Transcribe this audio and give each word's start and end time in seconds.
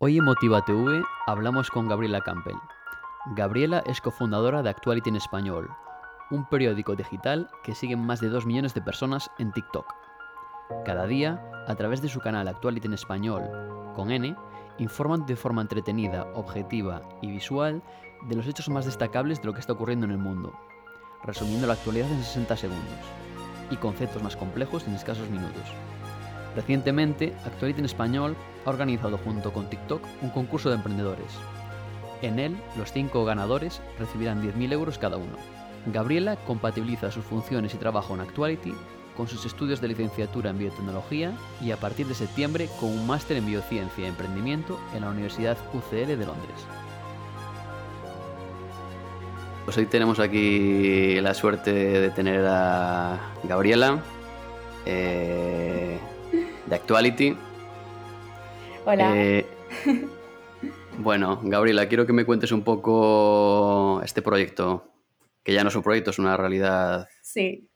Hoy 0.00 0.16
en 0.16 0.26
Motiva 0.26 0.64
TV 0.64 1.02
hablamos 1.26 1.70
con 1.70 1.88
Gabriela 1.88 2.20
Campbell. 2.20 2.54
Gabriela 3.34 3.82
es 3.84 4.00
cofundadora 4.00 4.62
de 4.62 4.70
Actuality 4.70 5.10
en 5.10 5.16
Español, 5.16 5.68
un 6.30 6.48
periódico 6.48 6.94
digital 6.94 7.50
que 7.64 7.74
siguen 7.74 8.06
más 8.06 8.20
de 8.20 8.28
2 8.28 8.46
millones 8.46 8.74
de 8.74 8.80
personas 8.80 9.28
en 9.40 9.50
TikTok. 9.50 9.92
Cada 10.84 11.08
día, 11.08 11.42
a 11.66 11.74
través 11.74 12.00
de 12.00 12.08
su 12.08 12.20
canal 12.20 12.46
Actuality 12.46 12.86
en 12.86 12.94
Español, 12.94 13.42
con 13.96 14.12
N, 14.12 14.36
informan 14.78 15.26
de 15.26 15.34
forma 15.34 15.62
entretenida, 15.62 16.28
objetiva 16.34 17.02
y 17.20 17.32
visual 17.32 17.82
de 18.28 18.36
los 18.36 18.46
hechos 18.46 18.68
más 18.68 18.84
destacables 18.84 19.40
de 19.40 19.46
lo 19.46 19.52
que 19.52 19.60
está 19.60 19.72
ocurriendo 19.72 20.06
en 20.06 20.12
el 20.12 20.18
mundo, 20.18 20.56
resumiendo 21.24 21.66
la 21.66 21.72
actualidad 21.72 22.08
en 22.08 22.22
60 22.22 22.56
segundos, 22.56 23.00
y 23.68 23.76
conceptos 23.76 24.22
más 24.22 24.36
complejos 24.36 24.86
en 24.86 24.94
escasos 24.94 25.28
minutos. 25.28 25.64
Recientemente, 26.56 27.34
Actuality 27.44 27.80
en 27.80 27.84
Español 27.84 28.36
ha 28.64 28.70
organizado 28.70 29.18
junto 29.18 29.52
con 29.52 29.68
TikTok 29.68 30.02
un 30.22 30.30
concurso 30.30 30.68
de 30.68 30.76
emprendedores. 30.76 31.32
En 32.22 32.38
él, 32.38 32.56
los 32.76 32.92
cinco 32.92 33.24
ganadores 33.24 33.80
recibirán 33.98 34.42
10.000 34.42 34.72
euros 34.72 34.98
cada 34.98 35.16
uno. 35.16 35.36
Gabriela 35.86 36.36
compatibiliza 36.36 37.10
sus 37.10 37.24
funciones 37.24 37.74
y 37.74 37.78
trabajo 37.78 38.14
en 38.14 38.20
Actuality 38.20 38.74
con 39.16 39.26
sus 39.26 39.44
estudios 39.44 39.80
de 39.80 39.88
licenciatura 39.88 40.50
en 40.50 40.58
biotecnología 40.58 41.32
y 41.60 41.72
a 41.72 41.76
partir 41.76 42.06
de 42.06 42.14
septiembre 42.14 42.68
con 42.78 42.90
un 42.90 43.06
máster 43.06 43.36
en 43.36 43.46
biociencia 43.46 44.04
y 44.04 44.08
emprendimiento 44.08 44.78
en 44.94 45.02
la 45.02 45.10
Universidad 45.10 45.56
UCL 45.72 46.06
de 46.06 46.26
Londres. 46.26 46.66
Pues 49.64 49.76
hoy 49.76 49.86
tenemos 49.86 50.18
aquí 50.18 51.20
la 51.20 51.34
suerte 51.34 51.72
de 51.72 52.10
tener 52.10 52.46
a 52.46 53.18
Gabriela 53.44 54.02
eh, 54.86 55.98
de 56.68 56.74
Actuality. 56.74 57.36
Hola. 58.84 59.12
Eh, 59.16 59.46
bueno, 60.98 61.40
Gabriela, 61.42 61.88
quiero 61.88 62.06
que 62.06 62.12
me 62.12 62.24
cuentes 62.24 62.52
un 62.52 62.62
poco 62.62 64.00
este 64.02 64.22
proyecto, 64.22 64.84
que 65.42 65.52
ya 65.52 65.62
no 65.62 65.68
es 65.68 65.76
un 65.76 65.82
proyecto, 65.82 66.10
es 66.10 66.18
una 66.18 66.36
realidad. 66.36 67.08
Sí 67.22 67.68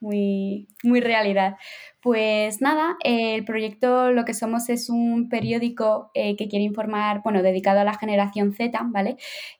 muy, 0.00 0.68
muy 0.82 1.00
realidad. 1.00 1.56
Pues 2.02 2.60
nada, 2.60 2.96
el 3.02 3.44
proyecto 3.44 4.12
lo 4.12 4.24
que 4.24 4.34
somos 4.34 4.68
es 4.68 4.88
un 4.90 5.28
periódico 5.28 6.10
eh, 6.14 6.36
que 6.36 6.48
quiere 6.48 6.64
informar, 6.64 7.22
bueno, 7.24 7.42
dedicado 7.42 7.80
a 7.80 7.84
la 7.84 7.94
generación 7.98 8.52
Z, 8.52 8.78
¿vale? 8.86 9.16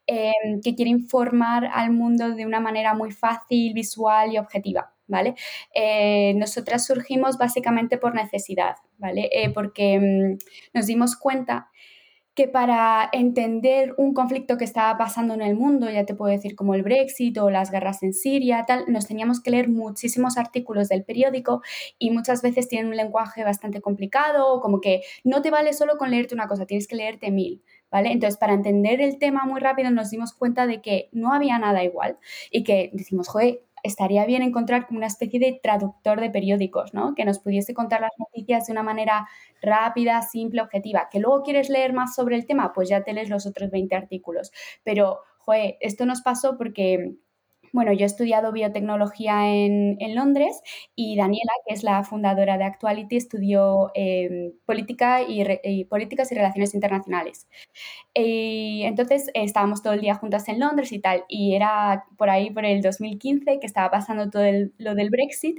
Em, 0.07 0.61
que 0.63 0.75
quiere 0.75 0.91
informar 0.91 1.67
al 1.73 1.91
mundo 1.91 2.35
de 2.35 2.47
una 2.47 2.61
manera 2.61 2.95
muy 2.95 3.11
fácil, 3.13 3.75
visual 3.75 4.33
y 4.33 4.39
objetiva, 4.39 4.95
¿vale? 5.09 5.35
Eh, 5.75 6.35
nosotras 6.35 6.87
surgimos 6.87 7.39
básicamente 7.39 7.99
por 7.99 8.15
necesidad, 8.15 8.77
¿vale? 8.99 9.29
Eh, 9.33 9.51
porque 9.51 9.99
mm, 9.99 10.39
nos 10.75 10.87
dimos 10.87 11.17
cuenta 11.17 11.71
que 12.37 12.49
para 12.49 13.09
entender 13.13 13.95
un 13.97 14.13
conflicto 14.13 14.59
que 14.59 14.65
estaba 14.65 14.99
pasando 14.99 15.33
en 15.33 15.41
el 15.41 15.57
mundo, 15.57 15.89
ya 15.89 16.05
te 16.05 16.15
puedo 16.15 16.31
decir 16.31 16.55
como 16.55 16.75
el 16.75 16.83
Brexit 16.83 17.39
o 17.39 17.49
las 17.49 17.71
guerras 17.71 18.03
en 18.03 18.13
Siria, 18.13 18.65
tal, 18.67 18.85
nos 18.89 19.07
teníamos 19.07 19.41
que 19.43 19.51
leer 19.51 19.71
muchísimos 19.71 20.37
artículos 20.37 20.91
del 20.91 21.03
periódico 21.03 21.63
y 21.99 22.11
muchas 22.11 22.43
veces 22.43 22.69
tienen 22.69 22.89
un 22.89 22.97
lenguaje 22.97 23.43
bastante 23.43 23.81
complicado, 23.81 24.61
como 24.61 24.83
que 24.83 25.01
no 25.25 25.41
te 25.41 25.51
vale 25.51 25.73
solo 25.73 25.97
con 25.97 26.11
leerte 26.11 26.35
una 26.35 26.47
cosa, 26.47 26.67
tienes 26.67 26.87
que 26.87 26.97
leerte 26.97 27.31
mil. 27.31 27.63
¿Vale? 27.91 28.11
Entonces, 28.11 28.37
para 28.37 28.53
entender 28.53 29.01
el 29.01 29.19
tema 29.19 29.47
muy 29.47 29.61
rápido 29.61 29.91
nos 29.91 30.11
dimos 30.11 30.35
cuenta 30.35 30.67
de 30.67 30.83
que 30.83 31.09
no 31.13 31.33
había 31.33 31.59
nada 31.59 31.85
igual 31.85 32.19
y 32.51 32.65
que 32.65 32.91
decimos, 32.93 33.29
joder, 33.29 33.61
estaría 33.87 34.27
bien 34.27 34.43
encontrar 34.43 34.87
como 34.87 34.99
una 34.99 35.07
especie 35.07 35.41
de 35.41 35.59
traductor 35.63 36.21
de 36.21 36.31
periódicos, 36.31 36.95
¿no? 36.95 37.15
Que 37.15 37.25
nos 37.25 37.39
pudiese 37.39 37.75
contar 37.75 38.01
las 38.01 38.13
noticias 38.19 38.67
de 38.67 38.73
una 38.73 38.83
manera 38.83 39.27
rápida, 39.63 40.23
simple, 40.23 40.63
objetiva. 40.63 41.09
Que 41.11 41.21
luego 41.21 41.43
quieres 41.43 41.71
leer 41.71 41.93
más 41.93 42.15
sobre 42.15 42.37
el 42.37 42.47
tema, 42.47 42.73
pues 42.73 42.89
ya 42.89 43.03
te 43.03 43.13
lees 43.13 43.31
los 43.31 43.47
otros 43.47 43.71
20 43.71 43.95
artículos. 43.95 44.53
Pero, 44.85 45.21
joder, 45.39 45.77
esto 45.81 46.07
nos 46.07 46.23
pasó 46.23 46.57
porque 46.59 47.17
bueno, 47.73 47.93
yo 47.93 48.03
he 48.03 48.07
estudiado 48.07 48.53
biotecnología 48.53 49.49
en, 49.55 49.97
Londres 50.15 50.63
y 50.95 51.17
Daniela, 51.17 51.53
que 51.67 51.75
es 51.75 51.83
la 51.83 52.03
fundadora 52.05 52.57
de 52.59 52.65
Actuality, 52.65 53.17
estudió 53.17 53.91
em, 53.95 54.53
política 54.65 55.23
y, 55.23 55.85
políticas 55.85 56.33
y 56.33 56.35
relaciones 56.35 56.75
internacionales. 56.75 57.49
Y 58.15 58.83
entonces 58.85 59.31
estábamos 59.35 59.83
todo 59.83 59.93
el 59.93 60.01
día 60.01 60.15
juntas 60.15 60.49
en 60.49 60.61
Londres 60.61 60.93
y 60.93 61.01
tal, 61.01 61.25
y 61.29 61.55
era 61.55 62.05
por 62.17 62.31
ahí 62.31 62.51
por 62.51 62.65
el 62.65 62.83
2015 62.83 63.59
que 63.61 63.67
estaba 63.67 63.91
pasando 63.91 64.31
todo 64.31 64.45
lo 64.79 64.95
del 64.95 65.11
Brexit. 65.11 65.59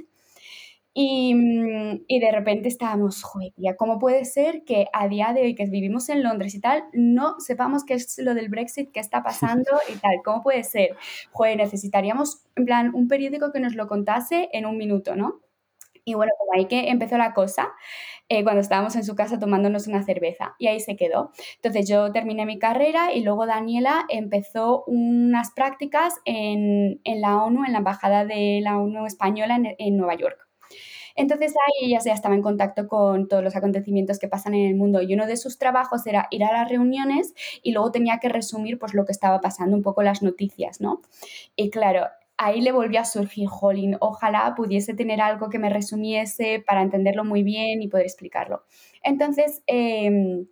Mm, 1.00 2.00
y, 2.08 2.18
de 2.18 2.32
repente 2.32 2.66
estábamos, 2.68 3.22
joder, 3.22 3.52
¿cómo 3.76 4.00
puede 4.00 4.24
ser 4.24 4.64
que 4.64 4.88
a 4.92 5.06
día 5.06 5.32
de 5.32 5.42
hoy 5.42 5.54
que 5.54 5.66
vivimos 5.66 6.08
en 6.08 6.24
Londres 6.24 6.56
y 6.56 6.60
tal, 6.60 6.82
no 6.92 7.38
sepamos 7.38 7.84
qué 7.84 7.94
es 7.94 8.18
lo 8.18 8.34
del 8.34 8.48
Brexit, 8.48 8.90
qué 8.92 8.98
está 8.98 9.22
pasando 9.22 9.70
y 9.88 9.96
tal? 9.98 10.16
¿Cómo 10.24 10.42
puede 10.42 10.64
ser? 10.64 10.96
Joder, 11.30 11.56
necesitaríamos, 11.58 12.42
en 12.56 12.64
plan, 12.64 12.90
un 12.94 13.06
periódico 13.06 13.52
que 13.52 13.60
nos 13.60 13.76
lo 13.76 13.86
contase 13.86 14.48
en 14.52 14.66
un 14.66 14.76
minuto, 14.76 15.14
¿no? 15.14 15.40
Y 16.04 16.14
bueno, 16.14 16.32
como 16.36 16.52
ahí 16.54 16.66
que 16.66 16.88
empezó 16.88 17.16
la 17.16 17.32
cosa, 17.32 17.68
eh, 18.28 18.42
cuando 18.42 18.60
estábamos 18.60 18.96
en 18.96 19.04
su 19.04 19.14
casa 19.14 19.38
tomándonos 19.38 19.86
una 19.86 20.02
cerveza. 20.02 20.56
Y 20.58 20.66
ahí 20.66 20.80
se 20.80 20.96
quedó. 20.96 21.30
Entonces 21.56 21.88
yo 21.88 22.10
terminé 22.12 22.44
mi 22.46 22.58
carrera 22.58 23.12
y 23.12 23.22
luego 23.22 23.46
Daniela 23.46 24.04
empezó 24.08 24.84
unas 24.86 25.52
prácticas 25.52 26.14
en, 26.24 27.00
la 27.04 27.42
ONU, 27.44 27.64
en 27.64 27.72
la 27.72 27.78
Embajada 27.78 28.24
de 28.24 28.60
la 28.62 28.78
ONU 28.78 29.06
española 29.06 29.60
en 29.78 29.96
Nueva 29.96 30.16
York. 30.16 30.47
Entonces 31.18 31.52
ahí 31.66 31.88
ella 31.88 31.98
ya 32.04 32.12
estaba 32.12 32.36
en 32.36 32.42
contacto 32.42 32.86
con 32.86 33.26
todos 33.26 33.42
los 33.42 33.56
acontecimientos 33.56 34.20
que 34.20 34.28
pasan 34.28 34.54
en 34.54 34.68
el 34.68 34.76
mundo 34.76 35.02
y 35.02 35.12
uno 35.14 35.26
de 35.26 35.36
sus 35.36 35.58
trabajos 35.58 36.06
era 36.06 36.28
ir 36.30 36.44
a 36.44 36.52
las 36.52 36.68
reuniones 36.68 37.34
y 37.60 37.72
luego 37.72 37.90
tenía 37.90 38.20
que 38.20 38.28
resumir 38.28 38.78
pues 38.78 38.94
lo 38.94 39.04
que 39.04 39.10
estaba 39.10 39.40
pasando, 39.40 39.76
un 39.76 39.82
poco 39.82 40.04
las 40.04 40.22
noticias, 40.22 40.80
¿no? 40.80 41.02
Y 41.56 41.70
claro, 41.70 42.06
ahí 42.36 42.60
le 42.60 42.70
volvió 42.70 43.00
a 43.00 43.04
surgir, 43.04 43.48
jolín, 43.48 43.96
ojalá 43.98 44.54
pudiese 44.56 44.94
tener 44.94 45.20
algo 45.20 45.50
que 45.50 45.58
me 45.58 45.70
resumiese 45.70 46.62
para 46.64 46.82
entenderlo 46.82 47.24
muy 47.24 47.42
bien 47.42 47.82
y 47.82 47.88
poder 47.88 48.06
explicarlo. 48.06 48.62
Entonces, 49.02 49.62
em, 49.66 50.46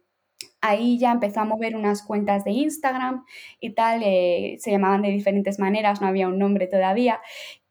ahí 0.60 0.98
ya 0.98 1.12
empezó 1.12 1.40
a 1.40 1.44
mover 1.44 1.76
unas 1.76 2.02
cuentas 2.02 2.44
de 2.44 2.52
Instagram 2.52 3.24
y 3.60 3.70
tal, 3.74 4.02
eh, 4.04 4.56
se 4.58 4.70
llamaban 4.70 5.02
de 5.02 5.10
diferentes 5.10 5.58
maneras, 5.58 6.00
no 6.00 6.06
había 6.06 6.28
un 6.28 6.38
nombre 6.38 6.66
todavía. 6.66 7.20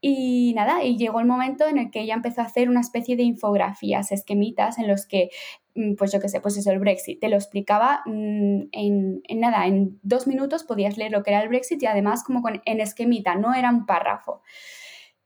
Y 0.01 0.53
nada, 0.55 0.83
y 0.83 0.97
llegó 0.97 1.19
el 1.19 1.25
momento 1.25 1.67
en 1.67 1.79
el 1.79 1.89
que 1.89 2.01
ella 2.01 2.13
empezó 2.13 2.41
a 2.41 2.45
hacer 2.45 2.69
una 2.69 2.81
especie 2.81 3.15
de 3.15 3.23
infografías, 3.23 4.11
esquemitas 4.11 4.77
en 4.77 4.87
los 4.87 5.07
que, 5.07 5.29
mm, 5.73 5.95
pues 5.95 6.11
yo 6.11 6.19
qué 6.19 6.29
sé, 6.29 6.41
pues 6.41 6.57
eso, 6.57 6.71
el 6.71 6.79
Brexit, 6.79 7.19
te 7.19 7.27
lo 7.27 7.35
explicaba 7.35 8.03
mm, 8.05 8.69
en, 8.71 9.21
nada, 9.35 9.65
en 9.65 9.99
dos 10.03 10.27
minutos 10.27 10.63
podías 10.63 10.97
leer 10.97 11.11
lo 11.11 11.23
que 11.23 11.31
era 11.31 11.41
el 11.41 11.49
Brexit 11.49 11.81
y 11.81 11.87
además 11.87 12.23
como 12.23 12.41
con, 12.41 12.61
en 12.65 12.81
esquemita, 12.81 13.35
no 13.35 13.53
era 13.53 13.69
un 13.71 13.85
párrafo. 13.85 14.41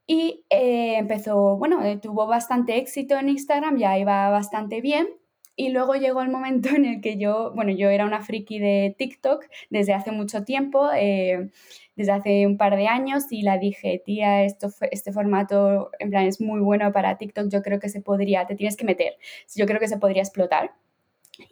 Y 0.06 0.44
eh, 0.50 0.96
empezó, 0.98 1.56
bueno, 1.56 1.84
eh, 1.84 1.98
tuvo 1.98 2.26
bastante 2.26 2.78
éxito 2.78 3.16
en 3.18 3.28
Instagram, 3.28 3.76
ya 3.78 3.98
iba 3.98 4.30
bastante 4.30 4.80
bien 4.80 5.19
y 5.56 5.70
luego 5.70 5.94
llegó 5.94 6.22
el 6.22 6.30
momento 6.30 6.70
en 6.70 6.84
el 6.84 7.00
que 7.00 7.18
yo, 7.18 7.52
bueno, 7.54 7.72
yo 7.72 7.88
era 7.90 8.06
una 8.06 8.22
friki 8.22 8.58
de 8.58 8.94
TikTok 8.96 9.44
desde 9.70 9.92
hace 9.92 10.12
mucho 10.12 10.44
tiempo, 10.44 10.90
eh, 10.94 11.50
desde 11.96 12.12
hace 12.12 12.46
un 12.46 12.56
par 12.56 12.76
de 12.76 12.86
años, 12.88 13.24
y 13.30 13.42
la 13.42 13.58
dije, 13.58 14.02
tía, 14.04 14.44
esto 14.44 14.68
este 14.90 15.12
formato 15.12 15.90
en 15.98 16.10
plan 16.10 16.26
es 16.26 16.40
muy 16.40 16.60
bueno 16.60 16.92
para 16.92 17.18
TikTok, 17.18 17.48
yo 17.50 17.62
creo 17.62 17.78
que 17.80 17.88
se 17.88 18.00
podría, 18.00 18.46
te 18.46 18.54
tienes 18.56 18.76
que 18.76 18.84
meter, 18.84 19.14
yo 19.54 19.66
creo 19.66 19.80
que 19.80 19.88
se 19.88 19.98
podría 19.98 20.22
explotar. 20.22 20.72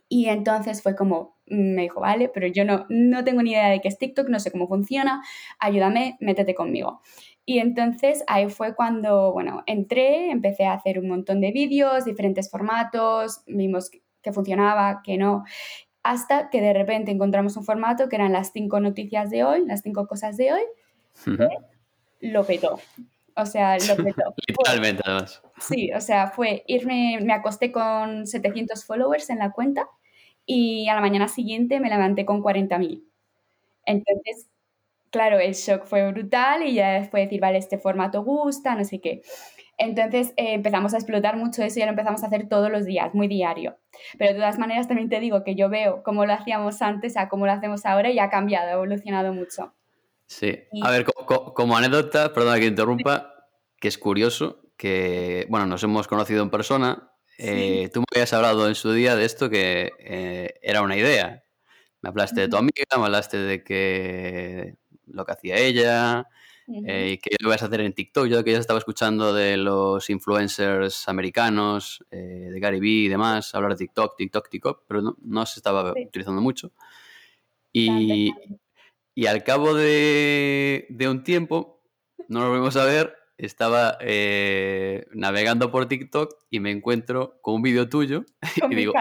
Y 0.09 0.27
entonces 0.27 0.83
fue 0.83 0.97
como, 0.97 1.37
mm, 1.47 1.75
me 1.75 1.83
dijo, 1.83 2.01
vale, 2.01 2.29
pero 2.29 2.47
yo 2.47 2.65
no, 2.65 2.87
no 2.89 3.25
tengo 3.25 3.43
ni 3.43 3.53
idea 3.53 3.69
de 3.69 3.81
qué 3.81 3.89
es 3.89 3.99
TikTok, 3.99 4.29
no 4.29 4.41
sé 4.41 4.51
cómo 4.51 4.69
funciona, 4.69 5.23
ayúdame, 5.59 6.17
métete 6.21 6.55
conmigo. 6.55 7.01
Y 7.49 7.61
entonces 7.61 8.25
ahí 8.27 8.51
fue 8.51 8.75
cuando, 8.75 9.33
bueno, 9.33 9.63
entré, 9.65 10.31
empecé 10.31 10.67
a 10.67 10.75
hacer 10.75 10.99
un 10.99 11.09
montón 11.09 11.41
de 11.41 11.51
vídeos, 11.51 12.05
diferentes 12.05 12.51
formatos, 12.51 13.41
vimos 13.47 13.91
que 14.21 14.33
funcionaba, 14.35 15.01
que 15.03 15.17
no, 15.17 15.45
hasta 16.03 16.51
que 16.51 16.61
de 16.61 16.75
repente 16.75 17.11
encontramos 17.11 17.57
un 17.57 17.65
formato 17.65 18.11
que 18.11 18.17
eran 18.17 18.35
las 18.35 18.53
cinco 18.53 18.81
noticias 18.81 19.31
de 19.31 19.45
hoy, 19.45 19.65
las 19.65 19.81
cinco 19.81 20.07
cosas 20.07 20.37
de 20.37 20.53
hoy, 20.53 20.61
lo 22.21 22.45
petó. 22.45 22.81
O 23.35 23.47
sea, 23.47 23.79
lo 23.79 23.97
petó. 24.05 24.35
Literalmente, 24.47 25.03
además. 25.07 25.41
Sí, 25.59 25.91
o 25.93 26.03
sea, 26.03 26.27
fue 26.27 26.65
irme, 26.67 27.19
me 27.23 27.33
acosté 27.33 27.73
con 27.73 28.27
700 28.27 28.85
followers 28.85 29.31
en 29.31 29.39
la 29.39 29.53
cuenta 29.53 29.89
y 30.45 30.87
a 30.91 30.95
la 30.95 31.01
mañana 31.01 31.29
siguiente 31.29 31.81
me 31.81 31.89
levanté 31.89 32.27
con 32.27 32.43
40.000. 32.43 33.05
Entonces, 33.87 34.51
claro, 35.11 35.39
el 35.39 35.55
shock 35.55 35.85
fue 35.85 36.11
brutal 36.11 36.63
y 36.63 36.75
ya 36.75 37.01
después 37.01 37.25
decir, 37.25 37.41
vale, 37.41 37.59
este 37.59 37.79
formato 37.79 38.23
gusta, 38.23 38.75
no 38.75 38.85
sé 38.85 39.01
qué. 39.01 39.23
Entonces 39.79 40.31
eh, 40.37 40.55
empezamos 40.55 40.93
a 40.93 40.97
explotar 40.97 41.37
mucho 41.37 41.63
eso 41.63 41.79
y 41.79 41.81
ya 41.81 41.87
lo 41.87 41.93
empezamos 41.93 42.23
a 42.25 42.27
hacer 42.27 42.49
todos 42.49 42.71
los 42.71 42.85
días, 42.85 43.15
muy 43.15 43.29
diario. 43.29 43.79
Pero 44.19 44.33
de 44.33 44.39
todas 44.39 44.59
maneras 44.59 44.89
también 44.89 45.09
te 45.09 45.21
digo 45.21 45.45
que 45.45 45.55
yo 45.55 45.69
veo 45.69 46.03
cómo 46.03 46.27
lo 46.27 46.33
hacíamos 46.33 46.83
antes 46.83 47.17
a 47.17 47.29
cómo 47.29 47.47
lo 47.47 47.53
hacemos 47.53 47.87
ahora 47.87 48.11
y 48.11 48.19
ha 48.19 48.29
cambiado, 48.29 48.69
ha 48.69 48.73
evolucionado 48.73 49.33
mucho. 49.33 49.73
Sí. 50.27 50.59
A 50.83 50.91
ver, 50.91 51.05
como, 51.05 51.77
anécdota, 51.77 52.33
perdona 52.33 52.59
que 52.59 52.67
interrumpa, 52.67 53.35
que 53.81 53.89
es 53.89 53.97
curioso, 53.97 54.61
que, 54.77 55.47
bueno, 55.49 55.67
nos 55.67 55.83
hemos 55.85 56.09
conocido 56.09 56.43
en 56.43 56.51
persona. 56.51 57.13
Eh, 57.39 57.89
tú 57.95 58.01
me 58.01 58.07
habías 58.15 58.33
hablado 58.33 58.67
en 58.67 58.75
su 58.75 58.93
día 58.93 59.15
de 59.15 59.25
esto 59.25 59.49
que 59.49 59.93
eh, 60.01 60.55
era 60.61 60.83
una 60.83 60.97
idea. 60.97 61.45
Me 62.03 62.11
hablaste 62.11 62.43
de 62.43 62.49
tu 62.49 62.57
amiga, 62.57 62.85
me 62.97 63.05
hablaste 63.05 63.39
de 63.39 63.63
que 63.63 64.75
lo 65.13 65.25
que 65.25 65.33
hacía 65.33 65.57
ella, 65.57 66.27
eh, 66.87 67.13
y 67.13 67.19
que 67.19 67.37
lo 67.41 67.49
ibas 67.49 67.63
a 67.63 67.67
hacer 67.67 67.81
en 67.81 67.93
TikTok. 67.93 68.27
Yo 68.27 68.45
que 68.45 68.53
ya 68.53 68.59
estaba 68.59 68.79
escuchando 68.79 69.33
de 69.33 69.57
los 69.57 70.09
influencers 70.11 71.09
americanos, 71.09 72.05
de 72.11 72.59
Gary 72.61 72.81
Vee 72.81 73.05
y 73.05 73.09
demás, 73.09 73.55
hablar 73.55 73.73
de 73.73 73.79
TikTok, 73.79 74.17
TikTok, 74.17 74.49
TikTok, 74.49 74.85
pero 74.87 75.17
no, 75.23 75.47
se 75.47 75.61
estaba 75.61 75.93
utilizando 75.93 76.41
mucho. 76.41 76.73
Y, 77.73 78.33
y 79.15 79.27
al 79.27 79.45
cabo 79.45 79.75
de, 79.75 80.87
de, 80.91 81.09
un 81.09 81.23
tiempo, 81.23 81.83
no 82.29 82.41
nos 82.41 82.49
volvimos 82.49 82.77
a 82.77 82.85
ver 82.85 83.19
estaba 83.39 83.97
eh, 84.01 85.07
navegando 85.13 85.71
por 85.71 85.87
TikTok 85.87 86.35
y 86.51 86.59
me 86.61 86.73
encuentro 86.73 87.39
con 87.41 87.55
un 87.55 87.63
vídeo 87.63 87.89
tuyo 87.89 88.25
y 88.71 88.75
digo, 88.75 88.93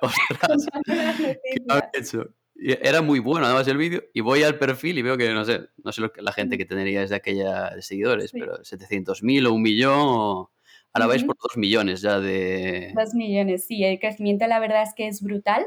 ostras, 0.00 0.66
¿qué 1.92 1.98
hecho? 1.98 2.26
Era 2.64 3.02
muy 3.02 3.18
bueno 3.18 3.46
además 3.46 3.66
el 3.68 3.76
vídeo 3.76 4.02
y 4.12 4.20
voy 4.20 4.42
al 4.42 4.58
perfil 4.58 4.98
y 4.98 5.02
veo 5.02 5.16
que 5.16 5.32
no 5.32 5.44
sé, 5.44 5.68
no 5.82 5.92
sé 5.92 6.00
lo 6.00 6.12
que 6.12 6.22
la 6.22 6.32
gente 6.32 6.58
que 6.58 6.64
tendría 6.64 7.04
de 7.04 7.14
aquella 7.14 7.70
de 7.70 7.82
seguidores, 7.82 8.32
pero 8.32 8.58
700.000 8.58 9.46
o 9.46 9.52
un 9.52 9.62
millón 9.62 9.98
o 9.98 10.52
Ahora 10.94 11.06
vais 11.06 11.24
por 11.24 11.36
dos 11.42 11.56
millones 11.56 12.02
ya 12.02 12.20
de... 12.20 12.92
Dos 12.94 13.14
millones, 13.14 13.64
sí, 13.64 13.82
el 13.82 13.98
crecimiento 13.98 14.46
la 14.46 14.60
verdad 14.60 14.82
es 14.82 14.92
que 14.94 15.08
es 15.08 15.22
brutal. 15.22 15.66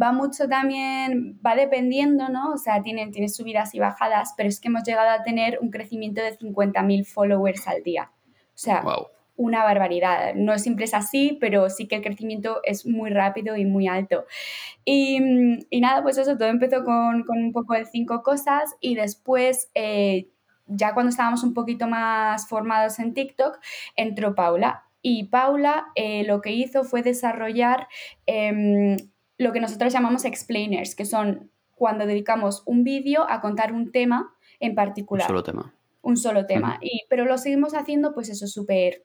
Va 0.00 0.12
mucho 0.12 0.48
también, 0.48 1.38
va 1.44 1.54
dependiendo, 1.54 2.30
¿no? 2.30 2.52
O 2.52 2.56
sea, 2.56 2.82
tiene, 2.82 3.08
tiene 3.08 3.28
subidas 3.28 3.74
y 3.74 3.80
bajadas, 3.80 4.32
pero 4.34 4.48
es 4.48 4.60
que 4.60 4.68
hemos 4.68 4.82
llegado 4.84 5.10
a 5.10 5.22
tener 5.22 5.58
un 5.60 5.70
crecimiento 5.70 6.22
de 6.22 6.38
50.000 6.38 7.04
followers 7.04 7.68
al 7.68 7.82
día. 7.82 8.10
O 8.54 8.58
sea, 8.58 8.82
una 9.36 9.64
barbaridad. 9.64 10.34
No 10.34 10.58
siempre 10.58 10.84
es 10.84 10.94
así, 10.94 11.38
pero 11.40 11.70
sí 11.70 11.88
que 11.88 11.96
el 11.96 12.02
crecimiento 12.02 12.60
es 12.64 12.86
muy 12.86 13.10
rápido 13.10 13.56
y 13.56 13.64
muy 13.64 13.88
alto. 13.88 14.24
Y, 14.84 15.18
y 15.70 15.80
nada, 15.80 16.02
pues 16.02 16.18
eso, 16.18 16.36
todo 16.36 16.48
empezó 16.48 16.84
con, 16.84 17.24
con, 17.24 17.38
un 17.38 17.52
poco 17.52 17.74
de 17.74 17.84
cinco 17.84 18.22
cosas 18.22 18.74
y 18.80 18.94
después... 18.94 19.70
Eh, 19.74 20.28
ya 20.66 20.94
cuando 20.94 21.10
estábamos 21.10 21.42
un 21.42 21.54
poquito 21.54 21.86
más 21.86 22.48
formados 22.48 22.98
en 22.98 23.14
TikTok, 23.14 23.58
entró 23.96 24.34
Paula. 24.34 24.84
Y 25.02 25.24
Paula 25.24 25.86
eh, 25.94 26.24
lo 26.24 26.40
que 26.40 26.52
hizo 26.52 26.84
fue 26.84 27.02
desarrollar 27.02 27.88
em, 28.26 28.96
lo 29.38 29.52
que 29.52 29.60
nosotros 29.60 29.92
llamamos 29.92 30.24
explainers, 30.24 30.94
que 30.94 31.04
son 31.04 31.50
cuando 31.74 32.06
dedicamos 32.06 32.62
un 32.66 32.84
vídeo 32.84 33.28
a 33.28 33.40
contar 33.40 33.72
un 33.72 33.90
tema 33.90 34.34
en 34.60 34.74
particular. 34.74 35.26
Un 35.26 35.28
solo 35.28 35.42
tema. 35.42 35.74
Un 36.02 36.16
solo 36.16 36.46
tema. 36.46 36.78
y, 36.80 37.02
pero 37.08 37.24
lo 37.24 37.38
seguimos 37.38 37.74
haciendo, 37.74 38.14
pues 38.14 38.28
eso, 38.28 38.46
súper 38.46 39.04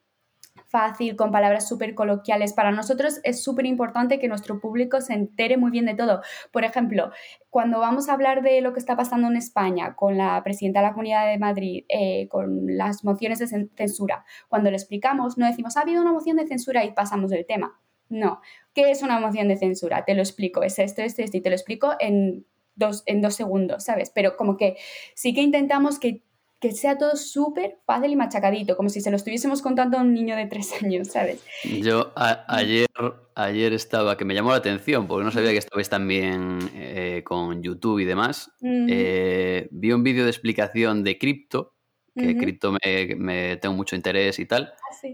fácil, 0.68 1.16
con 1.16 1.30
palabras 1.30 1.68
súper 1.68 1.94
coloquiales. 1.94 2.52
Para 2.52 2.70
nosotros 2.70 3.20
es 3.24 3.42
súper 3.42 3.66
importante 3.66 4.18
que 4.18 4.28
nuestro 4.28 4.60
público 4.60 5.00
se 5.00 5.14
entere 5.14 5.56
muy 5.56 5.70
bien 5.70 5.86
de 5.86 5.94
todo. 5.94 6.22
Por 6.52 6.64
ejemplo, 6.64 7.10
cuando 7.50 7.80
vamos 7.80 8.08
a 8.08 8.12
hablar 8.12 8.42
de 8.42 8.60
lo 8.60 8.72
que 8.72 8.78
está 8.78 8.96
pasando 8.96 9.28
en 9.28 9.36
España 9.36 9.94
con 9.96 10.16
la 10.16 10.42
presidenta 10.44 10.80
de 10.80 10.86
la 10.86 10.92
Comunidad 10.92 11.26
de 11.26 11.38
Madrid, 11.38 11.84
eh, 11.88 12.28
con 12.28 12.76
las 12.76 13.04
mociones 13.04 13.38
de 13.38 13.68
censura, 13.76 14.24
cuando 14.48 14.70
lo 14.70 14.76
explicamos, 14.76 15.38
no 15.38 15.46
decimos, 15.46 15.76
ha 15.76 15.80
habido 15.80 16.02
una 16.02 16.12
moción 16.12 16.36
de 16.36 16.46
censura 16.46 16.84
y 16.84 16.92
pasamos 16.92 17.30
del 17.30 17.46
tema. 17.46 17.80
No. 18.08 18.40
¿Qué 18.74 18.90
es 18.90 19.02
una 19.02 19.20
moción 19.20 19.48
de 19.48 19.56
censura? 19.56 20.04
Te 20.04 20.14
lo 20.14 20.20
explico. 20.20 20.62
Es 20.62 20.78
esto, 20.78 21.02
esto, 21.02 21.22
esto, 21.22 21.36
y 21.36 21.40
te 21.40 21.50
lo 21.50 21.56
explico 21.56 21.94
en 21.98 22.46
dos, 22.74 23.02
en 23.06 23.20
dos 23.20 23.34
segundos, 23.34 23.84
¿sabes? 23.84 24.10
Pero 24.14 24.36
como 24.36 24.56
que 24.56 24.76
sí 25.14 25.34
que 25.34 25.42
intentamos 25.42 25.98
que 25.98 26.22
que 26.60 26.72
sea 26.72 26.98
todo 26.98 27.16
súper 27.16 27.78
fácil 27.86 28.12
y 28.12 28.16
machacadito, 28.16 28.76
como 28.76 28.88
si 28.88 29.00
se 29.00 29.10
lo 29.10 29.16
estuviésemos 29.16 29.62
contando 29.62 29.96
a 29.96 30.02
un 30.02 30.12
niño 30.12 30.36
de 30.36 30.46
tres 30.46 30.72
años, 30.82 31.08
¿sabes? 31.08 31.44
Yo 31.64 32.12
ayer, 32.16 32.88
ayer 33.34 33.72
estaba, 33.72 34.16
que 34.16 34.24
me 34.24 34.34
llamó 34.34 34.50
la 34.50 34.56
atención, 34.56 35.06
porque 35.06 35.24
no 35.24 35.30
sabía 35.30 35.52
que 35.52 35.58
estabais 35.58 35.88
también 35.88 36.58
eh, 36.74 37.22
con 37.24 37.62
YouTube 37.62 38.00
y 38.00 38.04
demás. 38.04 38.50
Eh, 38.60 39.68
vi 39.70 39.92
un 39.92 40.02
vídeo 40.02 40.24
de 40.24 40.30
explicación 40.30 41.04
de 41.04 41.18
cripto, 41.18 41.74
que 42.14 42.36
cripto 42.36 42.72
me, 42.72 43.56
tengo 43.58 43.76
mucho 43.76 43.94
interés 43.94 44.40
y 44.40 44.46
tal. 44.46 44.72
Ah, 44.74 45.08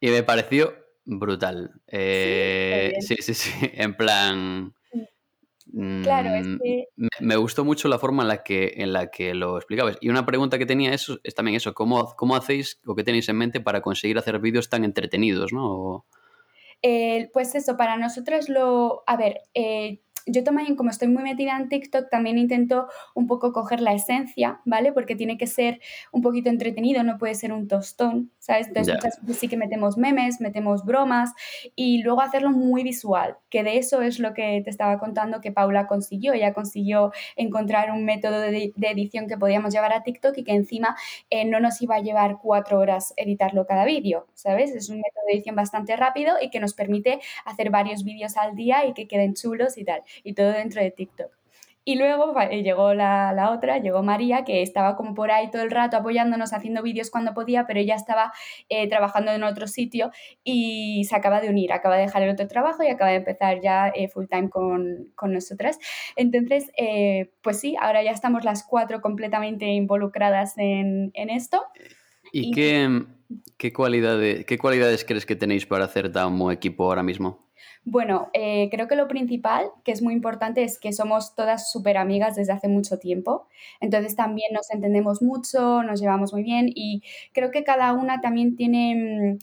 y 0.00 0.10
me 0.10 0.22
pareció 0.22 0.74
brutal. 1.06 1.70
¿Sí? 1.86 1.96
Eh, 1.96 2.92
sí, 3.00 3.16
sí, 3.20 3.32
sí, 3.32 3.50
en 3.74 3.96
plan 3.96 4.74
Claro, 6.02 6.34
es 6.34 6.46
mm, 6.46 6.58
que... 6.58 6.88
Me 7.20 7.36
gustó 7.36 7.64
mucho 7.64 7.88
la 7.88 7.98
forma 7.98 8.22
en 8.22 8.28
la 8.28 8.42
que, 8.42 8.74
en 8.76 8.92
la 8.92 9.10
que 9.10 9.34
lo 9.34 9.56
explicabas. 9.56 9.98
Y 10.00 10.08
una 10.08 10.26
pregunta 10.26 10.58
que 10.58 10.66
tenía 10.66 10.92
eso, 10.92 11.18
es 11.22 11.34
también 11.34 11.56
eso, 11.56 11.74
¿cómo, 11.74 12.14
¿cómo 12.16 12.36
hacéis 12.36 12.80
o 12.86 12.94
qué 12.94 13.04
tenéis 13.04 13.28
en 13.28 13.36
mente 13.36 13.60
para 13.60 13.80
conseguir 13.80 14.18
hacer 14.18 14.38
vídeos 14.38 14.68
tan 14.68 14.84
entretenidos, 14.84 15.52
¿no? 15.52 16.06
pues 17.32 17.54
eso, 17.54 17.76
para 17.76 17.96
nosotros 17.96 18.48
lo... 18.48 19.04
A 19.06 19.16
ver, 19.16 19.42
eh, 19.54 20.00
yo 20.26 20.44
también, 20.44 20.76
como 20.76 20.90
estoy 20.90 21.08
muy 21.08 21.22
metida 21.22 21.56
en 21.56 21.68
TikTok, 21.68 22.08
también 22.10 22.38
intento 22.38 22.88
un 23.14 23.26
poco 23.26 23.52
coger 23.52 23.80
la 23.80 23.92
esencia, 23.92 24.60
¿vale? 24.64 24.92
Porque 24.92 25.16
tiene 25.16 25.36
que 25.36 25.46
ser 25.46 25.80
un 26.12 26.22
poquito 26.22 26.48
entretenido, 26.48 27.02
no 27.02 27.18
puede 27.18 27.34
ser 27.34 27.52
un 27.52 27.68
tostón, 27.68 28.30
¿sabes? 28.38 28.68
Entonces, 28.68 28.94
muchas 28.94 29.20
veces 29.22 29.38
sí 29.38 29.48
que 29.48 29.56
metemos 29.56 29.96
memes, 29.96 30.40
metemos 30.40 30.84
bromas 30.84 31.32
y 31.74 32.02
luego 32.02 32.20
hacerlo 32.20 32.50
muy 32.50 32.82
visual, 32.82 33.36
que 33.50 33.62
de 33.62 33.78
eso 33.78 34.02
es 34.02 34.18
lo 34.18 34.34
que 34.34 34.60
te 34.64 34.70
estaba 34.70 34.98
contando 34.98 35.40
que 35.40 35.52
Paula 35.52 35.86
consiguió. 35.86 36.32
Ella 36.32 36.52
consiguió 36.52 37.12
encontrar 37.36 37.90
un 37.90 38.04
método 38.04 38.40
de, 38.40 38.72
edición 38.76 39.26
que 39.26 39.38
podíamos 39.38 39.72
llevar 39.72 39.92
a 39.92 40.02
TikTok 40.02 40.36
y 40.38 40.44
que 40.44 40.52
encima 40.52 40.96
eh, 41.30 41.44
no 41.44 41.60
nos 41.60 41.80
iba 41.82 41.96
a 41.96 42.00
llevar 42.00 42.38
cuatro 42.42 42.78
horas 42.78 43.14
editarlo 43.16 43.66
cada 43.66 43.84
vídeo, 43.84 44.26
¿sabes? 44.34 44.74
Es 44.74 44.88
un 44.88 44.96
método 44.96 45.24
de 45.26 45.34
edición 45.34 45.56
bastante 45.56 45.96
rápido 45.96 46.34
y 46.40 46.50
que 46.50 46.60
nos 46.60 46.74
permite 46.74 47.20
hacer 47.44 47.70
varios 47.70 48.04
vídeos 48.04 48.36
al 48.36 48.54
día 48.54 48.86
y 48.86 48.92
que 48.92 49.08
queden 49.08 49.34
chulos 49.34 49.78
y 49.78 49.84
tal 49.84 50.02
y 50.22 50.34
todo 50.34 50.52
dentro 50.52 50.82
de 50.82 50.90
TikTok. 50.90 51.30
Y 51.84 51.96
luego 51.96 52.32
llegó 52.48 52.94
la, 52.94 53.50
otra, 53.52 53.78
llegó 53.78 54.04
María, 54.04 54.44
que 54.44 54.62
estaba 54.62 54.94
como 54.94 55.14
por 55.14 55.32
ahí 55.32 55.50
todo 55.50 55.62
el 55.62 55.70
rato 55.70 55.96
apoyándonos, 55.96 56.52
haciendo 56.52 56.80
vídeos 56.80 57.10
cuando 57.10 57.34
podía, 57.34 57.66
pero 57.66 57.80
ella 57.80 57.96
estaba 57.96 58.32
eh, 58.68 58.88
trabajando 58.88 59.32
en 59.32 59.42
otro 59.42 59.66
sitio 59.66 60.12
y 60.44 61.04
se 61.08 61.16
acaba 61.16 61.40
de 61.40 61.48
unir, 61.48 61.72
acaba 61.72 61.96
de 61.96 62.02
dejar 62.02 62.22
el 62.22 62.30
otro 62.30 62.46
trabajo 62.46 62.84
y 62.84 62.86
acaba 62.86 63.10
de 63.10 63.16
empezar 63.16 63.60
ya 63.60 63.88
eh, 63.88 64.08
full 64.08 64.26
time 64.30 64.48
con, 64.48 65.10
con 65.16 65.32
nosotras. 65.32 65.80
Entonces, 66.14 66.70
eh, 66.76 67.32
pues 67.42 67.58
sí, 67.58 67.74
ahora 67.80 68.04
ya 68.04 68.12
estamos 68.12 68.44
las 68.44 68.62
cuatro 68.62 69.00
completamente 69.00 69.66
involucradas 69.66 70.56
en, 70.58 71.10
en 71.14 71.30
esto. 71.30 71.64
¿Y, 72.30 72.52
qué, 72.52 73.02
qué, 73.58 73.72
cualidades, 73.72 74.46
qué 74.46 74.56
cualidades 74.56 75.04
crees 75.04 75.26
que 75.26 75.34
tenéis 75.34 75.66
para 75.66 75.86
hacer 75.86 76.12
buen 76.12 76.56
equipo 76.56 76.84
ahora 76.84 77.02
mismo? 77.02 77.51
Bueno, 77.84 78.30
eh, 78.32 78.68
creo 78.70 78.86
que 78.86 78.94
lo 78.94 79.08
principal, 79.08 79.66
que 79.84 79.90
es 79.90 80.02
muy 80.02 80.14
importante, 80.14 80.62
es 80.62 80.78
que 80.78 80.92
somos 80.92 81.34
todas 81.34 81.70
súper 81.72 81.96
amigas 81.96 82.36
desde 82.36 82.52
hace 82.52 82.68
mucho 82.68 82.98
tiempo. 82.98 83.48
Entonces 83.80 84.14
también 84.14 84.52
nos 84.52 84.70
entendemos 84.70 85.20
mucho, 85.20 85.82
nos 85.82 86.00
llevamos 86.00 86.32
muy 86.32 86.44
bien 86.44 86.70
y 86.72 87.02
creo 87.32 87.50
que 87.50 87.64
cada 87.64 87.92
una 87.92 88.20
también 88.20 88.54
tiene... 88.56 89.38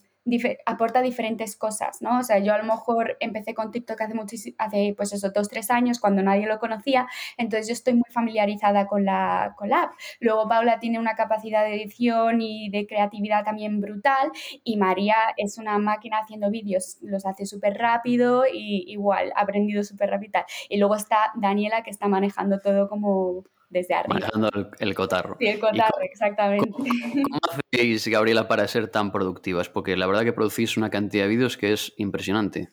Aporta 0.66 1.02
diferentes 1.02 1.56
cosas, 1.56 2.02
¿no? 2.02 2.20
O 2.20 2.24
sea, 2.24 2.40
yo 2.40 2.54
a 2.54 2.58
lo 2.58 2.64
mejor 2.64 3.18
empecé 3.20 3.54
con 3.54 3.72
TikTok 3.72 4.02
hace 4.02 4.54
hace 4.58 4.94
pues 4.96 5.14
eso, 5.14 5.32
dos, 5.32 5.50
tres 5.50 5.70
años, 5.72 6.00
cuando 6.00 6.22
nadie 6.22 6.48
lo 6.48 6.60
conocía, 6.60 7.08
entonces 7.38 7.68
yo 7.68 7.74
estoy 7.74 7.96
muy 7.96 8.10
familiarizada 8.10 8.88
con 8.88 9.06
la, 9.06 9.56
con 9.58 9.70
la 9.70 9.84
app. 9.84 9.94
Luego 10.20 10.48
Paula 10.48 10.80
tiene 10.80 11.00
una 11.00 11.16
capacidad 11.16 11.64
de 11.66 11.76
edición 11.76 12.42
y 12.42 12.70
de 12.70 12.88
creatividad 12.88 13.44
también 13.44 13.82
brutal 13.82 14.32
y 14.64 14.78
María 14.78 15.16
es 15.38 15.58
una 15.58 15.78
máquina 15.80 16.20
haciendo 16.20 16.50
vídeos, 16.50 16.98
los 17.02 17.26
hace 17.26 17.46
súper 17.46 17.78
rápido 17.78 18.44
y 18.52 18.86
igual, 18.88 19.32
ha 19.36 19.42
aprendido 19.42 19.84
súper 19.84 20.10
rápido 20.10 20.30
y 20.68 20.78
luego 20.78 20.96
está 20.96 21.32
Daniela 21.36 21.84
que 21.84 21.90
está 21.90 22.08
manejando 22.08 22.60
todo 22.60 22.90
como 22.90 23.44
desde 23.70 23.94
arriba. 23.94 24.16
Manejando 24.16 24.50
el, 24.80 24.96
cotarro. 24.96 25.38
Sí, 25.40 25.48
el 25.48 25.60
cotarro, 25.60 26.02
exactamente. 26.02 26.70
¿cómo, 26.70 27.40
hacéis, 27.74 28.08
Gabriela, 28.08 28.48
para 28.48 28.68
ser 28.68 28.90
tan 28.90 29.12
productivas? 29.12 29.70
Porque 29.70 29.96
la 29.96 30.08
verdad 30.08 30.24
que 30.24 30.34
producís 30.34 30.78
una 30.78 30.90
cantidad 30.90 31.24
de 31.24 31.30
vídeos 31.30 31.58
que 31.58 31.74
es 31.74 31.94
impresionante. 31.98 32.70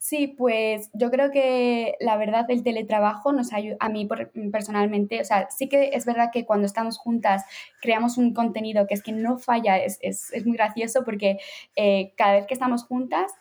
Sí, 0.00 0.28
pues 0.28 0.90
yo 0.94 1.10
creo 1.10 1.32
que 1.32 1.96
la 1.98 2.16
verdad 2.16 2.46
el 2.50 2.62
teletrabajo 2.62 3.32
nos 3.32 3.52
ayuda, 3.52 3.76
a 3.80 3.88
mí 3.88 4.08
personalmente, 4.52 5.20
o 5.20 5.24
sea, 5.24 5.50
sí 5.50 5.68
que 5.68 5.90
es 5.92 6.06
verdad 6.06 6.30
que 6.32 6.46
cuando 6.46 6.66
estamos 6.66 6.98
juntas 6.98 7.44
creamos 7.82 8.16
un 8.16 8.32
contenido 8.32 8.86
que 8.86 8.94
es 8.94 9.02
que 9.02 9.10
no 9.10 9.38
falla, 9.38 9.76
es, 9.76 9.98
es, 10.00 10.32
es 10.32 10.46
muy 10.46 10.56
gracioso 10.56 11.04
porque 11.04 11.38
eh, 11.74 12.12
cada 12.16 12.34
vez 12.34 12.46
que 12.46 12.54
estamos 12.54 12.84
juntas 12.84 13.32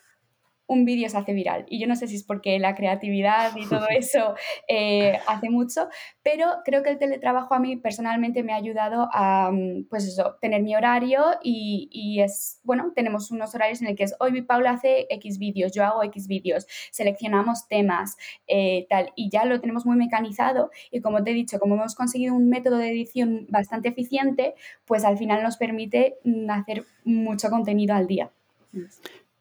un 0.67 0.86
vídeo 0.86 1.09
se 1.09 1.17
hace 1.17 1.33
viral. 1.33 1.65
Y 1.69 1.79
yo 1.79 1.88
no 1.88 1.95
sé 1.95 2.07
si 2.07 2.15
es 2.15 2.24
porque 2.24 2.59
la 2.59 2.75
creatividad 2.75 3.55
y 3.55 3.67
todo 3.67 3.88
eso 3.89 4.36
eh, 4.67 5.19
hace 5.27 5.50
mucho, 5.50 5.88
pero 6.21 6.47
creo 6.63 6.83
que 6.83 6.91
el 6.91 6.97
teletrabajo 6.97 7.53
a 7.53 7.59
mí 7.59 7.77
personalmente 7.77 8.43
me 8.43 8.53
ha 8.53 8.57
ayudado 8.57 9.09
a, 9.12 9.50
mm, 9.51 9.86
pues 9.89 10.05
eso, 10.05 10.36
tener 10.41 10.62
mi 10.62 10.75
horario 10.75 11.24
y, 11.41 11.89
y 11.91 12.21
es, 12.21 12.59
bueno, 12.63 12.91
tenemos 12.93 13.31
unos 13.31 13.55
horarios 13.55 13.81
en 13.81 13.88
el 13.88 13.95
que 13.95 14.03
es, 14.03 14.15
hoy 14.19 14.31
mi 14.31 14.41
Paula 14.41 14.71
hace 14.71 15.07
X 15.09 15.39
vídeos, 15.39 15.71
yo 15.71 15.83
hago 15.83 16.03
X 16.03 16.27
vídeos, 16.27 16.67
seleccionamos 16.91 17.67
temas, 17.67 18.17
eh, 18.47 18.86
tal, 18.89 19.12
y 19.15 19.29
ya 19.29 19.45
lo 19.45 19.59
tenemos 19.59 19.86
muy 19.86 19.95
mecanizado 19.95 20.69
y 20.91 21.01
como 21.01 21.24
te 21.24 21.31
he 21.31 21.33
dicho, 21.33 21.59
como 21.59 21.75
hemos 21.75 21.95
conseguido 21.95 22.36
un 22.36 22.50
método 22.50 22.77
de 22.77 22.89
edición 22.89 23.47
bastante 23.50 23.89
eficiente, 23.89 24.55
pues 24.86 25.05
al 25.05 25.17
final 25.17 25.41
nos 25.43 25.57
permite 25.57 26.17
mm, 26.24 26.50
hacer 26.50 26.86
mucho 27.05 27.50
contenido 27.50 27.95
al 27.95 28.07
día. 28.07 28.31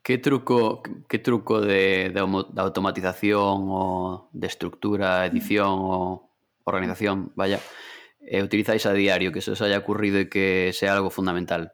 ¿Qué 0.07 0.19
truco, 0.19 0.85
qué 1.09 1.19
truco 1.19 1.61
de, 1.61 2.15
automatización 2.57 3.67
o 3.69 4.31
de 4.33 4.47
estructura, 4.47 5.27
edición 5.27 5.67
o 5.69 6.31
organización, 6.63 7.33
vaya, 7.35 7.59
eh, 8.21 8.41
utilizáis 8.41 8.87
a 8.87 8.93
diario 8.93 9.33
que 9.33 9.41
eso 9.41 9.51
os 9.55 9.63
haya 9.63 9.79
ocurrido 9.79 10.21
y 10.21 10.29
que 10.29 10.71
sea 10.73 10.95
algo 10.95 11.11
fundamental 11.11 11.73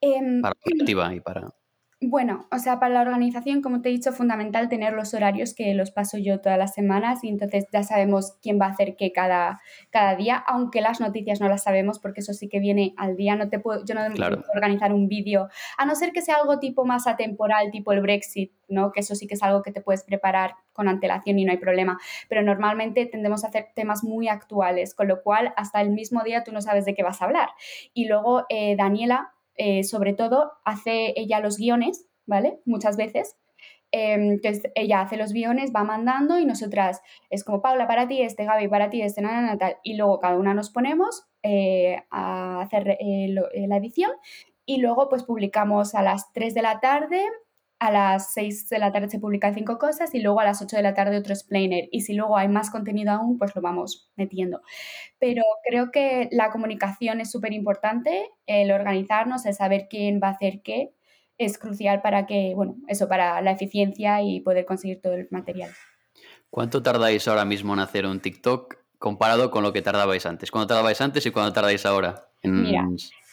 em, 0.00 0.40
para 0.40 0.54
la 0.64 1.14
y 1.14 1.20
para... 1.20 1.54
Bueno, 2.00 2.46
o 2.52 2.60
sea, 2.60 2.78
para 2.78 2.94
la 2.94 3.00
organización, 3.00 3.60
como 3.60 3.82
te 3.82 3.88
he 3.88 3.92
dicho, 3.92 4.12
fundamental 4.12 4.68
tener 4.68 4.92
los 4.92 5.14
horarios 5.14 5.52
que 5.52 5.74
los 5.74 5.90
paso 5.90 6.16
yo 6.16 6.40
todas 6.40 6.56
las 6.56 6.72
semanas 6.72 7.24
y 7.24 7.28
entonces 7.28 7.66
ya 7.72 7.82
sabemos 7.82 8.36
quién 8.40 8.60
va 8.60 8.66
a 8.66 8.70
hacer 8.70 8.94
qué 8.94 9.10
cada, 9.10 9.60
cada 9.90 10.14
día, 10.14 10.36
aunque 10.36 10.80
las 10.80 11.00
noticias 11.00 11.40
no 11.40 11.48
las 11.48 11.64
sabemos 11.64 11.98
porque 11.98 12.20
eso 12.20 12.34
sí 12.34 12.48
que 12.48 12.60
viene 12.60 12.94
al 12.96 13.16
día. 13.16 13.34
No 13.34 13.48
te 13.48 13.58
puedo, 13.58 13.84
yo 13.84 13.96
no 13.96 14.02
puedo 14.14 14.44
organizar 14.54 14.92
un 14.92 15.08
vídeo, 15.08 15.48
a 15.76 15.86
no 15.86 15.96
ser 15.96 16.12
que 16.12 16.22
sea 16.22 16.36
algo 16.36 16.60
tipo 16.60 16.84
más 16.84 17.08
atemporal, 17.08 17.72
tipo 17.72 17.90
el 17.90 18.00
Brexit, 18.00 18.52
¿no? 18.68 18.92
Que 18.92 19.00
eso 19.00 19.16
sí 19.16 19.26
que 19.26 19.34
es 19.34 19.42
algo 19.42 19.62
que 19.62 19.72
te 19.72 19.80
puedes 19.80 20.04
preparar 20.04 20.54
con 20.72 20.86
antelación 20.86 21.40
y 21.40 21.44
no 21.44 21.50
hay 21.50 21.58
problema. 21.58 21.98
Pero 22.28 22.42
normalmente 22.42 23.06
tendemos 23.06 23.42
a 23.42 23.48
hacer 23.48 23.70
temas 23.74 24.04
muy 24.04 24.28
actuales, 24.28 24.94
con 24.94 25.08
lo 25.08 25.20
cual 25.24 25.52
hasta 25.56 25.80
el 25.80 25.90
mismo 25.90 26.22
día 26.22 26.44
tú 26.44 26.52
no 26.52 26.62
sabes 26.62 26.84
de 26.84 26.94
qué 26.94 27.02
vas 27.02 27.20
a 27.20 27.24
hablar. 27.24 27.48
Y 27.92 28.06
luego 28.06 28.44
eh, 28.50 28.76
Daniela 28.76 29.32
eh, 29.58 29.84
sobre 29.84 30.14
todo, 30.14 30.52
hace 30.64 31.12
ella 31.16 31.40
los 31.40 31.58
guiones, 31.58 32.06
¿vale? 32.26 32.60
Muchas 32.64 32.96
veces. 32.96 33.36
entonces, 33.90 34.64
em, 34.64 34.72
ella 34.74 35.00
hace 35.00 35.16
los 35.16 35.32
guiones, 35.32 35.72
va 35.74 35.82
mandando 35.84 36.38
y 36.38 36.44
nosotras, 36.44 37.00
es 37.30 37.42
como 37.44 37.62
Paula 37.62 37.86
para 37.86 38.06
ti, 38.06 38.22
este 38.22 38.44
Gaby 38.44 38.68
para 38.68 38.90
ti, 38.90 39.02
este 39.02 39.22
nada, 39.22 39.56
tal. 39.58 39.76
Y 39.82 39.96
luego 39.96 40.18
cada 40.20 40.36
una 40.36 40.54
nos 40.54 40.70
ponemos 40.70 41.24
eh, 41.42 42.02
a 42.10 42.60
hacer 42.60 42.96
eh, 43.00 43.34
la 43.68 43.76
edición 43.76 44.10
y 44.66 44.78
luego 44.78 45.08
pues 45.08 45.24
publicamos 45.24 45.94
a 45.94 46.02
las 46.02 46.32
3 46.34 46.54
de 46.54 46.62
la 46.62 46.80
tarde 46.80 47.24
a 47.78 47.90
las 47.90 48.32
6 48.32 48.68
de 48.68 48.78
la 48.78 48.92
tarde 48.92 49.08
se 49.08 49.20
publican 49.20 49.54
cinco 49.54 49.78
cosas 49.78 50.14
y 50.14 50.20
luego 50.20 50.40
a 50.40 50.44
las 50.44 50.60
8 50.60 50.76
de 50.76 50.82
la 50.82 50.94
tarde 50.94 51.16
otro 51.16 51.32
explainer. 51.32 51.88
Y 51.92 52.00
si 52.00 52.14
luego 52.14 52.36
hay 52.36 52.48
más 52.48 52.70
contenido 52.70 53.12
aún, 53.12 53.38
pues 53.38 53.54
lo 53.54 53.62
vamos 53.62 54.10
metiendo. 54.16 54.62
Pero 55.18 55.42
creo 55.68 55.90
que 55.90 56.28
la 56.32 56.50
comunicación 56.50 57.20
es 57.20 57.30
súper 57.30 57.52
importante, 57.52 58.30
el 58.46 58.72
organizarnos, 58.72 59.46
el 59.46 59.54
saber 59.54 59.86
quién 59.88 60.20
va 60.22 60.28
a 60.28 60.32
hacer 60.32 60.60
qué, 60.62 60.92
es 61.38 61.56
crucial 61.56 62.02
para 62.02 62.26
que, 62.26 62.52
bueno, 62.56 62.76
eso, 62.88 63.08
para 63.08 63.40
la 63.40 63.52
eficiencia 63.52 64.22
y 64.22 64.40
poder 64.40 64.66
conseguir 64.66 65.00
todo 65.00 65.14
el 65.14 65.28
material. 65.30 65.70
¿Cuánto 66.50 66.82
tardáis 66.82 67.28
ahora 67.28 67.44
mismo 67.44 67.74
en 67.74 67.80
hacer 67.80 68.06
un 68.06 68.20
TikTok 68.20 68.76
comparado 68.98 69.52
con 69.52 69.62
lo 69.62 69.72
que 69.72 69.82
tardabais 69.82 70.26
antes? 70.26 70.50
¿Cuándo 70.50 70.66
tardabais 70.66 71.00
antes 71.00 71.24
y 71.26 71.30
cuándo 71.30 71.52
tardáis 71.52 71.86
ahora? 71.86 72.28
Mira, 72.42 72.88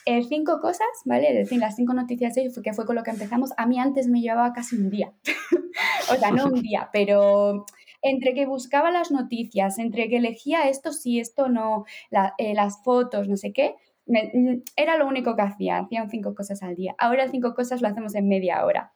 eh, 0.05 0.23
cinco 0.23 0.59
cosas, 0.61 0.87
¿vale? 1.05 1.29
Es 1.29 1.35
decir, 1.35 1.59
las 1.59 1.75
cinco 1.75 1.93
noticias 1.93 2.35
de 2.35 2.51
que 2.63 2.73
fue 2.73 2.85
con 2.85 2.95
lo 2.95 3.03
que 3.03 3.11
empezamos, 3.11 3.51
a 3.57 3.65
mí 3.65 3.79
antes 3.79 4.07
me 4.07 4.21
llevaba 4.21 4.53
casi 4.53 4.75
un 4.75 4.89
día. 4.89 5.13
o 6.11 6.15
sea, 6.15 6.31
no 6.31 6.45
un 6.45 6.61
día, 6.61 6.89
pero 6.93 7.65
entre 8.01 8.33
que 8.35 8.45
buscaba 8.45 8.91
las 8.91 9.11
noticias, 9.11 9.79
entre 9.79 10.07
que 10.07 10.17
elegía 10.17 10.69
esto 10.69 10.93
sí, 10.93 11.19
esto 11.19 11.49
no, 11.49 11.85
eh, 12.37 12.53
las 12.53 12.83
fotos, 12.83 13.27
no 13.27 13.35
sé 13.35 13.51
qué, 13.51 13.75
mm, 14.05 14.61
era 14.75 14.97
lo 14.97 15.07
único 15.07 15.35
que 15.35 15.41
hacía, 15.41 15.79
hacían 15.79 16.09
cinco 16.09 16.35
cosas 16.35 16.61
al 16.61 16.75
día. 16.75 16.95
Ahora 16.99 17.27
cinco 17.29 17.55
cosas 17.55 17.81
lo 17.81 17.87
hacemos 17.87 18.13
en 18.13 18.27
media 18.27 18.63
hora. 18.63 18.93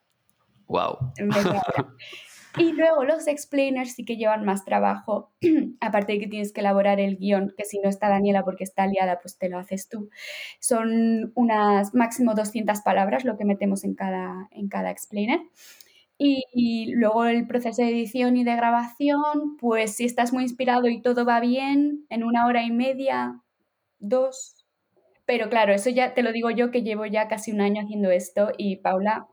Wow. 0.67 1.11
En 1.17 1.27
media 1.29 1.61
hora. 1.67 1.95
Y 2.57 2.71
luego 2.73 3.03
los 3.03 3.27
explainers 3.27 3.93
sí 3.93 4.05
que 4.05 4.17
llevan 4.17 4.43
más 4.43 4.65
trabajo, 4.65 5.31
aparte 5.81 6.13
de 6.13 6.19
que 6.19 6.27
tienes 6.27 6.51
que 6.51 6.61
elaborar 6.61 6.99
el 6.99 7.17
guion, 7.17 7.53
que 7.55 7.65
si 7.65 7.79
no 7.79 7.89
está 7.89 8.09
Daniela 8.09 8.43
porque 8.43 8.63
está 8.63 8.83
aliada, 8.83 9.19
pues 9.21 9.37
te 9.37 9.49
lo 9.49 9.59
haces 9.59 9.87
tú. 9.87 10.09
Son 10.59 11.31
unas 11.35 11.93
máximo 11.93 12.33
200 12.33 12.81
palabras 12.81 13.23
lo 13.23 13.37
que 13.37 13.45
metemos 13.45 13.83
en 13.83 13.93
cada, 13.93 14.47
en 14.51 14.67
cada 14.67 14.89
explainer. 14.89 15.41
Y, 16.21 16.93
luego 16.95 17.25
el 17.25 17.47
proceso 17.47 17.81
de 17.81 17.89
edición 17.89 18.35
y 18.35 18.43
de 18.43 18.55
grabación, 18.55 19.55
pues 19.57 19.95
si 19.95 20.05
estás 20.05 20.33
muy 20.33 20.43
inspirado 20.43 20.89
y 20.89 21.01
todo 21.01 21.25
va 21.25 21.39
bien, 21.39 22.05
en 22.09 22.23
una 22.25 22.45
hora 22.45 22.63
y 22.63 22.71
media, 22.71 23.41
dos. 23.99 24.65
Pero 25.25 25.49
claro, 25.49 25.73
eso 25.73 25.89
ya 25.89 26.13
te 26.13 26.23
lo 26.23 26.33
digo 26.33 26.51
yo 26.51 26.71
que 26.71 26.83
llevo 26.83 27.05
ya 27.05 27.29
casi 27.29 27.51
un 27.53 27.61
año 27.61 27.81
haciendo 27.83 28.11
esto 28.11 28.51
y 28.57 28.77
Paula 28.77 29.27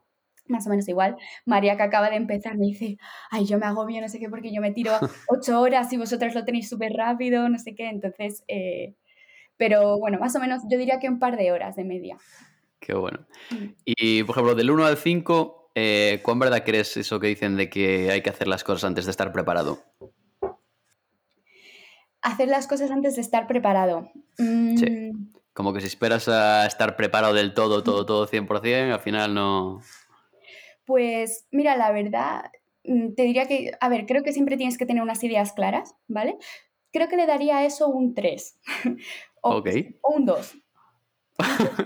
más 0.49 0.67
o 0.67 0.71
menos 0.71 0.89
igual. 0.89 1.17
María, 1.45 1.77
que 1.77 1.83
acaba 1.83 2.11
de 2.11 2.17
empezar, 2.17 2.57
me 2.57 2.67
dice, 2.67 2.99
ay, 3.31 3.47
yo 3.47 3.59
me 3.59 3.67
hago 3.67 3.87
bien, 3.87 4.03
no 4.03 4.09
sé 4.09 4.19
qué, 4.19 4.29
porque 4.29 4.53
yo 4.53 4.61
me 4.61 4.73
tiro 4.73 4.93
ocho 5.29 5.61
horas 5.61 5.93
y 5.93 5.97
vosotras 5.97 6.35
lo 6.35 6.45
tenéis 6.45 6.69
súper 6.69 6.93
rápido, 6.93 7.49
no 7.49 7.59
sé 7.59 7.75
qué. 7.75 7.89
Entonces, 7.89 8.45
eh, 8.49 8.95
pero 9.57 9.99
bueno, 9.99 10.19
más 10.19 10.35
o 10.37 10.41
menos 10.41 10.63
yo 10.71 10.79
diría 10.79 10.99
que 10.99 11.09
un 11.09 11.19
par 11.19 11.37
de 11.37 11.53
horas 11.53 11.77
de 11.77 11.85
media. 11.85 12.17
Qué 12.81 12.95
bueno. 12.95 13.27
Mm. 13.51 13.67
Y, 13.85 14.23
por 14.25 14.35
ejemplo, 14.35 14.55
del 14.55 14.71
1 14.71 14.87
al 14.87 14.97
5, 14.97 15.71
eh, 15.75 16.21
¿cuán 16.23 16.39
verdad 16.39 16.63
crees 16.65 16.97
eso 16.97 17.19
que 17.19 17.29
dicen 17.29 17.57
de 17.57 17.69
que 17.69 18.11
hay 18.11 18.23
que 18.23 18.31
hacer 18.31 18.49
las 18.49 18.65
cosas 18.65 18.85
antes 18.85 19.07
de 19.07 19.11
estar 19.11 19.33
preparado? 19.33 19.83
Hacer 22.23 22.49
las 22.49 22.67
cosas 22.67 22.91
antes 22.91 23.17
de 23.17 23.23
estar 23.23 23.47
preparado. 23.47 24.11
Sí. 24.37 24.87
Mm. 24.89 25.33
Como 25.53 25.73
que 25.73 25.81
si 25.81 25.87
esperas 25.87 26.29
a 26.29 26.67
estar 26.67 26.97
preparado 26.97 27.33
del 27.33 27.55
todo, 27.55 27.83
todo, 27.83 28.05
todo 28.05 28.29
100%, 28.29 28.93
al 28.93 29.01
final 29.01 29.33
no... 29.33 29.81
Pues 30.87 31.47
mira, 31.51 31.77
la 31.77 31.93
verdad, 31.93 32.51
mm, 32.85 33.15
te 33.15 33.25
diría 33.25 33.47
que, 33.47 33.73
a 33.81 33.89
ver, 33.89 34.07
creo 34.07 34.23
que 34.23 34.33
siempre 34.33 34.57
tienes 34.57 34.79
que 34.79 34.87
tener 34.87 35.03
unas 35.03 35.23
ideas 35.25 35.53
claras, 35.53 35.97
¿vale? 36.09 36.39
Creo 36.93 37.09
que 37.09 37.17
le 37.17 37.27
daría 37.27 37.59
a 37.59 37.65
eso 37.67 37.89
un 37.89 38.15
3 38.15 38.59
o, 39.43 39.63
o 40.03 40.15
un 40.15 40.27
2. 40.27 40.57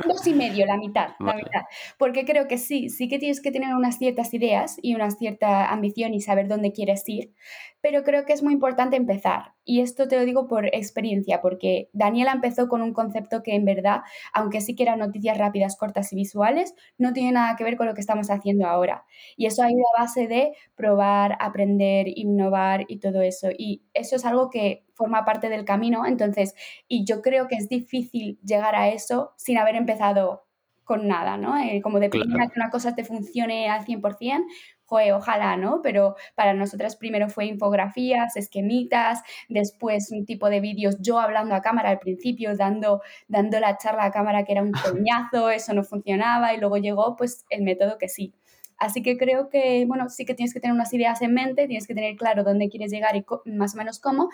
dos 0.06 0.26
y 0.26 0.34
medio, 0.34 0.66
la 0.66 0.76
mitad, 0.76 1.10
la 1.24 1.34
mitad. 1.34 1.62
Porque 1.98 2.24
creo 2.24 2.46
que 2.48 2.58
sí, 2.58 2.88
sí 2.88 3.08
que 3.08 3.18
tienes 3.18 3.40
que 3.40 3.50
tener 3.50 3.74
unas 3.74 3.98
ciertas 3.98 4.32
ideas 4.34 4.76
y 4.82 4.94
una 4.94 5.10
cierta 5.10 5.70
ambición 5.70 6.14
y 6.14 6.20
saber 6.20 6.48
dónde 6.48 6.72
quieres 6.72 7.02
ir, 7.08 7.32
pero 7.80 8.02
creo 8.04 8.24
que 8.24 8.32
es 8.32 8.42
muy 8.42 8.52
importante 8.52 8.96
empezar. 8.96 9.54
Y 9.64 9.80
esto 9.80 10.08
te 10.08 10.16
lo 10.16 10.24
digo 10.24 10.48
por 10.48 10.66
experiencia, 10.66 11.40
porque 11.40 11.90
Daniela 11.92 12.32
empezó 12.32 12.68
con 12.68 12.82
un 12.82 12.92
concepto 12.92 13.42
que 13.42 13.54
en 13.54 13.64
verdad, 13.64 14.00
aunque 14.32 14.60
sí 14.60 14.74
que 14.74 14.82
eran 14.82 14.98
noticias 14.98 15.38
rápidas, 15.38 15.76
cortas 15.76 16.12
y 16.12 16.16
visuales, 16.16 16.74
no 16.98 17.12
tiene 17.12 17.32
nada 17.32 17.56
que 17.56 17.64
ver 17.64 17.76
con 17.76 17.86
lo 17.86 17.94
que 17.94 18.00
estamos 18.00 18.30
haciendo 18.30 18.66
ahora. 18.66 19.04
Y 19.36 19.46
eso 19.46 19.62
ha 19.62 19.70
ido 19.70 19.82
a 19.96 20.02
base 20.02 20.26
de 20.26 20.52
probar, 20.74 21.36
aprender, 21.40 22.06
innovar 22.08 22.84
y 22.88 22.98
todo 22.98 23.22
eso. 23.22 23.48
Y 23.56 23.82
eso 23.94 24.16
es 24.16 24.24
algo 24.24 24.50
que 24.50 24.84
forma 24.94 25.24
parte 25.24 25.48
del 25.48 25.64
camino. 25.64 26.06
Entonces, 26.06 26.54
y 26.88 27.04
yo 27.04 27.22
creo 27.22 27.48
que 27.48 27.56
es 27.56 27.68
difícil 27.68 28.38
llegar 28.42 28.74
a 28.74 28.88
eso 28.88 29.32
sin 29.36 29.58
haber 29.58 29.76
empezado 29.76 30.44
con 30.90 31.06
nada, 31.06 31.36
¿no? 31.36 31.56
Eh, 31.56 31.80
como 31.82 32.00
de 32.00 32.10
que 32.10 32.18
una 32.18 32.68
cosa 32.70 32.96
te 32.96 33.04
funcione 33.04 33.68
al 33.68 33.84
100%, 33.84 34.44
joe, 34.90 35.12
ojalá, 35.12 35.56
¿no? 35.56 35.80
Pero 35.82 36.16
para 36.34 36.52
nosotras 36.52 36.96
primero 36.96 37.28
fue 37.28 37.46
infografías, 37.46 38.36
esquemitas, 38.36 39.22
después 39.48 40.10
un 40.10 40.26
tipo 40.26 40.50
de 40.50 40.60
vídeos, 40.60 40.96
yo 41.00 41.20
hablando 41.20 41.54
a 41.54 41.62
cámara 41.62 41.90
al 41.90 42.00
principio, 42.00 42.56
dando, 42.56 43.00
dando 43.28 43.60
la 43.60 43.78
charla 43.78 44.04
a 44.04 44.10
cámara 44.10 44.44
que 44.44 44.52
era 44.52 44.62
un 44.62 44.72
coñazo, 45.06 45.50
eso 45.50 45.72
no 45.72 45.84
funcionaba 45.84 46.52
y 46.54 46.58
luego 46.58 46.76
llegó 46.78 47.16
pues 47.16 47.44
el 47.50 47.62
método 47.62 47.98
que 47.98 48.08
sí. 48.08 48.34
Así 48.76 49.02
que 49.02 49.16
creo 49.18 49.50
que, 49.50 49.84
bueno, 49.86 50.08
sí 50.08 50.24
que 50.24 50.34
tienes 50.34 50.54
que 50.54 50.60
tener 50.60 50.74
unas 50.74 50.92
ideas 50.94 51.20
en 51.22 51.34
mente, 51.34 51.66
tienes 51.66 51.86
que 51.86 51.94
tener 51.94 52.16
claro 52.16 52.44
dónde 52.44 52.70
quieres 52.70 52.90
llegar 52.90 53.14
y 53.14 53.24
más 53.44 53.74
o 53.74 53.78
menos 53.78 54.00
cómo, 54.00 54.30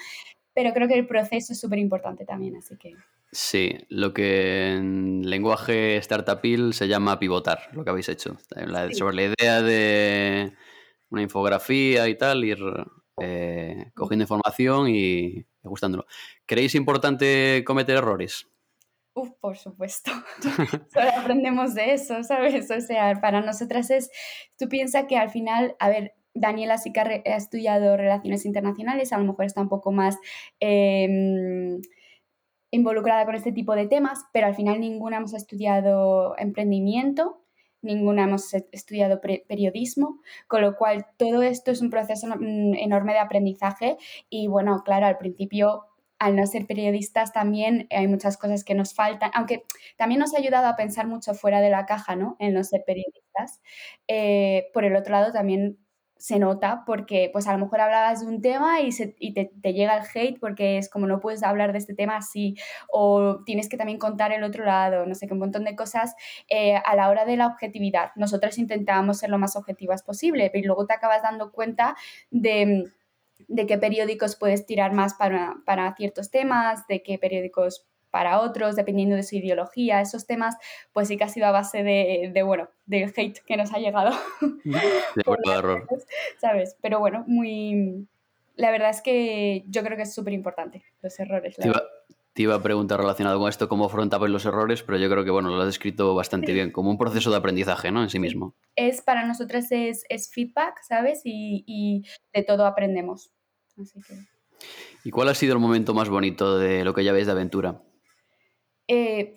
pero 0.54 0.72
creo 0.72 0.88
que 0.88 0.94
el 0.94 1.06
proceso 1.06 1.52
es 1.52 1.60
súper 1.60 1.78
importante 1.80 2.25
también, 2.25 2.56
así 2.56 2.76
que... 2.78 2.94
Sí, 3.33 3.76
lo 3.88 4.14
que 4.14 4.73
en 4.73 5.28
lenguaje 5.28 6.00
startupil 6.00 6.73
se 6.73 6.88
llama 6.88 7.18
pivotar, 7.18 7.68
lo 7.73 7.85
que 7.85 7.90
habéis 7.90 8.09
hecho. 8.09 8.37
Sobre 8.92 9.16
la 9.16 9.35
idea 9.35 9.62
de 9.62 10.52
una 11.11 11.23
infografía 11.23 12.09
y 12.09 12.16
tal, 12.16 12.45
ir 12.45 12.59
eh, 13.21 13.90
cogiendo 13.95 14.25
información 14.25 14.88
y 14.88 15.47
ajustándolo. 15.62 16.06
¿Creéis 16.47 16.75
importante 16.75 17.62
cometer 17.66 17.97
errores? 17.97 18.49
Uf, 19.14 19.30
por 19.40 19.56
supuesto. 19.56 20.11
Solo 20.92 21.11
aprendemos 21.16 21.75
de 21.75 21.95
eso, 21.95 22.23
¿sabes? 22.23 22.71
O 22.71 22.80
sea, 22.80 23.18
para 23.21 23.40
nosotras 23.40 23.90
es, 23.90 24.11
tú 24.59 24.68
piensas 24.68 25.06
que 25.09 25.16
al 25.16 25.30
final, 25.30 25.75
a 25.78 25.88
ver, 25.88 26.14
Daniela 26.35 26.76
sí 26.76 26.92
que 26.92 27.00
ha, 27.00 27.37
estudiado 27.37 27.97
relaciones 27.97 28.45
internacionales, 28.45 29.14
a 29.14 29.18
lo 29.18 29.25
mejor 29.25 29.47
está 29.47 29.62
un 29.62 29.71
poco 29.71 29.90
más 29.90 30.18
em, 30.61 31.80
involucrada 32.76 33.25
con 33.26 33.35
este 33.35 33.52
tipo 33.52 33.75
de 33.75 33.87
temas, 33.88 34.25
pero 34.33 34.47
al 34.47 34.54
final 34.54 34.80
ninguna 34.80 35.18
hemos 35.18 35.35
estudiado 35.35 36.37
emprendimiento. 36.38 37.42
ninguna 37.83 38.25
hemos 38.25 38.52
estudiado 38.54 39.21
periodismo, 39.21 40.21
con 40.49 40.62
lo 40.62 40.76
cual 40.76 41.06
todo 41.18 41.42
esto 41.42 41.71
es 41.71 41.83
un 41.83 41.90
proceso 41.90 42.26
mm, 42.26 42.75
enorme 42.75 43.12
de 43.12 43.21
aprendizaje 43.21 43.97
y 44.28 44.49
bueno, 44.49 44.83
claro, 44.85 45.06
al 45.06 45.18
principio 45.18 45.85
al 46.18 46.37
no 46.37 46.47
ser 46.47 46.66
periodistas 46.66 47.33
también 47.33 47.87
hay 47.90 48.09
muchas 48.09 48.37
cosas 48.38 48.64
que 48.64 48.75
nos 48.75 48.95
faltan, 48.95 49.30
aunque 49.35 49.64
también 49.97 50.21
nos 50.21 50.35
ha 50.35 50.38
ayudado 50.38 50.66
a 50.66 50.76
pensar 50.76 51.06
mucho 51.06 51.35
fuera 51.35 51.61
de 51.61 51.71
la 51.71 51.87
caja, 51.87 52.16
¿no? 52.16 52.37
En 52.38 52.54
no 52.54 52.64
ser 52.64 52.83
periodistas. 52.87 53.61
Eh, 54.09 54.71
por 54.73 54.85
el 54.85 54.97
otro 54.97 55.12
lado, 55.12 55.33
también 55.33 55.78
se 56.18 56.38
nota 56.38 56.82
porque 56.87 57.30
pues 57.32 57.46
a 57.46 57.52
lo 57.52 57.58
mejor 57.58 57.80
hablabas 57.80 58.20
de 58.20 58.26
un 58.26 58.40
tema 58.40 58.80
y, 58.80 59.32
te, 59.32 59.73
llega 59.73 59.96
el 59.96 60.04
hate 60.14 60.38
porque 60.40 60.78
es 60.78 60.88
como 60.88 61.06
no 61.06 61.20
puedes 61.20 61.42
hablar 61.42 61.73
de 61.73 61.78
este 61.78 61.94
tema 61.94 62.16
así 62.16 62.56
o 62.88 63.42
tienes 63.44 63.68
que 63.68 63.76
también 63.76 63.99
contar 63.99 64.32
el 64.32 64.42
otro 64.42 64.64
lado, 64.64 65.06
no 65.06 65.14
sé 65.14 65.26
qué, 65.26 65.35
un 65.35 65.40
montón 65.40 65.64
de 65.64 65.76
cosas 65.76 66.14
eh, 66.49 66.76
a 66.76 66.96
la 66.96 67.08
hora 67.08 67.25
de 67.25 67.37
la 67.37 67.46
objetividad. 67.46 68.11
Nosotros 68.16 68.58
intentábamos 68.58 69.18
ser 69.18 69.30
lo 69.30 69.38
más 69.38 69.56
objetivas 69.56 70.02
posible, 70.02 70.50
pero 70.52 70.66
luego 70.66 70.87
te 70.87 70.94
acabas 70.94 71.23
dando 71.23 71.52
cuenta 71.52 71.96
de, 72.30 72.85
de 73.49 73.66
qué 73.66 73.78
periódicos 73.78 74.37
puedes 74.37 74.66
tirar 74.66 74.92
más 74.92 75.14
para, 75.14 75.56
para 75.64 75.94
ciertos 75.96 76.30
temas, 76.30 76.87
de 76.87 77.02
qué 77.02 77.18
periódicos 77.18 77.87
para 78.16 78.40
otros, 78.40 78.76
dependiendo 78.76 79.14
de 79.14 79.23
su 79.23 79.37
ideología, 79.37 80.00
esos 80.00 80.26
temas, 80.26 80.56
pues 80.94 81.06
sí 81.06 81.18
que 81.18 81.25
ha 81.25 81.28
sido 81.28 81.49
a 81.49 81.50
base 81.50 81.82
de, 81.82 82.30
de 82.32 82.42
bueno, 82.42 82.70
del 82.87 83.12
hate 83.14 83.40
que 83.44 83.58
nos 83.58 83.75
ha 83.75 83.78
llegado. 83.78 84.16
De 84.64 85.52
error. 85.52 85.87
¿Sabes? 86.40 86.78
Pero 86.80 86.99
bueno, 86.99 87.25
muy... 87.26 88.08
La 88.54 88.70
verdad 88.70 88.88
es 88.88 89.02
que 89.02 89.64
yo 89.68 89.82
creo 89.82 89.99
que 89.99 90.04
es 90.04 90.14
súper 90.14 90.32
importante 90.32 90.82
los 91.02 91.20
errores. 91.20 91.56
Te 91.56 91.68
iba, 91.68 91.82
te 92.32 92.40
iba, 92.40 92.54
a 92.54 92.62
preguntar 92.62 92.99
relacionado 92.99 93.38
con 93.38 93.50
esto 93.50 93.68
cómo 93.68 93.85
afrontabas 93.85 94.30
los 94.30 94.46
errores, 94.46 94.82
pero 94.82 94.96
yo 94.96 95.11
creo 95.11 95.23
que 95.23 95.30
bueno, 95.30 95.50
lo 95.50 95.61
has 95.61 95.66
descrito 95.66 96.14
bastante 96.14 96.54
bien, 96.54 96.73
como 96.73 96.90
un 96.90 96.96
proceso 96.96 97.30
de 97.30 97.37
aprendizaje, 97.37 97.92
¿no? 97.92 98.02
En 98.02 98.08
sí 98.08 98.18
mismo. 98.18 98.54
Es 98.76 99.02
para 99.02 99.26
nosotros 99.26 99.70
es, 99.73 100.04
es 100.08 100.30
feedback, 100.32 100.80
¿sabes? 100.88 101.20
Y, 101.25 101.64
y 101.66 102.06
de 102.32 102.42
todo 102.44 102.64
aprendemos. 102.64 103.30
Así 103.78 104.00
que... 104.00 104.14
¿Y 105.04 105.11
cuál 105.11 105.28
ha 105.28 105.35
sido 105.35 105.52
el 105.52 105.61
momento 105.61 105.92
más 105.92 106.08
bonito 106.08 106.58
de 106.58 106.82
lo 106.82 106.94
que 106.94 107.04
ya 107.04 107.12
ves 107.12 107.26
de 107.26 107.32
aventura? 107.32 107.82
Eh, 108.88 109.34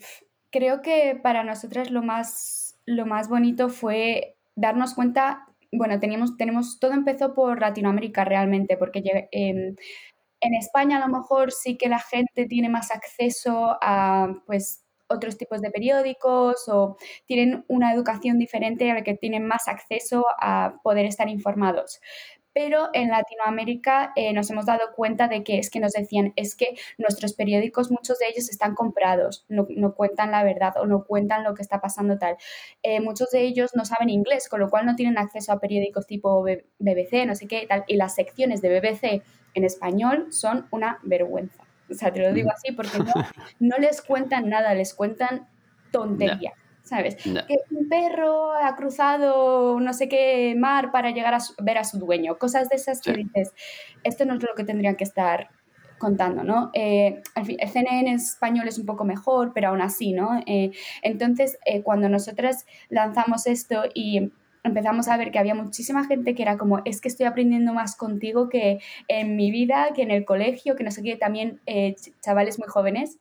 creo 0.52 0.82
que 0.82 1.20
para 1.22 1.44
nosotras 1.44 1.92
lo 1.92 2.02
más, 2.02 2.80
lo 2.86 3.06
más 3.06 3.30
bonito 3.30 3.70
fue 3.70 4.38
darnos 4.56 4.94
cuenta, 4.94 5.46
bueno, 5.72 6.00
teníamos, 6.00 6.38
tenemos, 6.38 6.80
todo 6.80 6.94
empezó 6.94 7.34
por 7.34 7.62
Latinoamérica 7.62 8.26
realmente, 8.26 8.78
porque 8.78 9.30
em, 9.32 9.76
en 10.42 10.54
España 10.56 10.98
a 10.98 11.08
lo 11.08 11.14
mejor 11.14 11.52
sí 11.52 11.78
que 11.78 11.90
la 11.90 12.00
gente 12.00 12.46
tiene 12.46 12.70
más 12.70 12.92
acceso 12.92 13.78
a 13.82 14.28
pues 14.46 14.86
otros 15.08 15.38
tipos 15.38 15.62
de 15.62 15.72
periódicos 15.72 16.68
o 16.68 16.98
tienen 17.26 17.66
una 17.68 17.94
educación 17.94 18.38
diferente 18.38 18.90
a 18.92 18.94
la 18.94 19.04
que 19.04 19.16
tienen 19.16 19.46
más 19.48 19.68
acceso 19.68 20.26
a 20.40 20.76
poder 20.84 21.06
estar 21.06 21.30
informados 21.30 22.00
pero 22.62 22.90
en 22.92 23.08
Latinoamérica 23.08 24.12
eh, 24.18 24.34
nos 24.34 24.50
hemos 24.50 24.66
dado 24.66 24.92
cuenta 24.94 25.30
de 25.30 25.46
que 25.46 25.60
es 25.60 25.70
que 25.70 25.80
nos 25.80 25.94
decían, 25.94 26.34
es 26.36 26.58
que 26.58 26.76
nuestros 26.98 27.32
periódicos, 27.32 27.90
muchos 27.90 28.20
de 28.20 28.26
ellos 28.28 28.50
están 28.50 28.76
comprados, 28.76 29.46
no, 29.48 29.66
cuentan 29.94 30.32
la 30.32 30.44
verdad 30.44 30.74
o 30.76 30.86
no 30.86 31.06
cuentan 31.06 31.46
lo 31.46 31.54
que 31.54 31.62
está 31.62 31.80
pasando 31.80 32.18
tal. 32.18 32.36
Eh, 32.84 33.00
muchos 33.00 33.32
de 33.32 33.44
ellos 33.44 33.72
no 33.76 33.86
saben 33.86 34.10
inglés, 34.10 34.50
con 34.50 34.60
lo 34.60 34.70
cual 34.70 34.86
no 34.86 34.98
tienen 34.98 35.18
acceso 35.18 35.54
a 35.54 35.62
periódicos 35.62 36.06
tipo 36.06 36.44
BBC, 36.44 37.26
no 37.26 37.34
sé 37.34 37.48
qué, 37.48 37.66
tal, 37.66 37.86
y 37.88 37.96
las 37.96 38.16
secciones 38.16 38.62
de 38.62 38.78
BBC 38.78 39.24
en 39.54 39.64
español 39.64 40.28
son 40.34 40.68
una 40.72 41.00
vergüenza. 41.04 41.64
O 41.90 41.94
sea, 41.94 42.12
te 42.12 42.20
lo 42.20 42.34
digo 42.34 42.50
mm. 42.50 42.54
así 42.58 42.74
porque 42.74 43.00
no, 43.00 43.14
no 43.60 43.78
les 43.78 44.02
cuentan 44.02 44.50
nada, 44.50 44.74
les 44.74 44.94
cuentan 44.94 45.48
tontería. 45.94 46.52
¿Sabes? 46.90 47.16
Que 47.16 47.60
un 47.72 47.88
perro 47.88 48.52
ha 48.54 48.76
cruzado 48.76 49.80
no 49.80 49.94
sé 49.94 50.10
qué 50.10 50.56
mar 50.58 50.92
para 50.92 51.12
llegar 51.12 51.34
a 51.34 51.40
ver 51.62 51.78
a 51.78 51.84
su 51.84 52.00
dueño, 52.00 52.38
cosas 52.38 52.70
de 52.70 52.76
esas 52.76 53.02
que 53.02 53.14
dices, 53.14 53.54
esto 54.04 54.26
no 54.26 54.36
es 54.36 54.44
lo 54.44 54.56
que 54.56 54.64
tendrían 54.64 54.96
que 54.96 55.04
estar 55.04 55.50
contando, 56.00 56.44
¿no? 56.44 56.72
Eh, 56.74 57.22
el 57.36 57.70
CNN 57.70 58.10
en 58.10 58.16
español 58.16 58.68
es 58.68 58.80
un 58.80 58.86
poco 58.86 59.06
mejor, 59.06 59.52
pero 59.54 59.70
aún 59.70 59.82
así, 59.82 60.14
¿no? 60.14 60.42
Eh, 60.48 60.72
entonces, 61.04 61.60
eh, 61.66 61.84
cuando 61.84 62.10
nosotras 62.10 62.66
lanzamos 62.90 63.46
esto 63.46 63.84
y 63.94 64.32
empezamos 64.64 65.08
a 65.10 65.18
ver 65.18 65.32
que 65.32 65.40
había 65.40 65.56
muchísima 65.56 66.06
gente 66.06 66.34
que 66.36 66.42
era 66.42 66.58
como, 66.58 66.82
es 66.86 67.02
que 67.02 67.10
estoy 67.10 67.26
aprendiendo 67.28 67.74
más 67.74 67.96
contigo 67.96 68.50
que 68.50 68.80
en 69.08 69.36
mi 69.36 69.52
vida, 69.52 69.90
que 69.94 70.02
en 70.02 70.12
el 70.12 70.26
colegio, 70.26 70.76
que 70.76 70.84
no 70.84 70.92
sé 70.92 71.04
qué, 71.04 71.16
también 71.18 71.62
chavales 72.22 72.60
muy 72.60 72.68
jóvenes 72.68 73.20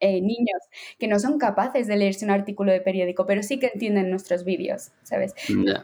eh, 0.00 0.20
niños 0.20 0.60
que 0.98 1.08
no 1.08 1.18
son 1.18 1.38
capaces 1.38 1.86
de 1.86 1.96
leerse 1.96 2.24
un 2.24 2.30
artículo 2.30 2.72
de 2.72 2.80
periódico, 2.80 3.26
pero 3.26 3.42
sí 3.42 3.58
que 3.58 3.70
entienden 3.72 4.10
nuestros 4.10 4.44
vídeos, 4.44 4.92
¿sabes? 5.02 5.34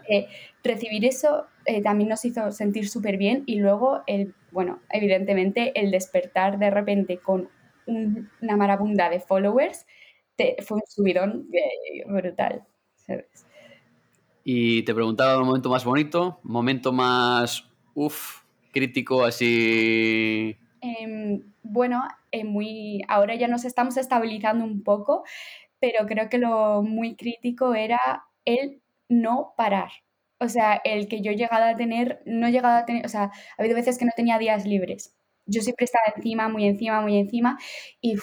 Eh, 0.09 0.27
recibir 0.63 1.05
eso 1.05 1.47
eh, 1.65 1.83
también 1.83 2.11
nos 2.11 2.25
hizo 2.25 2.51
sentir 2.53 2.89
súper 2.89 3.17
bien 3.17 3.45
y 3.47 3.57
luego, 3.57 4.03
el, 4.07 4.35
bueno, 4.51 4.81
evidentemente 4.91 5.73
el 5.81 5.91
despertar 5.91 6.59
de 6.59 6.71
repente 6.71 7.19
con 7.19 7.49
una 7.87 8.57
marabunda 8.57 9.09
de 9.09 9.21
followers 9.21 9.87
fue 10.63 10.77
un 10.77 10.83
subidón 10.87 11.49
brutal, 12.07 12.65
¿sabes? 12.97 13.47
Y 14.45 14.83
te 14.83 14.95
preguntaba 14.95 15.35
el 15.35 15.45
momento 15.45 15.69
más 15.69 15.85
bonito, 15.85 16.41
momento 16.43 16.93
más, 16.93 17.69
uff, 17.95 18.43
crítico, 18.73 19.25
así... 19.25 20.57
Em, 20.83 21.53
bueno, 21.63 22.03
eh, 22.33 22.45
muy, 22.45 23.03
ahora 23.09 23.35
ya 23.35 23.49
nos 23.49 23.65
estamos 23.65 23.97
estabilizando 23.97 24.65
un 24.65 24.83
poco, 24.83 25.25
pero 25.81 26.07
creo 26.07 26.29
que 26.31 26.39
lo 26.39 26.83
muy 26.83 27.17
crítico 27.17 27.75
era 27.75 27.99
el 28.47 28.83
no 29.09 29.55
parar. 29.57 29.91
O 30.41 30.49
sea, 30.49 30.81
el 30.85 31.09
que 31.09 31.21
yo 31.23 31.33
he 31.33 31.37
llegado 31.37 31.65
a 31.65 31.77
tener, 31.77 32.23
no 32.27 32.47
he 32.49 32.53
llegado 32.53 32.79
a 32.79 32.87
tener, 32.87 33.05
o 33.07 33.09
sea, 33.11 33.25
ha 33.25 33.33
habido 33.59 33.77
veces 33.77 33.99
que 33.99 34.07
no 34.07 34.13
tenía 34.17 34.39
días 34.39 34.67
libres. 34.67 35.15
Yo 35.47 35.63
siempre 35.63 35.85
estaba 35.85 36.05
encima, 36.17 36.49
muy 36.49 36.67
encima, 36.67 37.01
muy 37.03 37.19
encima, 37.19 37.59
y 38.01 38.17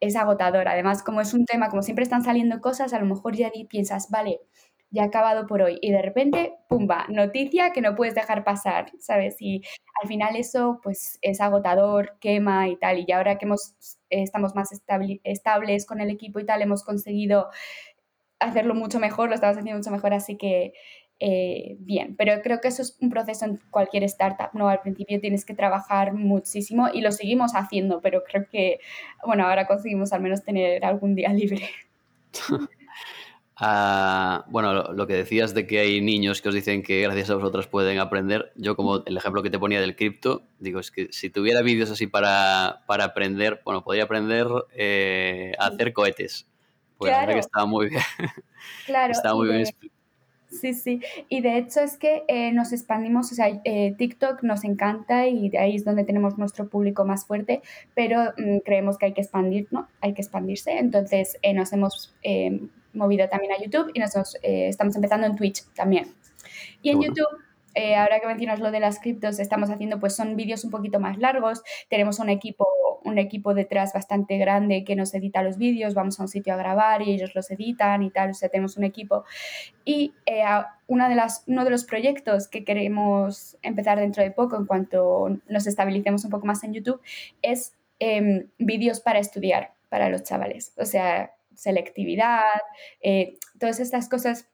es 0.00 0.16
agotador. 0.16 0.68
Además, 0.68 1.02
como 1.02 1.20
es 1.20 1.34
un 1.34 1.44
tema, 1.46 1.68
como 1.70 1.82
siempre 1.82 2.02
están 2.04 2.24
saliendo 2.24 2.60
cosas, 2.60 2.92
a 2.92 2.98
lo 3.00 3.06
mejor 3.06 3.36
ya 3.36 3.50
piensas, 3.68 4.10
vale, 4.10 4.40
ya 4.94 5.04
acabado 5.04 5.46
por 5.46 5.60
hoy. 5.60 5.78
Y 5.82 5.90
de 5.90 6.00
repente, 6.00 6.54
pumba, 6.68 7.06
noticia 7.08 7.72
que 7.72 7.80
no 7.80 7.96
puedes 7.96 8.14
dejar 8.14 8.44
pasar, 8.44 8.92
¿sabes? 9.00 9.36
Y 9.40 9.62
al 10.00 10.08
final 10.08 10.36
eso 10.36 10.80
pues 10.82 11.18
es 11.20 11.40
agotador, 11.40 12.16
quema 12.20 12.68
y 12.68 12.76
tal. 12.76 13.04
Y 13.06 13.12
ahora 13.12 13.36
que 13.36 13.44
hemos, 13.46 13.74
estamos 14.08 14.54
más 14.54 14.70
estables 15.24 15.86
con 15.86 16.00
el 16.00 16.10
equipo 16.10 16.38
y 16.40 16.46
tal, 16.46 16.62
hemos 16.62 16.84
conseguido 16.84 17.48
hacerlo 18.38 18.74
mucho 18.74 19.00
mejor, 19.00 19.28
lo 19.28 19.34
estamos 19.34 19.56
haciendo 19.56 19.78
mucho 19.78 19.90
mejor, 19.90 20.14
así 20.14 20.36
que 20.36 20.74
eh, 21.20 21.76
bien. 21.80 22.16
Pero 22.16 22.40
creo 22.42 22.60
que 22.60 22.68
eso 22.68 22.82
es 22.82 22.96
un 23.00 23.10
proceso 23.10 23.44
en 23.46 23.60
cualquier 23.70 24.04
startup, 24.04 24.50
¿no? 24.52 24.68
Al 24.68 24.80
principio 24.80 25.20
tienes 25.20 25.44
que 25.44 25.54
trabajar 25.54 26.12
muchísimo 26.12 26.88
y 26.92 27.00
lo 27.00 27.12
seguimos 27.12 27.52
haciendo, 27.54 28.00
pero 28.00 28.22
creo 28.24 28.46
que, 28.48 28.78
bueno, 29.26 29.46
ahora 29.46 29.66
conseguimos 29.66 30.12
al 30.12 30.22
menos 30.22 30.44
tener 30.44 30.84
algún 30.84 31.14
día 31.14 31.32
libre. 31.32 31.68
Ah, 33.56 34.44
bueno, 34.48 34.92
lo, 34.92 35.06
que 35.06 35.14
decías 35.14 35.54
de 35.54 35.66
que 35.66 35.78
hay 35.78 36.00
niños 36.00 36.42
que 36.42 36.48
os 36.48 36.54
dicen 36.54 36.82
que 36.82 37.02
gracias 37.02 37.30
a 37.30 37.36
vosotros 37.36 37.68
pueden 37.68 38.00
aprender, 38.00 38.52
yo 38.56 38.74
como 38.74 39.04
el 39.04 39.16
ejemplo 39.16 39.44
que 39.44 39.50
te 39.50 39.60
ponía 39.60 39.80
del 39.80 39.94
cripto, 39.94 40.42
digo, 40.58 40.80
es 40.80 40.90
que 40.90 41.08
si 41.12 41.30
tuviera 41.30 41.62
vídeos 41.62 41.90
así 41.90 42.08
para, 42.08 42.82
para, 42.86 43.04
aprender, 43.04 43.60
bueno, 43.64 43.84
podría 43.84 44.04
aprender 44.04 44.48
eh, 44.74 45.52
a 45.58 45.66
hacer 45.66 45.92
cohetes. 45.92 46.48
Pues 46.98 47.12
claro. 47.12 47.32
que 47.32 47.40
estaba 47.40 47.66
muy 47.66 47.90
bien. 47.90 48.02
Claro. 48.86 49.12
estaba 49.12 49.34
muy 49.36 49.48
bien 49.48 49.64
Sí, 50.48 50.72
sí. 50.72 51.00
Y 51.28 51.40
de 51.40 51.58
hecho 51.58 51.80
es 51.80 51.96
que 51.96 52.22
eh, 52.28 52.52
nos 52.52 52.72
expandimos, 52.72 53.32
o 53.32 53.34
sea, 53.34 53.48
eh, 53.64 53.92
TikTok 53.98 54.44
nos 54.44 54.62
encanta 54.62 55.26
y 55.26 55.48
de 55.48 55.58
ahí 55.58 55.74
es 55.74 55.84
donde 55.84 56.04
tenemos 56.04 56.38
nuestro 56.38 56.68
público 56.68 57.04
más 57.04 57.26
fuerte, 57.26 57.60
pero 57.94 58.32
mm, 58.36 58.58
creemos 58.64 58.96
que 58.96 59.06
hay 59.06 59.14
que 59.14 59.22
expandir, 59.22 59.66
¿no? 59.72 59.88
Hay 60.00 60.14
que 60.14 60.22
expandirse. 60.22 60.78
Entonces 60.78 61.38
nos 61.54 61.72
hemos 61.72 62.14
movido 62.94 63.28
también 63.28 63.52
a 63.52 63.62
YouTube 63.62 63.90
y 63.94 64.00
nosotros 64.00 64.36
eh, 64.42 64.68
estamos 64.68 64.94
empezando 64.96 65.26
en 65.26 65.36
Twitch 65.36 65.64
también. 65.74 66.14
Y 66.82 66.90
en 66.90 67.00
YouTube, 67.00 67.38
eh, 67.74 67.96
ahora 67.96 68.20
que 68.20 68.26
mencionas 68.26 68.60
lo 68.60 68.70
de 68.70 68.80
las 68.80 69.00
criptos, 69.00 69.38
estamos 69.40 69.70
haciendo, 69.70 69.98
pues 69.98 70.14
son 70.14 70.36
vídeos 70.36 70.64
un 70.64 70.70
poquito 70.70 71.00
más 71.00 71.18
largos, 71.18 71.62
tenemos 71.88 72.18
un 72.18 72.28
equipo, 72.28 72.66
un 73.04 73.18
equipo 73.18 73.52
detrás 73.54 73.92
bastante 73.92 74.38
grande 74.38 74.84
que 74.84 74.94
nos 74.94 75.12
edita 75.14 75.42
los 75.42 75.58
vídeos, 75.58 75.94
vamos 75.94 76.20
a 76.20 76.22
un 76.22 76.28
sitio 76.28 76.54
a 76.54 76.56
grabar 76.56 77.02
y 77.02 77.12
ellos 77.12 77.34
los 77.34 77.50
editan 77.50 78.02
y 78.02 78.10
tal, 78.10 78.30
o 78.30 78.34
sea, 78.34 78.48
tenemos 78.48 78.76
un 78.76 78.84
equipo. 78.84 79.24
Y 79.84 80.14
eh, 80.26 80.44
una 80.86 81.08
de 81.08 81.16
las, 81.16 81.44
uno 81.46 81.64
de 81.64 81.70
los 81.70 81.84
proyectos 81.84 82.48
que 82.48 82.64
queremos 82.64 83.56
empezar 83.62 83.98
dentro 83.98 84.22
de 84.22 84.30
poco, 84.30 84.56
en 84.56 84.66
cuanto 84.66 85.40
nos 85.48 85.66
estabilicemos 85.66 86.24
un 86.24 86.30
poco 86.30 86.46
más 86.46 86.62
en 86.64 86.74
YouTube, 86.74 87.00
es 87.42 87.74
em, 87.98 88.48
vídeos 88.58 89.00
para 89.00 89.18
estudiar 89.18 89.72
para 89.88 90.08
los 90.08 90.22
chavales. 90.22 90.72
O 90.76 90.84
sea, 90.84 91.34
selectividad, 91.56 92.42
eh, 93.00 93.38
todas 93.58 93.80
estas 93.80 94.08
cosas 94.08 94.48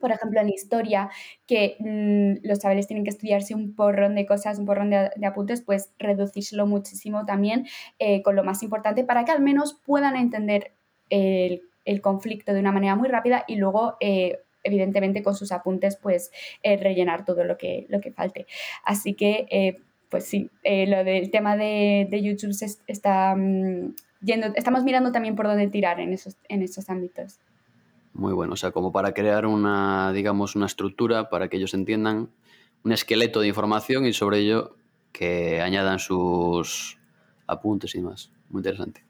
por 0.00 0.10
ejemplo, 0.10 0.40
en 0.40 0.50
historia, 0.50 1.08
que 1.46 1.76
mm, 1.78 2.46
los 2.46 2.58
chavales 2.58 2.86
tienen 2.86 3.04
que 3.04 3.10
estudiarse 3.10 3.54
un 3.54 3.74
porrón 3.74 4.14
de 4.14 4.26
cosas, 4.26 4.58
un 4.58 4.66
porrón 4.66 4.90
de, 4.90 5.10
apuntes, 5.24 5.62
pues 5.62 5.92
reducírselo 5.98 6.66
muchísimo 6.66 7.24
también 7.24 7.66
eh, 7.98 8.20
con 8.22 8.36
lo 8.36 8.44
más 8.44 8.62
importante 8.62 9.04
para 9.04 9.24
que 9.24 9.32
al 9.32 9.40
menos 9.40 9.80
puedan 9.86 10.16
entender 10.16 10.72
el, 11.08 11.62
conflicto 12.02 12.52
de 12.52 12.60
una 12.60 12.72
manera 12.72 12.96
muy 12.96 13.08
rápida 13.08 13.44
y 13.46 13.56
luego 13.56 13.96
eh, 14.00 14.40
evidentemente 14.64 15.22
con 15.22 15.34
sus 15.34 15.52
apuntes 15.52 15.96
pues 15.96 16.30
rellenar 16.62 17.24
todo 17.24 17.44
lo 17.44 17.56
que, 17.56 17.86
lo 17.88 18.00
que 18.00 18.12
falte. 18.12 18.46
Así 18.84 19.14
que 19.14 19.78
pues 20.10 20.24
sí, 20.24 20.50
lo 20.64 21.04
del 21.04 21.30
tema 21.30 21.56
de, 21.56 22.08
YouTube 22.10 22.52
se 22.52 22.66
está 22.86 23.34
mm, 23.34 23.94
yendo, 24.20 24.48
estamos 24.54 24.84
mirando 24.84 25.12
también 25.12 25.36
por 25.36 25.46
dónde 25.46 25.68
tirar 25.68 26.00
en 26.00 26.12
esos, 26.12 26.36
en 26.48 26.62
esos 26.62 26.88
ámbitos. 26.90 27.38
Muy 28.12 28.32
bueno, 28.32 28.54
o 28.54 28.56
sea, 28.56 28.70
como 28.70 28.92
para 28.92 29.12
crear 29.12 29.46
una, 29.46 30.12
digamos, 30.12 30.56
una 30.56 30.66
estructura 30.66 31.28
para 31.28 31.48
que 31.48 31.58
ellos 31.58 31.74
entiendan 31.74 32.30
un 32.82 32.92
esqueleto 32.92 33.40
de 33.40 33.48
información 33.48 34.06
y 34.06 34.12
sobre 34.12 34.38
ello 34.38 34.76
que 35.12 35.60
añadan 35.60 35.98
sus 35.98 36.98
apuntes 37.46 37.94
y 37.94 37.98
demás. 37.98 38.30
Muy 38.48 38.60
interesante. 38.60 39.04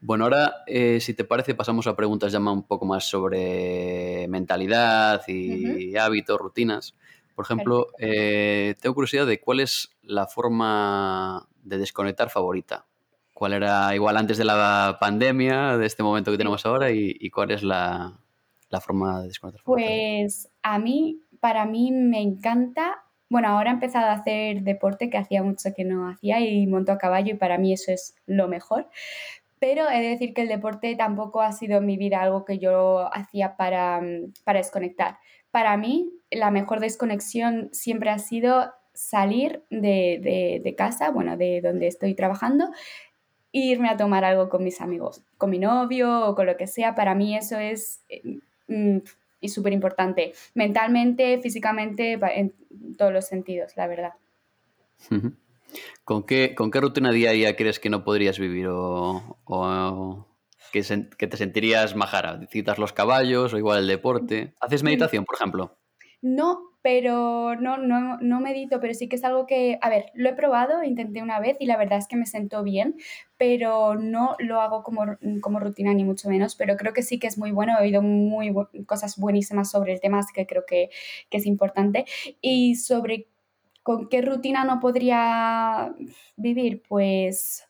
Bueno, 0.00 0.24
ahora, 0.24 0.56
eh, 0.66 1.00
si 1.00 1.14
te 1.14 1.24
parece, 1.24 1.54
pasamos 1.54 1.86
a 1.86 1.96
preguntas 1.96 2.32
ya 2.32 2.38
un 2.38 2.62
poco 2.62 2.84
más 2.84 3.08
sobre 3.08 4.26
mentalidad 4.28 5.22
y 5.28 5.96
hábitos, 5.96 6.38
rutinas. 6.38 6.94
Por 7.34 7.44
ejemplo, 7.44 7.88
eh, 7.98 8.74
tengo 8.80 8.94
curiosidad 8.94 9.26
de 9.26 9.40
cuál 9.40 9.60
es 9.60 9.90
la 10.02 10.26
forma 10.26 11.48
de 11.62 11.78
desconectar 11.78 12.30
favorita. 12.30 12.86
¿Cuál 13.34 13.52
era 13.52 13.94
igual 13.94 14.16
antes 14.16 14.38
de 14.38 14.44
la 14.44 14.96
pandemia, 14.98 15.76
de 15.76 15.86
este 15.86 16.02
momento 16.02 16.30
que 16.30 16.38
tenemos 16.38 16.64
ahora, 16.64 16.90
y, 16.90 17.28
cuál 17.30 17.50
es 17.50 17.62
la, 17.62 18.18
la, 18.70 18.80
forma 18.80 19.20
de 19.20 19.28
desconectar? 19.28 19.64
Pues 19.64 20.48
a 20.62 20.78
mí, 20.78 21.20
para 21.40 21.66
mí 21.66 21.90
me 21.92 22.22
encanta 22.22 23.04
bueno, 23.34 23.48
ahora 23.48 23.70
he 23.70 23.74
empezado 23.74 24.06
a 24.06 24.12
hacer 24.12 24.62
deporte 24.62 25.10
que 25.10 25.18
hacía 25.18 25.42
mucho 25.42 25.70
que 25.74 25.82
no 25.82 26.08
hacía 26.08 26.38
y 26.38 26.66
monto 26.68 26.92
a 26.92 26.98
caballo 26.98 27.32
y 27.34 27.36
para 27.36 27.58
mí 27.58 27.72
eso 27.72 27.90
es 27.90 28.14
lo 28.26 28.46
mejor. 28.46 28.88
Pero 29.58 29.90
he 29.90 30.00
de 30.02 30.08
decir 30.10 30.34
que 30.34 30.42
el 30.42 30.48
deporte 30.48 30.94
tampoco 30.94 31.40
ha 31.40 31.50
sido 31.50 31.78
en 31.78 31.86
mi 31.86 31.96
vida 31.96 32.22
algo 32.22 32.44
que 32.44 32.58
yo 32.58 33.12
hacía 33.12 33.56
para, 33.56 34.00
para 34.44 34.58
desconectar. 34.58 35.18
Para 35.50 35.76
mí, 35.76 36.12
la 36.30 36.50
mejor 36.50 36.80
desconexión 36.80 37.70
siempre 37.72 38.10
ha 38.10 38.18
sido 38.18 38.72
salir 38.92 39.64
de, 39.70 40.60
de, 40.62 40.74
casa, 40.76 41.10
bueno, 41.10 41.36
de 41.36 41.60
donde 41.60 41.88
estoy 41.88 42.14
trabajando, 42.14 42.70
irme 43.54 43.88
a 43.88 43.96
tomar 43.96 44.24
algo 44.24 44.48
con 44.48 44.64
mis 44.64 44.80
amigos, 44.80 45.22
con 45.38 45.50
mi 45.50 45.58
novio 45.58 46.26
o 46.26 46.34
con 46.34 46.46
lo 46.46 46.56
que 46.56 46.66
sea. 46.66 46.94
Para 46.94 47.14
mí 47.14 47.36
eso 47.36 47.56
es 47.58 48.02
eh, 48.08 48.40
mm, 48.68 48.98
súper 49.48 49.72
importante, 49.72 50.32
mentalmente, 50.54 51.40
físicamente, 51.40 52.18
en 52.20 52.52
todos 52.98 53.12
los 53.12 53.26
sentidos, 53.26 53.76
la 53.76 53.86
verdad. 53.86 54.12
¿Con 56.04 56.24
qué, 56.24 56.54
¿Con 56.54 56.70
qué 56.70 56.80
rutina 56.80 57.12
diaria 57.12 57.54
crees 57.54 57.78
que 57.78 57.90
no 57.90 58.04
podrías 58.04 58.38
vivir 58.38 58.66
o, 58.68 60.26
que, 60.72 60.82
te 60.82 61.36
sentirías 61.36 61.94
majara? 61.94 62.40
¿Citas 62.50 62.78
los 62.78 62.92
caballos 62.92 63.54
o 63.54 63.58
igual 63.58 63.80
el 63.80 63.86
deporte? 63.86 64.54
¿Haces 64.60 64.82
meditación, 64.82 65.24
por 65.24 65.36
ejemplo? 65.36 65.76
No, 66.22 66.73
pero 66.84 67.56
no, 67.56 67.78
no, 67.78 68.18
no 68.18 68.40
medito, 68.40 68.78
pero 68.78 68.92
sí 68.92 69.08
que 69.08 69.16
es 69.16 69.24
algo 69.24 69.46
que, 69.46 69.78
a 69.80 69.88
ver, 69.88 70.10
lo 70.12 70.28
he 70.28 70.34
probado, 70.34 70.84
intenté 70.84 71.22
una 71.22 71.40
vez 71.40 71.56
y 71.58 71.64
la 71.64 71.78
verdad 71.78 71.98
es 71.98 72.06
que 72.06 72.16
me 72.16 72.26
sentó 72.26 72.62
bien, 72.62 72.96
pero 73.38 73.94
no 73.94 74.36
lo 74.38 74.60
hago 74.60 74.82
como, 74.82 75.16
como 75.40 75.60
rutina 75.60 75.94
ni 75.94 76.04
mucho 76.04 76.28
menos, 76.28 76.56
pero 76.56 76.76
creo 76.76 76.92
que 76.92 77.02
sí 77.02 77.18
que 77.18 77.26
es 77.26 77.38
muy 77.38 77.52
bueno, 77.52 77.72
he 77.78 77.84
oído 77.84 78.02
muy 78.02 78.52
cosas 78.84 79.16
buenísimas 79.16 79.70
sobre 79.70 79.94
el 79.94 80.00
tema, 80.00 80.18
así 80.18 80.34
que 80.34 80.46
creo 80.46 80.66
que, 80.66 80.90
que 81.30 81.38
es 81.38 81.46
importante. 81.46 82.04
Y 82.42 82.74
sobre 82.74 83.28
¿Con 83.82 84.08
qué 84.08 84.22
rutina 84.22 84.64
no 84.64 84.80
podría 84.80 85.94
vivir? 86.36 86.82
Pues, 86.88 87.66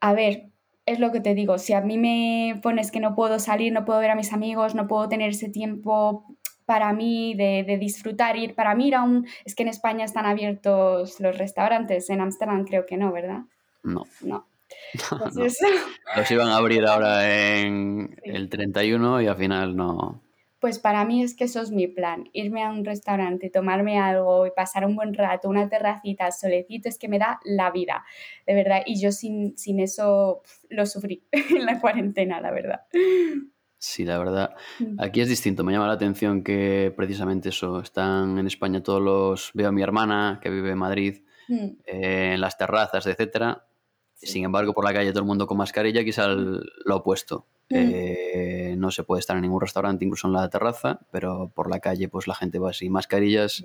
a 0.00 0.12
ver, 0.12 0.50
es 0.86 1.00
lo 1.00 1.12
que 1.12 1.20
te 1.20 1.34
digo, 1.34 1.58
si 1.58 1.74
a 1.74 1.80
mí 1.80 1.98
me 1.98 2.60
pones 2.62 2.90
que 2.90 3.00
no 3.00 3.14
puedo 3.14 3.38
salir, 3.38 3.72
no 3.72 3.84
puedo 3.84 4.00
ver 4.00 4.10
a 4.10 4.14
mis 4.14 4.32
amigos, 4.32 4.74
no 4.74 4.86
puedo 4.88 5.08
tener 5.08 5.30
ese 5.30 5.48
tiempo 5.50 6.24
para 6.68 6.92
mí 6.92 7.34
de, 7.34 7.78
disfrutar, 7.80 8.36
ir 8.36 8.54
para 8.54 8.74
mí 8.74 8.88
ir 8.88 8.94
a 8.94 9.02
un... 9.02 9.26
Es 9.46 9.54
que 9.54 9.62
en 9.62 9.70
España 9.70 10.04
están 10.04 10.26
abiertos 10.26 11.18
los 11.18 11.38
restaurantes, 11.38 12.10
en 12.10 12.20
Ámsterdam 12.20 12.66
creo 12.66 12.84
que 12.84 12.98
no, 12.98 13.10
¿verdad? 13.10 13.40
No. 13.82 14.04
No. 14.20 14.46
Los 16.16 16.30
iban 16.30 16.48
a 16.48 16.56
abrir 16.56 16.84
ahora 16.84 17.58
en 17.58 18.14
el 18.22 18.50
31 18.50 19.22
y 19.22 19.26
al 19.26 19.36
final 19.36 19.74
no, 19.74 20.20
pues 20.60 20.78
para 20.78 21.04
mí 21.04 21.22
es 21.22 21.36
que 21.36 21.44
eso 21.44 21.62
es 21.62 21.70
mi 21.70 21.86
plan, 21.86 22.28
irme 22.32 22.64
a 22.64 22.70
un 22.70 22.84
restaurante, 22.84 23.48
tomarme 23.48 23.98
algo 23.98 24.46
y 24.46 24.50
pasar 24.50 24.84
un 24.84 24.96
buen 24.96 25.14
rato, 25.14 25.48
una 25.48 25.68
terracita, 25.68 26.32
solecito, 26.32 26.88
es 26.88 26.98
que 26.98 27.08
me 27.08 27.18
da 27.18 27.38
la 27.44 27.70
vida, 27.70 28.04
de 28.46 28.54
verdad. 28.54 28.82
Y 28.84 29.00
yo 29.00 29.12
sin, 29.12 29.56
sin 29.56 29.78
eso 29.78 30.42
lo 30.68 30.84
sufrí 30.86 31.22
en 31.32 31.64
la 31.64 31.80
cuarentena, 31.80 32.40
la 32.40 32.50
verdad. 32.50 32.80
Sí, 33.78 34.04
la 34.04 34.18
verdad. 34.18 34.54
Mm. 34.80 35.00
Aquí 35.00 35.20
es 35.20 35.28
distinto. 35.28 35.62
Me 35.64 35.72
llama 35.72 35.86
la 35.86 35.92
atención 35.92 36.42
que 36.42 36.92
precisamente 36.96 37.50
eso, 37.50 37.80
están 37.80 38.38
en 38.38 38.46
España 38.46 38.82
todos 38.82 39.00
los... 39.00 39.50
Veo 39.54 39.68
a 39.68 39.72
mi 39.72 39.82
hermana 39.82 40.40
que 40.42 40.50
vive 40.50 40.70
en 40.70 40.78
Madrid, 40.78 41.22
mm. 41.48 41.66
eh, 41.86 42.32
en 42.34 42.40
las 42.40 42.58
terrazas, 42.58 43.06
etcétera. 43.06 43.64
Sin 44.14 44.44
embargo, 44.44 44.74
por 44.74 44.84
la 44.84 44.92
calle 44.92 45.10
todo 45.10 45.20
el 45.20 45.26
mundo 45.26 45.46
con 45.46 45.56
mascarilla, 45.58 46.02
quizá 46.02 46.26
lo 46.28 46.96
opuesto. 46.96 47.46
Mm. 47.70 47.74
Eh, 47.76 48.74
no 48.78 48.90
se 48.90 49.04
puede 49.04 49.20
estar 49.20 49.36
en 49.36 49.42
ningún 49.42 49.60
restaurante, 49.60 50.04
incluso 50.04 50.26
en 50.26 50.32
la 50.32 50.48
terraza, 50.48 51.00
pero 51.12 51.52
por 51.54 51.70
la 51.70 51.80
calle 51.80 52.08
pues 52.08 52.26
la 52.26 52.34
gente 52.34 52.58
va 52.58 52.72
sin 52.72 52.92
mascarillas, 52.92 53.62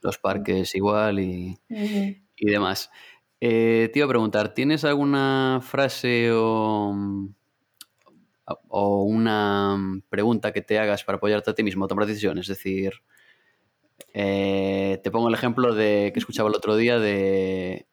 los 0.00 0.18
parques 0.18 0.74
igual 0.74 1.20
y, 1.20 1.58
demás. 2.40 2.90
Eh, 3.40 3.90
te 3.92 3.98
iba 3.98 4.06
a 4.06 4.08
preguntar, 4.08 4.54
¿tienes 4.54 4.84
alguna 4.84 5.60
frase 5.62 6.30
o, 6.32 6.96
o, 8.68 9.02
una 9.04 9.76
pregunta 10.08 10.52
que 10.52 10.62
te 10.62 10.78
hagas 10.78 11.04
para 11.04 11.16
apoyarte 11.16 11.50
a 11.50 11.54
ti 11.54 11.62
mismo 11.62 11.84
a 11.84 11.88
tomar 11.88 12.06
decisiones? 12.06 12.48
Es 12.48 12.56
decir, 12.56 12.92
eh, 14.12 15.00
te 15.02 15.10
pongo 15.10 15.28
el 15.28 15.34
ejemplo 15.34 15.74
de 15.74 16.10
que 16.12 16.18
escuchaba 16.18 16.48
el 16.48 16.54
otro 16.54 16.76
día 16.76 16.98
de 16.98 17.86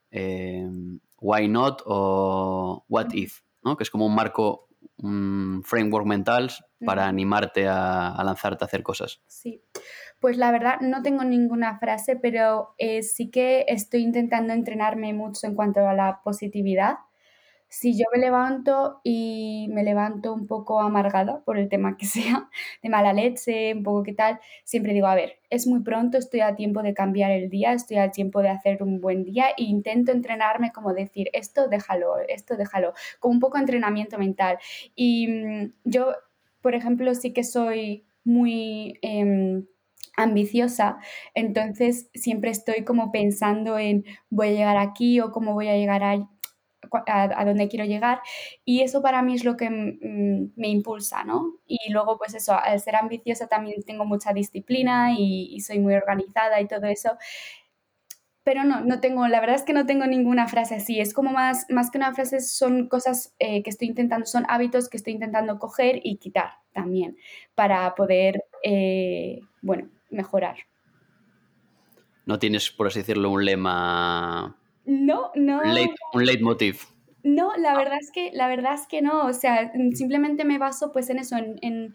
Why 1.20 1.48
Not 1.48 1.84
o 1.86 2.86
What 2.90 3.14
If, 3.14 3.42
¿no? 3.64 3.78
que 3.78 3.84
es 3.84 3.90
como 3.90 4.06
un 4.06 4.16
marco 4.16 4.68
un 4.98 5.62
framework 5.66 6.06
mental 6.06 6.52
para 6.86 7.08
animarte 7.08 7.68
a, 7.68 8.22
lanzarte 8.24 8.64
a 8.64 8.68
hacer 8.68 8.84
cosas? 8.84 9.22
Sí, 9.28 9.64
pues 10.20 10.38
la 10.38 10.52
verdad 10.52 10.80
no 10.82 11.02
tengo 11.02 11.24
ninguna 11.24 11.80
frase, 11.80 12.16
pero 12.16 12.76
eh, 12.78 13.04
sí 13.04 13.30
que 13.30 13.66
estoy 13.68 14.02
intentando 14.02 14.54
entrenarme 14.54 15.14
mucho 15.14 15.48
en 15.48 15.56
cuanto 15.56 15.88
a 15.88 15.94
la 15.94 16.22
positividad 16.24 16.98
si 17.74 17.98
yo 17.98 18.06
me 18.14 18.20
levanto 18.20 19.02
y 19.04 19.68
me 19.72 19.84
levanto 19.84 20.32
un 20.32 20.46
poco 20.46 20.80
amargada 20.80 21.42
por 21.44 21.58
el 21.58 21.70
tema 21.70 21.98
que 21.98 22.06
sea, 22.06 22.48
de 22.84 22.90
mala 22.90 23.14
leche, 23.14 23.74
un 23.74 23.82
poco 23.82 24.04
qué 24.04 24.14
tal, 24.14 24.40
siempre 24.64 24.94
digo, 24.94 25.08
a 25.08 25.16
ver, 25.16 25.40
es 25.50 25.66
muy 25.66 25.82
pronto, 25.82 26.20
estoy 26.20 26.42
a 26.42 26.56
tiempo 26.56 26.84
de 26.84 26.94
cambiar 26.94 27.32
el 27.32 27.50
día, 27.50 27.74
estoy 27.74 27.98
a 27.98 28.12
tiempo 28.12 28.44
de 28.44 28.50
hacer 28.50 28.84
un 28.84 29.02
buen 29.02 29.24
día 29.24 29.48
e 29.58 29.64
intento 29.64 30.12
entrenarme 30.12 30.72
como 30.72 30.94
decir, 30.94 31.30
esto 31.34 31.68
déjalo, 31.68 32.20
esto 32.28 32.58
déjalo, 32.58 32.94
como 33.20 33.34
un 33.34 33.40
poco 33.40 33.58
entrenamiento 33.58 34.20
mental. 34.20 34.60
Y 34.96 35.28
mm, 35.28 35.74
yo, 35.84 36.14
por 36.62 36.76
ejemplo, 36.76 37.16
sí 37.16 37.34
que 37.34 37.44
soy 37.44 38.06
muy... 38.24 39.00
Em, 39.02 39.66
ambiciosa, 40.16 41.00
entonces 41.34 42.08
siempre 42.14 42.52
estoy 42.52 42.84
como 42.84 43.12
pensando 43.12 43.80
en 43.80 44.06
voy 44.30 44.50
a 44.50 44.52
llegar 44.52 44.78
aquí 44.78 45.20
o 45.20 45.32
cómo 45.32 45.54
voy 45.56 45.70
a 45.70 45.76
llegar 45.76 46.04
ahí 46.04 46.24
a, 47.08 47.46
dónde 47.46 47.68
quiero 47.68 47.86
llegar 47.86 48.22
y 48.66 48.82
eso 48.82 49.02
para 49.02 49.22
mí 49.22 49.36
es 49.36 49.44
lo 49.44 49.58
que 49.58 49.70
me 49.70 50.68
impulsa, 50.68 51.24
¿no? 51.24 51.56
Y 51.68 51.92
luego 51.92 52.18
pues 52.18 52.34
eso, 52.34 52.54
al 52.54 52.80
ser 52.80 52.96
ambiciosa 52.96 53.48
también 53.48 53.84
tengo 53.84 54.06
mucha 54.06 54.34
disciplina 54.34 55.14
y, 55.18 55.60
soy 55.62 55.80
muy 55.80 55.94
organizada 55.96 56.60
y 56.62 56.68
todo 56.68 56.88
eso. 56.88 57.18
Pero 58.44 58.66
no, 58.66 58.82
no 58.82 59.00
tengo, 59.00 59.28
la 59.30 59.40
verdad 59.40 59.56
es 59.56 59.64
que 59.64 59.72
no 59.72 59.86
tengo 59.86 60.06
ninguna 60.06 60.48
frase 60.48 60.76
así, 60.76 61.00
es 61.00 61.14
como 61.14 61.32
más, 61.32 61.66
más 61.70 61.90
que 61.90 61.98
una 61.98 62.14
frase, 62.14 62.42
son 62.42 62.90
cosas 62.90 63.34
eh, 63.40 63.64
que 63.64 63.70
estoy 63.70 63.88
intentando, 63.88 64.26
son 64.26 64.46
hábitos 64.50 64.90
que 64.90 64.98
estoy 64.98 65.14
intentando 65.14 65.60
coger 65.60 66.02
y 66.04 66.18
quitar 66.18 66.56
también 66.74 67.18
para 67.56 67.96
poder, 67.96 68.44
eh, 68.64 69.40
bueno, 69.62 69.88
mejorar. 70.10 70.58
No 72.26 72.40
tienes, 72.40 72.70
por 72.70 72.88
así 72.88 73.00
decirlo, 73.00 73.30
un 73.30 73.46
lema 73.46 74.58
no, 74.86 75.32
no. 75.36 75.62
un 76.14 76.26
leitmotiv. 76.26 76.82
No, 77.24 77.56
la 77.56 77.78
verdad 77.78 77.98
es 78.02 78.12
que, 78.12 78.32
la 78.34 78.48
verdad 78.48 78.74
es 78.74 78.86
que 78.88 79.02
no. 79.02 79.26
O 79.26 79.34
sea, 79.34 79.72
simplemente 79.94 80.44
me 80.44 80.58
baso 80.58 80.92
pues 80.92 81.10
en 81.10 81.20
eso, 81.20 81.38
en, 81.38 81.94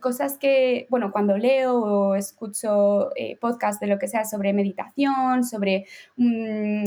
cosas 0.00 0.38
que, 0.38 0.86
bueno, 0.88 1.10
cuando 1.10 1.36
leo 1.36 1.74
o 1.76 2.14
escucho 2.14 3.10
eh, 3.16 3.36
podcasts 3.40 3.80
de 3.80 3.88
lo 3.88 3.98
que 3.98 4.06
sea 4.06 4.24
sobre 4.24 4.52
meditación, 4.52 5.42
sobre 5.42 5.86
mm, 6.16 6.84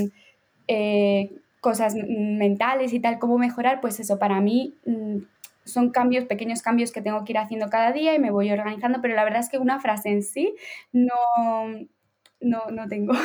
eh, 0.68 1.32
cosas 1.60 1.96
mentales 1.96 2.94
y 2.94 3.02
tal, 3.02 3.20
cómo 3.20 3.38
mejorar, 3.38 3.82
pues 3.82 4.00
eso, 4.00 4.18
para 4.18 4.40
mí 4.40 4.76
mm, 4.86 5.18
son 5.66 5.90
cambios, 5.92 6.26
pequeños 6.26 6.62
cambios 6.62 6.94
que 6.94 7.02
tengo 7.02 7.26
que 7.26 7.34
ir 7.34 7.38
haciendo 7.38 7.70
cada 7.70 7.92
día 7.92 8.16
y 8.16 8.20
me 8.20 8.32
voy 8.32 8.50
organizando, 8.52 9.02
pero 9.02 9.16
la 9.16 9.26
verdad 9.26 9.42
es 9.42 9.50
que 9.50 9.58
una 9.58 9.82
frase 9.82 10.10
en 10.10 10.24
sí 10.24 10.56
no, 10.94 11.10
no, 12.42 12.70
no 12.72 12.88
tengo. 12.88 13.14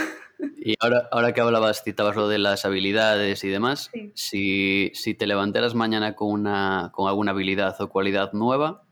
Y 0.66 0.74
ahora, 0.80 1.08
ahora 1.12 1.32
que 1.32 1.40
hablabas, 1.40 1.84
citabas 1.84 2.16
lo 2.16 2.26
de 2.26 2.38
las 2.38 2.64
habilidades 2.64 3.44
y 3.44 3.48
demás, 3.48 3.90
si, 4.14 4.92
te 5.16 5.26
levantaras 5.26 5.74
mañana 5.74 6.16
con, 6.16 6.32
una, 6.32 6.90
con 6.92 7.06
alguna 7.06 7.30
habilidad 7.30 7.80
o 7.80 7.88
cualidad 7.88 8.32
nueva, 8.32 8.82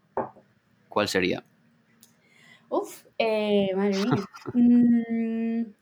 ¿cuál 0.88 1.08
sería? 1.08 1.44
Uf, 2.68 3.04
eh, 3.18 3.70
madre 3.74 3.96
mía. 3.98 4.10
Mm, 4.54 5.72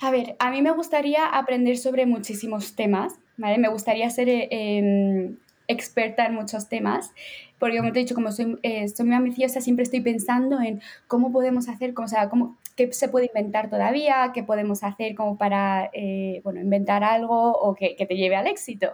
a 0.00 0.10
ver, 0.10 0.36
a 0.38 0.50
mí 0.50 0.62
me 0.62 0.70
gustaría 0.72 1.26
aprender 1.26 1.76
sobre 1.76 2.06
muchísimos 2.06 2.74
temas, 2.74 3.18
¿vale? 3.36 3.58
Me 3.58 3.68
gustaría 3.68 4.08
ser 4.10 4.28
eh, 4.28 4.48
em, 4.50 5.38
experta 5.68 6.26
en 6.26 6.34
muchos 6.34 6.68
temas, 6.68 7.12
porque 7.58 7.78
como 7.78 7.92
te 7.92 8.00
he 8.00 8.02
dicho, 8.02 8.14
como 8.14 8.32
soy, 8.32 8.58
eh, 8.62 8.88
soy 8.88 9.06
muy 9.06 9.14
ambiciosa, 9.14 9.60
siempre 9.60 9.82
estoy 9.82 10.00
pensando 10.00 10.60
en 10.60 10.80
cómo 11.06 11.32
podemos 11.32 11.68
hacer, 11.68 11.94
o 11.96 12.08
sea, 12.08 12.28
cómo, 12.28 12.56
qué 12.76 12.92
se 12.92 13.08
puede 13.08 13.26
inventar 13.26 13.70
todavía, 13.70 14.32
qué 14.34 14.42
podemos 14.42 14.82
hacer 14.84 15.14
como 15.14 15.38
para, 15.38 15.90
eh, 15.92 16.40
bueno, 16.44 16.60
inventar 16.60 17.04
algo 17.04 17.52
o 17.52 17.74
que, 17.74 17.96
que 17.96 18.06
te 18.06 18.16
lleve 18.16 18.36
al 18.36 18.46
éxito. 18.46 18.92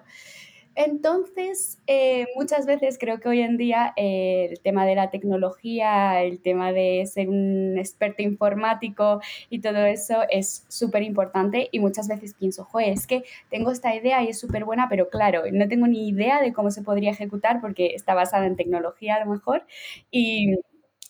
Entonces, 0.74 1.78
eh, 1.86 2.26
muchas 2.34 2.64
veces 2.64 2.96
creo 2.98 3.20
que 3.20 3.28
hoy 3.28 3.40
en 3.42 3.58
día 3.58 3.92
eh, 3.96 4.48
el 4.50 4.60
tema 4.60 4.86
de 4.86 4.94
la 4.94 5.10
tecnología, 5.10 6.22
el 6.22 6.40
tema 6.40 6.72
de 6.72 7.04
ser 7.06 7.28
un 7.28 7.76
experto 7.78 8.22
informático 8.22 9.20
y 9.50 9.60
todo 9.60 9.84
eso 9.84 10.22
es 10.30 10.64
súper 10.68 11.02
importante 11.02 11.68
y 11.72 11.78
muchas 11.80 12.08
veces 12.08 12.32
pienso, 12.34 12.64
joder, 12.64 12.88
es 12.94 13.06
que 13.06 13.22
tengo 13.50 13.70
esta 13.70 13.94
idea 13.94 14.22
y 14.22 14.28
es 14.28 14.40
súper 14.40 14.64
buena, 14.64 14.88
pero 14.88 15.10
claro, 15.10 15.42
no 15.52 15.68
tengo 15.68 15.86
ni 15.86 16.08
idea 16.08 16.40
de 16.40 16.54
cómo 16.54 16.70
se 16.70 16.82
podría 16.82 17.10
ejecutar 17.10 17.60
porque 17.60 17.94
está 17.94 18.14
basada 18.14 18.46
en 18.46 18.56
tecnología 18.56 19.16
a 19.16 19.24
lo 19.24 19.30
mejor 19.30 19.66
y 20.10 20.56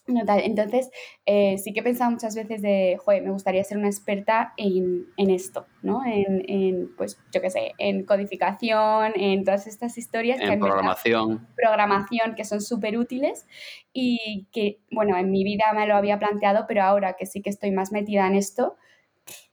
entonces, 0.06 0.90
eh, 1.26 1.58
sí 1.58 1.72
que 1.72 1.80
he 1.80 1.82
pensado 1.82 2.10
muchas 2.10 2.34
veces 2.34 2.60
de, 2.60 2.98
joder, 3.02 3.22
me 3.22 3.30
gustaría 3.30 3.62
ser 3.62 3.78
una 3.78 3.86
experta 3.88 4.52
en, 4.56 5.06
en 5.16 5.30
esto, 5.30 5.66
¿no? 5.82 6.04
En, 6.04 6.44
en, 6.48 6.96
pues, 6.96 7.20
yo 7.32 7.40
qué 7.40 7.50
sé, 7.50 7.72
en 7.78 8.04
codificación, 8.04 9.12
en 9.14 9.44
todas 9.44 9.66
estas 9.66 9.96
historias. 9.98 10.40
En 10.40 10.58
programación. 10.58 11.46
programación, 11.54 12.34
que 12.34 12.44
son 12.44 12.60
súper 12.60 12.98
útiles 12.98 13.46
y 13.92 14.46
que, 14.52 14.80
bueno, 14.90 15.16
en 15.16 15.30
mi 15.30 15.44
vida 15.44 15.72
me 15.74 15.86
lo 15.86 15.94
había 15.94 16.18
planteado, 16.18 16.64
pero 16.66 16.82
ahora 16.82 17.14
que 17.14 17.26
sí 17.26 17.40
que 17.40 17.50
estoy 17.50 17.70
más 17.70 17.92
metida 17.92 18.26
en 18.26 18.34
esto, 18.34 18.76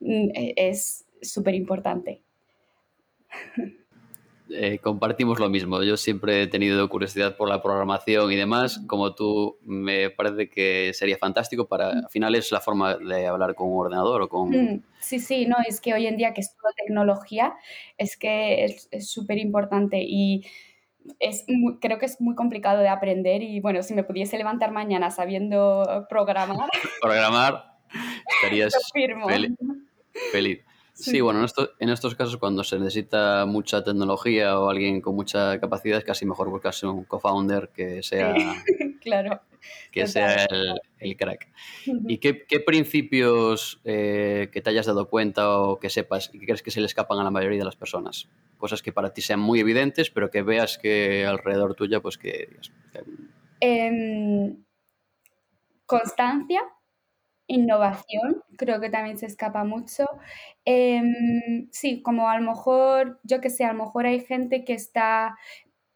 mm, 0.00 0.30
e, 0.34 0.54
es 0.56 1.06
súper 1.22 1.54
importante. 1.54 2.22
Eh, 4.52 4.78
compartimos 4.78 5.38
lo 5.38 5.48
mismo. 5.48 5.82
Yo 5.82 5.96
siempre 5.96 6.42
he 6.42 6.46
tenido 6.46 6.88
curiosidad 6.88 7.36
por 7.36 7.48
la 7.48 7.62
programación 7.62 8.30
y 8.32 8.36
demás. 8.36 8.80
Como 8.86 9.14
tú, 9.14 9.58
me 9.62 10.10
parece 10.10 10.48
que 10.48 10.92
sería 10.94 11.18
fantástico 11.18 11.68
para, 11.68 11.90
al 11.90 12.08
final 12.10 12.34
es 12.34 12.50
la 12.52 12.60
forma 12.60 12.96
de 12.96 13.26
hablar 13.26 13.54
con 13.54 13.68
un 13.68 13.78
ordenador 13.78 14.22
o 14.22 14.28
con... 14.28 14.50
Mm, 14.50 14.82
sí, 14.98 15.18
sí, 15.18 15.46
no, 15.46 15.56
es 15.66 15.80
que 15.80 15.94
hoy 15.94 16.06
en 16.06 16.16
día 16.16 16.34
que 16.34 16.40
estudio 16.40 16.72
tecnología, 16.76 17.54
es 17.98 18.16
que 18.16 18.64
es 18.64 19.10
súper 19.10 19.38
importante 19.38 20.02
y 20.02 20.44
es 21.18 21.44
creo 21.80 21.98
que 21.98 22.06
es 22.06 22.20
muy 22.20 22.34
complicado 22.34 22.80
de 22.80 22.88
aprender 22.88 23.42
y 23.42 23.60
bueno, 23.60 23.82
si 23.82 23.94
me 23.94 24.04
pudiese 24.04 24.36
levantar 24.36 24.72
mañana 24.72 25.10
sabiendo 25.10 26.06
programar... 26.08 26.68
programar, 27.02 27.78
estarías 28.36 28.74
feliz. 30.32 30.60
Sí, 31.00 31.20
bueno, 31.20 31.40
en, 31.40 31.48
en, 31.78 31.88
estos 31.88 32.14
casos 32.14 32.36
cuando 32.36 32.62
se 32.62 32.78
necesita 32.78 33.46
mucha 33.46 33.82
tecnología 33.82 34.60
o 34.60 34.68
alguien 34.68 35.00
con 35.00 35.14
mucha 35.14 35.58
capacidad 35.58 35.98
es 35.98 36.04
casi 36.04 36.26
mejor 36.26 36.50
buscarse 36.50 36.86
un 36.86 37.04
co-founder 37.04 37.70
que 37.70 38.02
sea, 38.02 38.34
claro, 39.00 39.40
que 39.90 40.06
sea 40.06 40.46
el, 40.98 41.16
crack. 41.16 41.48
¿Y 42.06 42.18
qué, 42.18 42.44
qué 42.46 42.60
principios 42.60 43.80
eh, 43.84 44.50
que 44.52 44.60
te 44.60 44.70
hayas 44.70 44.86
dado 44.86 45.08
cuenta 45.08 45.58
o 45.58 45.78
que 45.78 45.88
sepas 45.88 46.30
y 46.34 46.38
que 46.38 46.46
crees 46.46 46.62
que 46.62 46.70
se 46.70 46.80
le 46.80 46.86
escapan 46.86 47.18
a 47.18 47.24
la 47.24 47.30
mayoría 47.30 47.58
de 47.58 47.64
las 47.64 47.76
personas? 47.76 48.28
Cosas 48.58 48.82
que 48.82 48.92
para 48.92 49.14
ti 49.14 49.22
sean 49.22 49.40
muy 49.40 49.60
evidentes, 49.60 50.10
pero 50.10 50.30
que 50.30 50.42
veas 50.42 50.76
que 50.76 51.24
alrededor 51.24 51.74
tuya, 51.74 52.00
pues 52.00 52.18
que... 52.18 52.56
Em, 53.60 54.64
constancia 55.86 56.62
Innovación, 57.52 58.44
creo 58.56 58.80
que 58.80 58.90
también 58.90 59.18
se 59.18 59.26
escapa 59.26 59.64
mucho. 59.64 60.06
Em, 60.64 61.68
sí, 61.72 62.00
como 62.02 62.28
a 62.28 62.38
lo 62.38 62.48
mejor, 62.48 63.18
yo 63.24 63.40
que 63.40 63.50
sé, 63.50 63.64
a 63.64 63.72
lo 63.72 63.84
mejor 63.84 64.06
hay 64.06 64.20
gente 64.20 64.64
que 64.64 64.72
está, 64.74 65.36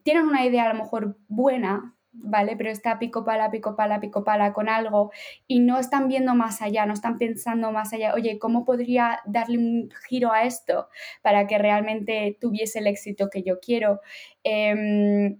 tienen 0.02 0.26
una 0.26 0.44
idea 0.46 0.64
a 0.64 0.72
lo 0.74 0.80
mejor 0.82 1.16
buena, 1.28 1.94
¿vale? 2.12 2.56
Pero 2.56 2.70
está 2.70 2.98
pico 2.98 3.24
pala, 3.24 3.50
pico 3.52 3.76
pala, 3.76 4.00
pico 4.00 4.24
pala 4.24 4.52
con 4.52 4.68
algo 4.68 5.12
y 5.46 5.60
no 5.60 5.78
están 5.78 6.08
viendo 6.08 6.34
más 6.34 6.62
allá, 6.62 6.86
no 6.86 6.94
están 6.94 7.18
pensando 7.18 7.72
más 7.72 7.92
allá, 7.92 8.14
oye, 8.14 8.38
¿cómo 8.40 8.64
podría 8.64 9.20
darle 9.26 9.58
un 9.58 9.90
giro 10.08 10.32
a 10.32 10.44
esto 10.44 10.88
para 11.22 11.46
que 11.46 11.58
realmente 11.58 12.36
tuviese 12.40 12.80
el 12.80 12.88
éxito 12.88 13.30
que 13.30 13.42
yo 13.44 13.60
quiero? 13.60 14.00
Em, 14.44 15.38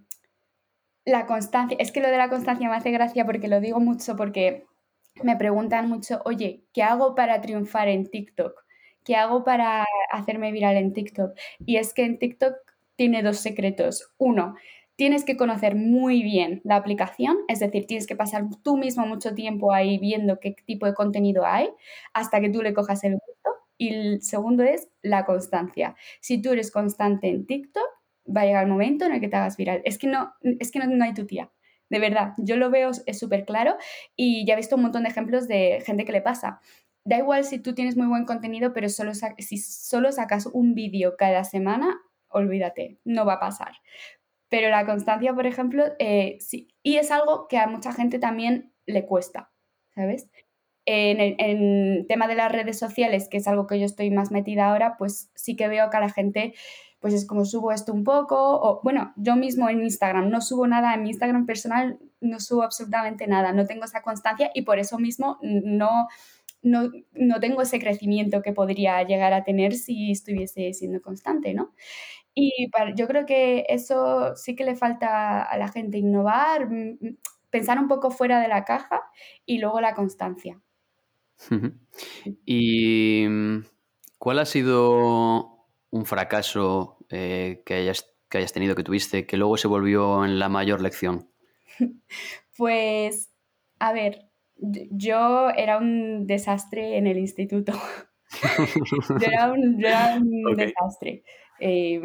la 1.05 1.25
constancia, 1.27 1.77
es 1.79 1.91
que 1.91 2.01
lo 2.01 2.09
de 2.09 2.17
la 2.17 2.29
constancia 2.29 2.69
me 2.69 2.75
hace 2.75 2.91
gracia 2.91 3.25
porque 3.25 3.47
lo 3.47 3.59
digo 3.61 3.79
mucho 3.79 4.15
porque 4.15 4.65
me 5.23 5.37
preguntan 5.37 5.89
mucho, 5.89 6.21
oye, 6.25 6.63
¿qué 6.73 6.83
hago 6.83 7.15
para 7.15 7.41
triunfar 7.41 7.87
en 7.87 8.09
TikTok? 8.09 8.65
¿Qué 9.03 9.15
hago 9.15 9.43
para 9.43 9.85
hacerme 10.11 10.51
viral 10.51 10.77
en 10.77 10.93
TikTok? 10.93 11.37
Y 11.65 11.77
es 11.77 11.93
que 11.93 12.03
en 12.03 12.19
TikTok 12.19 12.55
tiene 12.95 13.23
dos 13.23 13.37
secretos. 13.37 14.11
Uno, 14.17 14.55
tienes 14.95 15.23
que 15.25 15.37
conocer 15.37 15.75
muy 15.75 16.23
bien 16.23 16.61
la 16.63 16.75
aplicación, 16.77 17.37
es 17.47 17.59
decir, 17.59 17.85
tienes 17.87 18.07
que 18.07 18.15
pasar 18.15 18.45
tú 18.63 18.77
mismo 18.77 19.05
mucho 19.05 19.33
tiempo 19.35 19.73
ahí 19.73 19.97
viendo 19.99 20.39
qué 20.39 20.55
tipo 20.65 20.85
de 20.85 20.93
contenido 20.93 21.45
hay 21.45 21.69
hasta 22.13 22.39
que 22.41 22.49
tú 22.49 22.61
le 22.61 22.73
cojas 22.73 23.03
el 23.03 23.13
gusto. 23.13 23.49
Y 23.77 23.89
el 23.93 24.21
segundo 24.21 24.63
es 24.63 24.87
la 25.01 25.25
constancia. 25.25 25.95
Si 26.21 26.41
tú 26.41 26.53
eres 26.53 26.71
constante 26.71 27.27
en 27.29 27.45
TikTok, 27.45 27.83
va 28.35 28.41
a 28.41 28.45
llegar 28.45 28.63
el 28.63 28.71
momento 28.71 29.05
en 29.05 29.13
el 29.13 29.21
que 29.21 29.27
te 29.27 29.35
hagas 29.35 29.57
viral. 29.57 29.81
Es 29.85 29.97
que 29.97 30.07
no, 30.07 30.33
es 30.41 30.71
que 30.71 30.79
no, 30.79 30.87
no 30.87 31.03
hay 31.03 31.13
tu 31.13 31.25
tía. 31.25 31.51
De 31.89 31.99
verdad, 31.99 32.33
yo 32.37 32.57
lo 32.57 32.69
veo, 32.69 32.91
súper 32.93 33.45
claro 33.45 33.75
y 34.15 34.45
ya 34.45 34.53
he 34.53 34.57
visto 34.57 34.75
un 34.75 34.83
montón 34.83 35.03
de 35.03 35.09
ejemplos 35.09 35.47
de 35.47 35.81
gente 35.85 36.05
que 36.05 36.11
le 36.11 36.21
pasa. 36.21 36.59
Da 37.03 37.17
igual 37.17 37.43
si 37.43 37.59
tú 37.59 37.75
tienes 37.75 37.95
muy 37.95 38.07
buen 38.07 38.25
contenido, 38.25 38.73
pero 38.73 38.89
solo 38.89 39.11
si 39.13 39.57
solo 39.57 40.11
sacas 40.11 40.47
un 40.47 40.73
vídeo 40.73 41.15
cada 41.17 41.43
semana, 41.43 42.01
olvídate, 42.29 42.99
no 43.03 43.25
va 43.25 43.33
a 43.33 43.39
pasar. 43.39 43.73
Pero 44.49 44.69
la 44.69 44.85
constancia, 44.85 45.33
por 45.33 45.45
ejemplo, 45.45 45.85
eh, 45.99 46.37
sí. 46.39 46.69
Y 46.83 46.95
es 46.97 47.11
algo 47.11 47.47
que 47.47 47.57
a 47.57 47.67
mucha 47.67 47.93
gente 47.93 48.19
también 48.19 48.73
le 48.85 49.05
cuesta, 49.05 49.51
¿sabes? 49.93 50.29
En 50.87 51.19
el 51.39 52.05
tema 52.07 52.27
de 52.27 52.35
las 52.35 52.51
redes 52.51 52.77
sociales, 52.77 53.27
que 53.27 53.37
es 53.37 53.47
algo 53.47 53.65
que 53.65 53.79
yo 53.79 53.85
estoy 53.85 54.11
más 54.11 54.31
metida 54.31 54.69
ahora, 54.69 54.97
pues 54.97 55.31
sí 55.35 55.55
que 55.55 55.67
veo 55.67 55.89
que 55.89 55.97
a 55.97 55.99
la 55.99 56.09
gente 56.09 56.53
pues 57.05 57.13
es 57.13 57.27
como 57.27 57.45
subo 57.45 57.71
esto 57.71 57.93
un 57.93 58.03
poco, 58.03 58.35
o 58.35 58.81
bueno, 58.81 59.13
yo 59.15 59.35
mismo 59.35 59.69
en 59.69 59.83
Instagram 59.83 60.27
no 60.27 60.41
subo 60.41 60.65
nada, 60.65 60.95
en 60.95 61.03
mi 61.03 61.09
Instagram 61.09 61.45
personal 61.45 61.99
no 62.19 62.39
subo 62.39 62.63
absolutamente 62.63 63.27
nada, 63.27 63.51
no 63.51 63.67
tengo 63.67 63.85
esa 63.85 64.01
constancia 64.01 64.49
y 64.55 64.63
por 64.63 64.79
eso 64.79 64.97
mismo 64.97 65.37
no, 65.43 66.07
no, 66.63 66.91
no 67.13 67.39
tengo 67.39 67.61
ese 67.61 67.77
crecimiento 67.77 68.41
que 68.41 68.53
podría 68.53 69.03
llegar 69.03 69.33
a 69.33 69.43
tener 69.43 69.73
si 69.75 70.09
estuviese 70.09 70.73
siendo 70.73 70.99
constante, 70.99 71.53
¿no? 71.53 71.75
Y 72.33 72.71
yo 72.95 73.05
creo 73.05 73.27
que 73.27 73.67
eso 73.69 74.35
sí 74.35 74.55
que 74.55 74.65
le 74.65 74.73
falta 74.73 75.43
a 75.43 75.59
la 75.59 75.67
gente 75.67 75.99
innovar, 75.99 76.67
pensar 77.51 77.77
un 77.77 77.87
poco 77.87 78.09
fuera 78.09 78.41
de 78.41 78.47
la 78.47 78.65
caja 78.65 79.03
y 79.45 79.59
luego 79.59 79.79
la 79.79 79.93
constancia. 79.93 80.59
¿Y 82.47 83.27
mm, 83.29 83.63
cuál 84.17 84.39
ha 84.39 84.45
sido 84.45 85.55
un 85.95 86.05
fracaso 86.05 86.94
eh, 87.15 87.63
que, 87.65 87.75
hayas, 87.75 88.13
que 88.29 88.39
hayas 88.39 88.53
tenido, 88.53 88.75
que 88.75 88.83
tuviste, 88.83 89.25
que 89.25 89.37
luego 89.37 89.57
se 89.57 89.67
volvió 89.67 90.25
en 90.25 90.37
la 90.37 90.49
mayor 90.49 90.81
lección? 90.81 91.29
Pues, 92.57 93.33
a 93.79 93.91
ver, 93.91 94.29
yo 94.55 95.49
era 95.49 95.77
un 95.77 96.25
desastre 96.25 96.97
en 96.97 97.05
el 97.05 97.17
instituto. 97.17 97.73
yo 99.19 99.27
era 99.27 99.51
un, 99.51 99.77
desastre. 100.55 101.23
Eh, 101.59 101.99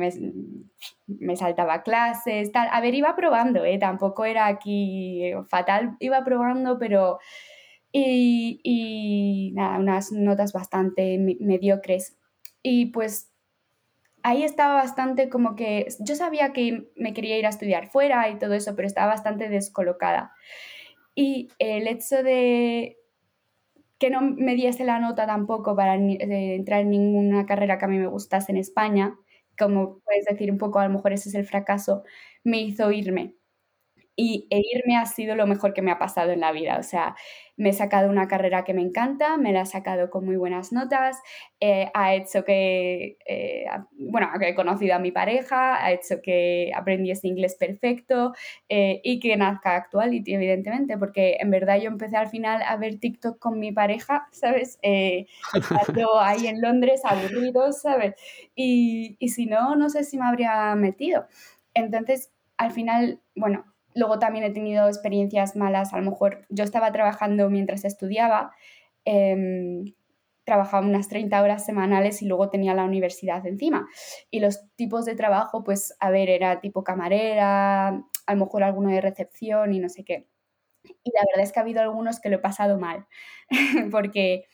me, 1.06 1.36
saltaba 1.36 1.84
clases, 1.84 2.50
tal. 2.50 2.66
A 2.72 2.80
ver, 2.80 2.96
iba 2.96 3.14
probando, 3.14 3.64
¿eh? 3.64 3.78
Tampoco 3.78 4.24
era 4.24 4.48
aquí 4.48 5.30
fatal, 5.48 5.96
iba 6.00 6.24
probando, 6.24 6.78
pero... 6.80 7.20
Y, 7.92 8.60
y 8.64 9.52
nada, 9.54 9.78
unas 9.78 10.10
notas 10.10 10.52
bastante 10.52 11.16
mediocres. 11.38 12.18
Y 12.60 12.86
pues 12.86 13.29
ahí 14.22 14.42
estaba 14.44 14.74
bastante 14.74 15.28
como 15.28 15.56
que 15.56 15.86
yo 16.00 16.14
sabía 16.16 16.52
que 16.52 16.90
me 16.96 17.14
quería 17.14 17.38
ir 17.38 17.46
a 17.46 17.50
estudiar 17.50 17.88
fuera 17.90 18.28
y 18.30 18.38
todo 18.38 18.54
eso, 18.54 18.76
pero 18.76 18.86
estaba 18.88 19.08
bastante 19.08 19.48
descolocada. 19.48 20.32
Y 21.14 21.48
el 21.58 21.88
hecho 21.88 22.22
de 22.22 22.98
que 23.98 24.10
no 24.10 24.22
me 24.22 24.54
diese 24.54 24.84
la 24.84 24.98
nota 24.98 25.26
tampoco 25.26 25.76
para 25.76 25.94
entrar 25.94 26.80
en 26.80 26.90
ninguna 26.90 27.44
carrera 27.46 27.78
que 27.78 27.84
a 27.84 27.88
mí 27.88 27.98
me 27.98 28.06
gustase 28.06 28.50
en 28.52 28.58
España, 28.58 29.16
como 29.58 30.00
puedes 30.00 30.24
decir 30.24 30.50
un 30.50 30.58
poco, 30.58 30.78
a 30.78 30.86
lo 30.88 30.94
mejor 30.94 31.12
ese 31.12 31.28
es 31.28 31.34
el 31.34 31.44
fracaso, 31.44 32.02
me 32.44 32.60
hizo 32.62 32.90
irme. 32.92 33.34
Y 34.20 34.46
e 34.50 34.60
irme 34.74 34.98
ha 34.98 35.06
sido 35.06 35.34
lo 35.34 35.46
mejor 35.46 35.72
que 35.72 35.80
me 35.80 35.90
ha 35.90 35.98
pasado 35.98 36.30
en 36.30 36.40
la 36.40 36.52
vida. 36.52 36.76
O 36.78 36.82
sea, 36.82 37.16
me 37.56 37.70
he 37.70 37.72
sacado 37.72 38.10
una 38.10 38.28
carrera 38.28 38.64
que 38.64 38.74
me 38.74 38.82
encanta, 38.82 39.38
me 39.38 39.50
la 39.50 39.62
he 39.62 39.66
sacado 39.66 40.10
con 40.10 40.26
muy 40.26 40.36
buenas 40.36 40.72
notas, 40.72 41.16
eh, 41.58 41.90
ha 41.94 42.14
hecho 42.14 42.44
que, 42.44 43.16
eh, 43.26 43.64
bueno, 43.92 44.28
he 44.42 44.54
conocido 44.54 44.94
a 44.94 44.98
mi 44.98 45.10
pareja, 45.10 45.82
ha 45.82 45.90
hecho 45.92 46.20
que 46.22 46.70
aprendí 46.76 47.10
este 47.10 47.28
inglés 47.28 47.56
perfecto 47.58 48.34
eh, 48.68 49.00
y 49.02 49.20
que 49.20 49.34
nazca 49.38 49.74
Actuality, 49.76 50.34
evidentemente, 50.34 50.98
porque 50.98 51.38
en 51.40 51.50
verdad 51.50 51.80
yo 51.80 51.88
empecé 51.88 52.18
al 52.18 52.28
final 52.28 52.60
a 52.62 52.76
ver 52.76 52.98
TikTok 52.98 53.38
con 53.38 53.58
mi 53.58 53.72
pareja, 53.72 54.28
¿sabes? 54.32 54.78
estando 54.82 55.30
ahí 56.20 56.46
en 56.46 56.60
Londres, 56.60 57.00
aburridos, 57.04 57.80
¿sabes? 57.80 58.16
Y, 58.54 59.16
y 59.18 59.28
si 59.30 59.46
no, 59.46 59.76
no 59.76 59.88
sé 59.88 60.04
si 60.04 60.18
me 60.18 60.26
habría 60.26 60.74
metido. 60.74 61.26
Entonces, 61.72 62.30
al 62.58 62.72
final, 62.72 63.20
bueno, 63.34 63.64
Luego 63.94 64.18
también 64.18 64.44
he 64.44 64.50
tenido 64.50 64.86
experiencias 64.88 65.56
malas, 65.56 65.92
a 65.92 65.98
lo 65.98 66.10
mejor 66.10 66.46
yo 66.48 66.64
estaba 66.64 66.92
trabajando 66.92 67.50
mientras 67.50 67.84
estudiaba, 67.84 68.52
em, 69.04 69.94
trabajaba 70.44 70.86
unas 70.86 71.08
30 71.08 71.42
horas 71.42 71.64
semanales 71.64 72.22
y 72.22 72.26
luego 72.26 72.50
tenía 72.50 72.74
la 72.74 72.84
universidad 72.84 73.46
encima. 73.46 73.88
Y 74.30 74.40
los 74.40 74.62
tipos 74.76 75.04
de 75.04 75.14
trabajo, 75.16 75.64
pues, 75.64 75.96
a 76.00 76.10
ver, 76.10 76.28
era 76.30 76.60
tipo 76.60 76.84
camarera, 76.84 77.88
a 77.88 78.34
lo 78.34 78.44
mejor 78.44 78.62
alguno 78.64 78.90
de 78.90 79.00
recepción 79.00 79.72
y 79.72 79.80
no 79.80 79.88
sé 79.88 80.04
qué. 80.04 80.28
Y 80.84 81.12
la 81.14 81.22
verdad 81.26 81.44
es 81.44 81.52
que 81.52 81.60
ha 81.60 81.62
habido 81.62 81.82
algunos 81.82 82.20
que 82.20 82.30
lo 82.30 82.36
he 82.36 82.38
pasado 82.40 82.78
mal, 82.78 83.06
porque 83.92 84.44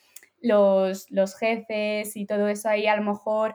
los, 0.40 1.10
los 1.10 1.36
jefes 1.36 2.16
y 2.16 2.26
todo 2.26 2.48
eso 2.48 2.68
ahí 2.68 2.86
a 2.86 2.96
lo 2.96 3.02
mejor 3.02 3.54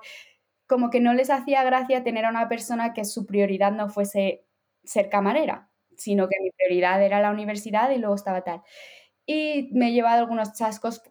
como 0.68 0.90
que 0.90 1.02
no 1.02 1.14
les 1.14 1.30
hacía 1.30 1.64
gracia 1.64 2.04
tener 2.04 2.26
a 2.26 2.30
una 2.30 2.48
persona 2.50 2.94
que 2.94 3.06
su 3.06 3.26
prioridad 3.26 3.72
no 3.74 3.90
fuese 3.90 4.46
ser 4.84 5.10
camarera 5.10 5.71
sino 6.02 6.28
que 6.28 6.36
mi 6.42 6.52
prioridad 6.52 7.04
era 7.04 7.22
la 7.22 7.32
universidad 7.32 7.92
y 7.92 7.98
luego 7.98 8.16
estaba 8.16 8.42
tal. 8.44 8.62
Y 9.26 9.70
me 9.74 9.90
he 9.90 9.92
llevado 9.94 10.20
algunos 10.20 10.54
chascos 10.54 11.02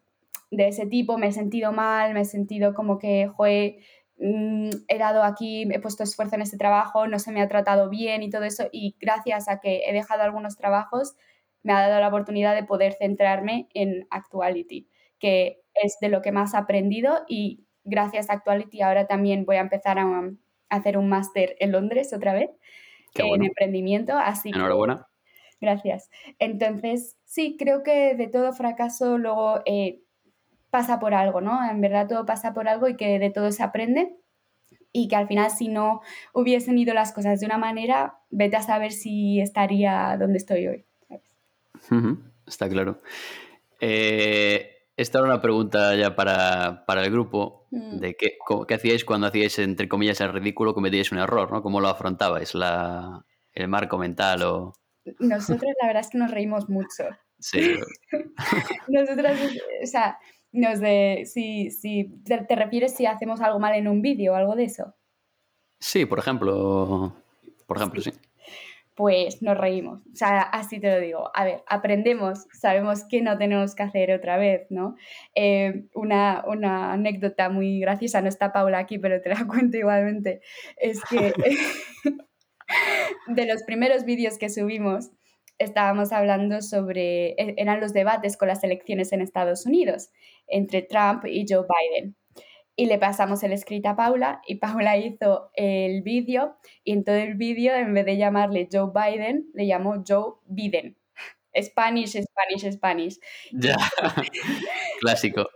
de 0.50 0.68
ese 0.68 0.86
tipo, 0.86 1.18
me 1.18 1.28
he 1.28 1.32
sentido 1.32 1.72
mal, 1.72 2.12
me 2.14 2.22
he 2.22 2.24
sentido 2.24 2.74
como 2.74 2.98
que, 2.98 3.28
joder, 3.28 3.76
mm, 4.18 4.70
he 4.88 4.98
dado 4.98 5.22
aquí, 5.22 5.62
he 5.72 5.80
puesto 5.80 6.02
esfuerzo 6.02 6.34
en 6.36 6.42
este 6.42 6.58
trabajo, 6.58 7.06
no 7.06 7.18
se 7.18 7.32
me 7.32 7.40
ha 7.40 7.48
tratado 7.48 7.88
bien 7.88 8.22
y 8.22 8.30
todo 8.30 8.44
eso, 8.44 8.68
y 8.72 8.96
gracias 9.00 9.48
a 9.48 9.60
que 9.60 9.82
he 9.86 9.92
dejado 9.92 10.22
algunos 10.22 10.56
trabajos, 10.56 11.14
me 11.62 11.72
ha 11.72 11.80
dado 11.88 12.00
la 12.00 12.08
oportunidad 12.08 12.54
de 12.54 12.64
poder 12.64 12.94
centrarme 12.94 13.68
en 13.74 14.06
Actuality, 14.10 14.88
que 15.18 15.62
es 15.74 15.96
de 16.00 16.08
lo 16.08 16.22
que 16.22 16.32
más 16.32 16.54
he 16.54 16.56
aprendido 16.56 17.24
y 17.28 17.64
gracias 17.84 18.30
a 18.30 18.34
Actuality 18.34 18.82
ahora 18.82 19.06
también 19.06 19.44
voy 19.44 19.56
a 19.56 19.60
empezar 19.60 19.98
a 19.98 20.30
hacer 20.68 20.98
un 20.98 21.08
máster 21.08 21.56
en 21.60 21.72
Londres 21.72 22.12
otra 22.12 22.32
vez 22.32 22.50
en 23.14 23.44
emprendimiento. 23.44 24.16
Así 24.16 24.50
Enhorabuena. 24.50 25.06
gracias. 25.60 26.10
Entonces, 26.38 27.16
sí, 27.24 27.56
creo 27.58 27.82
que 27.82 28.14
de 28.14 28.28
todo 28.28 28.52
fracaso 28.52 29.18
luego 29.18 29.60
eh, 29.66 30.00
pasa 30.70 30.98
por 31.00 31.14
algo, 31.14 31.40
¿no? 31.40 31.58
En 31.68 31.80
verdad 31.80 32.08
todo 32.08 32.26
pasa 32.26 32.54
por 32.54 32.68
algo 32.68 32.88
y 32.88 32.96
que 32.96 33.18
de 33.18 33.30
todo 33.30 33.52
se 33.52 33.62
aprende 33.62 34.16
y 34.92 35.08
que 35.08 35.16
al 35.16 35.28
final 35.28 35.50
si 35.50 35.68
no 35.68 36.00
hubiesen 36.32 36.78
ido 36.78 36.94
las 36.94 37.12
cosas 37.12 37.40
de 37.40 37.46
una 37.46 37.58
manera, 37.58 38.18
vete 38.30 38.56
a 38.56 38.62
saber 38.62 38.92
si 38.92 39.40
estaría 39.40 40.16
donde 40.18 40.38
estoy 40.38 40.66
hoy. 40.66 40.84
Está 42.46 42.68
claro. 42.68 43.00
Eh, 43.80 44.79
esta 45.00 45.18
era 45.18 45.26
una 45.26 45.40
pregunta 45.40 45.94
ya 45.96 46.14
para, 46.14 46.84
el 46.86 47.10
grupo, 47.10 47.66
mm. 47.70 47.98
de 47.98 48.16
qué, 48.16 48.36
qué, 48.68 48.74
hacíais 48.74 49.04
cuando 49.04 49.26
hacíais, 49.26 49.58
entre 49.58 49.88
comillas, 49.88 50.20
el 50.20 50.32
ridículo, 50.32 50.74
cometíais 50.74 51.10
un 51.12 51.18
error, 51.18 51.50
¿no? 51.50 51.62
¿Cómo 51.62 51.80
lo 51.80 51.88
afrontabais? 51.88 52.54
La, 52.54 53.24
¿El 53.52 53.68
marco 53.68 53.98
mental 53.98 54.42
o...? 54.42 54.74
Nosotros 55.18 55.72
la 55.80 55.86
verdad 55.86 56.02
es 56.02 56.10
que 56.10 56.18
nos 56.18 56.30
reímos 56.30 56.68
mucho. 56.68 57.04
Sí. 57.38 57.76
Nosotros, 58.88 59.32
o 59.82 59.86
sea, 59.86 60.18
nos 60.52 60.80
de, 60.80 61.24
si, 61.24 61.70
si 61.70 62.20
te, 62.22 62.38
te, 62.44 62.54
refieres 62.54 62.94
si 62.94 63.06
hacemos 63.06 63.40
algo 63.40 63.58
mal 63.58 63.74
en 63.74 63.88
un 63.88 64.02
vídeo 64.02 64.34
o 64.34 64.36
algo 64.36 64.54
de 64.54 64.64
eso. 64.64 64.94
Sí, 65.78 66.04
por 66.04 66.18
ejemplo, 66.18 67.16
por 67.66 67.78
ejemplo, 67.78 68.02
sí 68.02 68.12
pues 69.00 69.40
nos 69.40 69.56
reímos. 69.56 70.02
O 70.12 70.14
sea, 70.14 70.42
así 70.42 70.78
te 70.78 70.90
lo 70.90 71.00
digo. 71.00 71.30
A 71.34 71.46
ver, 71.46 71.62
aprendemos, 71.66 72.46
sabemos 72.52 73.02
que 73.08 73.22
no 73.22 73.38
tenemos 73.38 73.74
que 73.74 73.82
hacer 73.82 74.12
otra 74.12 74.36
vez, 74.36 74.66
¿no? 74.68 74.94
Eh, 75.34 75.86
una, 75.94 76.42
anécdota 76.92 77.48
muy 77.48 77.80
graciosa, 77.80 78.20
no 78.20 78.28
está 78.28 78.52
Paula 78.52 78.76
aquí, 78.76 78.98
pero 78.98 79.22
te 79.22 79.30
la 79.30 79.46
cuento 79.48 79.78
igualmente, 79.78 80.42
es 80.76 81.00
que 81.04 81.32
de 83.28 83.46
los 83.46 83.62
primeros 83.62 84.04
vídeos 84.04 84.36
que 84.36 84.50
subimos, 84.50 85.12
estábamos 85.56 86.12
hablando 86.12 86.60
sobre, 86.60 87.30
e, 87.38 87.54
eran 87.56 87.80
los 87.80 87.94
debates 87.94 88.36
con 88.36 88.48
las 88.48 88.62
elecciones 88.64 89.14
en 89.14 89.22
Estados 89.22 89.64
Unidos 89.64 90.10
entre 90.46 90.82
Trump 90.82 91.24
y 91.24 91.46
Joe 91.48 91.64
Biden 91.64 92.19
y 92.80 92.86
le 92.86 92.96
pasamos 92.96 93.42
el 93.42 93.58
script 93.58 93.84
a 93.84 93.94
Paula 93.94 94.40
y 94.46 94.54
Paula 94.54 94.96
hizo 94.96 95.50
el 95.52 96.00
vídeo 96.00 96.56
y 96.82 96.92
en 96.92 97.04
todo 97.04 97.16
el 97.16 97.34
vídeo 97.34 97.74
en 97.74 97.92
vez 97.92 98.06
de 98.06 98.16
llamarle 98.16 98.70
Joe 98.72 98.90
Biden 98.94 99.50
le 99.52 99.66
llamó 99.66 100.02
Joe 100.08 100.36
Biden. 100.46 100.96
Spanish, 101.54 102.12
Spanish, 102.12 102.72
Spanish. 102.72 103.18
Ya, 103.52 103.76
clásico. 105.00 105.46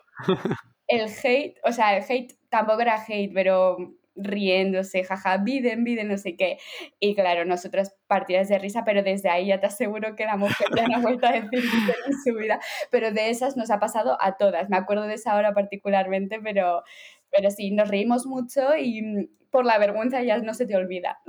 El 0.86 1.08
hate, 1.08 1.56
o 1.64 1.72
sea, 1.72 1.96
el 1.96 2.04
hate 2.06 2.36
tampoco 2.50 2.82
era 2.82 3.02
hate, 3.02 3.32
pero 3.32 3.78
riéndose, 4.16 5.04
jaja, 5.04 5.38
Biden, 5.38 5.84
Biden, 5.84 6.08
no 6.08 6.18
sé 6.18 6.36
qué. 6.36 6.58
Y 7.00 7.14
claro, 7.14 7.44
nosotras 7.44 7.94
partidas 8.06 8.48
de 8.48 8.58
risa, 8.58 8.84
pero 8.84 9.02
desde 9.02 9.28
ahí 9.28 9.46
ya 9.46 9.60
te 9.60 9.66
aseguro 9.66 10.14
que 10.16 10.24
la 10.24 10.36
mujer 10.36 10.68
ya 10.76 10.86
no 10.86 10.96
ha 10.96 11.00
vuelto 11.00 11.26
a 11.26 11.32
decir 11.32 11.62
en 12.06 12.12
su 12.24 12.34
vida. 12.34 12.60
Pero 12.90 13.10
de 13.10 13.30
esas 13.30 13.56
nos 13.56 13.70
ha 13.70 13.80
pasado 13.80 14.16
a 14.20 14.36
todas. 14.36 14.68
Me 14.70 14.76
acuerdo 14.76 15.04
de 15.04 15.14
esa 15.14 15.34
hora 15.36 15.52
particularmente, 15.52 16.40
pero, 16.40 16.82
pero 17.30 17.50
sí, 17.50 17.70
nos 17.70 17.88
reímos 17.88 18.26
mucho 18.26 18.76
y 18.76 19.02
mm, 19.02 19.28
por 19.50 19.64
la 19.64 19.78
vergüenza 19.78 20.22
ya 20.22 20.38
no 20.38 20.54
se 20.54 20.66
te 20.66 20.76
olvida. 20.76 21.20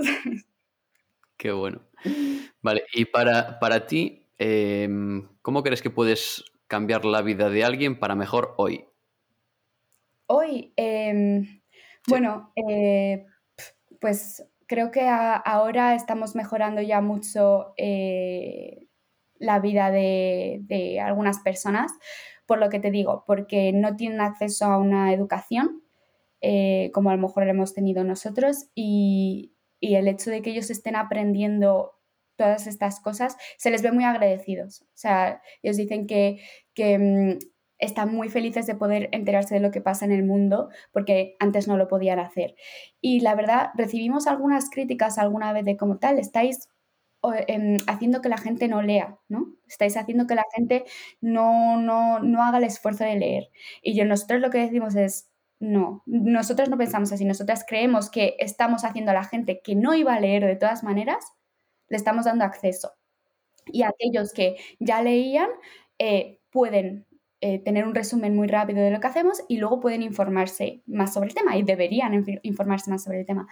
Qué 1.38 1.52
bueno. 1.52 1.82
Vale, 2.62 2.86
y 2.93 3.06
para, 3.06 3.60
para 3.60 3.88
ti, 3.88 4.28
em, 4.38 5.28
¿cómo 5.41 5.63
crees 5.63 5.82
que 5.82 5.89
puedes 5.89 6.43
cambiar 6.67 7.06
la 7.06 7.21
vida 7.21 7.50
de 7.50 7.63
alguien 7.63 8.00
para 8.00 8.15
mejor 8.15 8.54
hoy? 8.58 8.86
Hoy, 10.28 10.74
eh, 10.76 11.62
bueno, 12.08 12.52
eh, 12.56 13.26
pues 14.00 14.46
creo 14.68 14.91
que 14.91 15.08
ahora 15.08 15.96
estamos 15.96 16.36
mejorando 16.36 16.82
ya 16.82 17.02
mucho 17.02 17.74
eh, 17.78 18.88
la 19.38 19.60
vida 19.60 19.91
de, 19.91 21.00
algunas 21.04 21.39
personas, 21.39 21.91
por 22.46 22.60
lo 22.60 22.70
que 22.70 22.80
te 22.80 22.91
digo, 22.91 23.24
porque 23.26 23.72
no 23.74 23.96
tienen 23.96 24.22
acceso 24.22 24.65
a 24.65 24.78
una 24.78 25.13
educación 25.13 25.84
eh, 26.41 26.91
como 26.94 27.10
a 27.10 27.15
lo 27.15 27.22
mejor 27.22 27.48
hemos 27.48 27.74
tenido 27.74 28.04
nosotros 28.04 28.68
y, 28.76 29.52
el 29.82 30.08
hecho 30.08 30.32
de 30.32 30.41
que 30.41 30.50
ellos 30.50 30.72
estén 30.72 30.96
aprendiendo 30.96 31.94
todas 32.38 32.65
estas 32.65 33.00
cosas, 33.00 33.38
se 33.58 33.70
les 33.70 33.84
ve 33.84 33.91
muy 33.91 34.04
agradecidos. 34.04 34.82
O 34.82 34.98
sea, 34.98 35.41
ellos 35.62 35.78
dicen 35.78 36.08
que, 36.08 36.39
que 36.74 36.98
mm, 36.98 37.39
están 37.78 38.14
muy 38.14 38.30
felices 38.30 38.66
de 38.68 38.76
poder 38.76 39.10
enterarse 39.12 39.56
de 39.56 39.62
lo 39.62 39.72
que 39.72 39.82
pasa 39.82 40.06
en 40.06 40.12
el 40.12 40.24
mundo 40.24 40.70
porque 40.92 41.36
antes 41.40 41.68
no 41.68 41.78
lo 41.78 41.88
podían 41.88 42.20
hacer. 42.20 42.56
Y 43.02 43.20
la 43.22 43.36
verdad, 43.36 43.70
recibimos 43.76 44.28
algunas 44.28 44.70
críticas 44.70 45.18
alguna 45.18 45.54
vez 45.54 45.66
de 45.66 45.78
como 45.78 45.98
tal, 45.98 46.20
estáis 46.20 46.70
em, 47.48 47.78
haciendo 47.88 48.22
que 48.22 48.30
la 48.30 48.38
gente 48.38 48.68
no 48.68 48.82
lea, 48.82 49.18
¿no? 49.28 49.54
Estáis 49.68 49.98
haciendo 49.98 50.28
que 50.28 50.36
la 50.36 50.46
gente 50.56 50.86
no, 51.22 51.78
no, 51.82 52.20
no 52.20 52.44
haga 52.44 52.60
el 52.60 52.66
esfuerzo 52.66 53.04
de 53.04 53.16
leer. 53.16 53.50
Y 53.82 53.96
yo, 53.96 54.06
nosotros 54.06 54.42
lo 54.42 54.50
que 54.50 54.60
decimos 54.60 54.96
es, 54.96 55.30
no, 55.60 56.04
nosotros 56.06 56.70
no 56.70 56.78
pensamos 56.78 57.12
así, 57.12 57.26
nosotras 57.26 57.66
creemos 57.68 58.10
que 58.10 58.36
estamos 58.40 58.84
haciendo 58.84 59.12
a 59.12 59.16
la 59.16 59.24
gente 59.24 59.62
que 59.64 59.76
no 59.76 59.96
iba 59.96 60.14
a 60.14 60.20
leer 60.20 60.46
de 60.46 60.56
todas 60.56 60.84
maneras, 60.84 61.26
le 61.90 61.98
estamos 61.98 62.26
dando 62.26 62.46
acceso. 62.46 62.92
Y 63.66 63.84
aquellos 63.84 64.34
que 64.34 64.58
ya 64.80 65.02
leían 65.02 65.50
eh, 65.98 66.40
pueden 66.52 67.08
eh, 67.48 67.60
tener 67.60 67.86
un 67.86 67.94
resumen 67.94 68.36
muy 68.36 68.48
rápido 68.48 68.82
de 68.82 68.90
lo 68.90 69.00
que 69.00 69.06
hacemos 69.06 69.44
y 69.48 69.58
luego 69.58 69.80
pueden 69.80 70.02
informarse 70.02 70.82
más 70.88 71.14
sobre 71.14 71.28
el 71.28 71.36
tema 71.36 71.56
y 71.56 71.62
deberían 71.62 72.26
informarse 72.42 72.90
más 72.90 73.04
sobre 73.04 73.20
el 73.20 73.26
tema. 73.28 73.48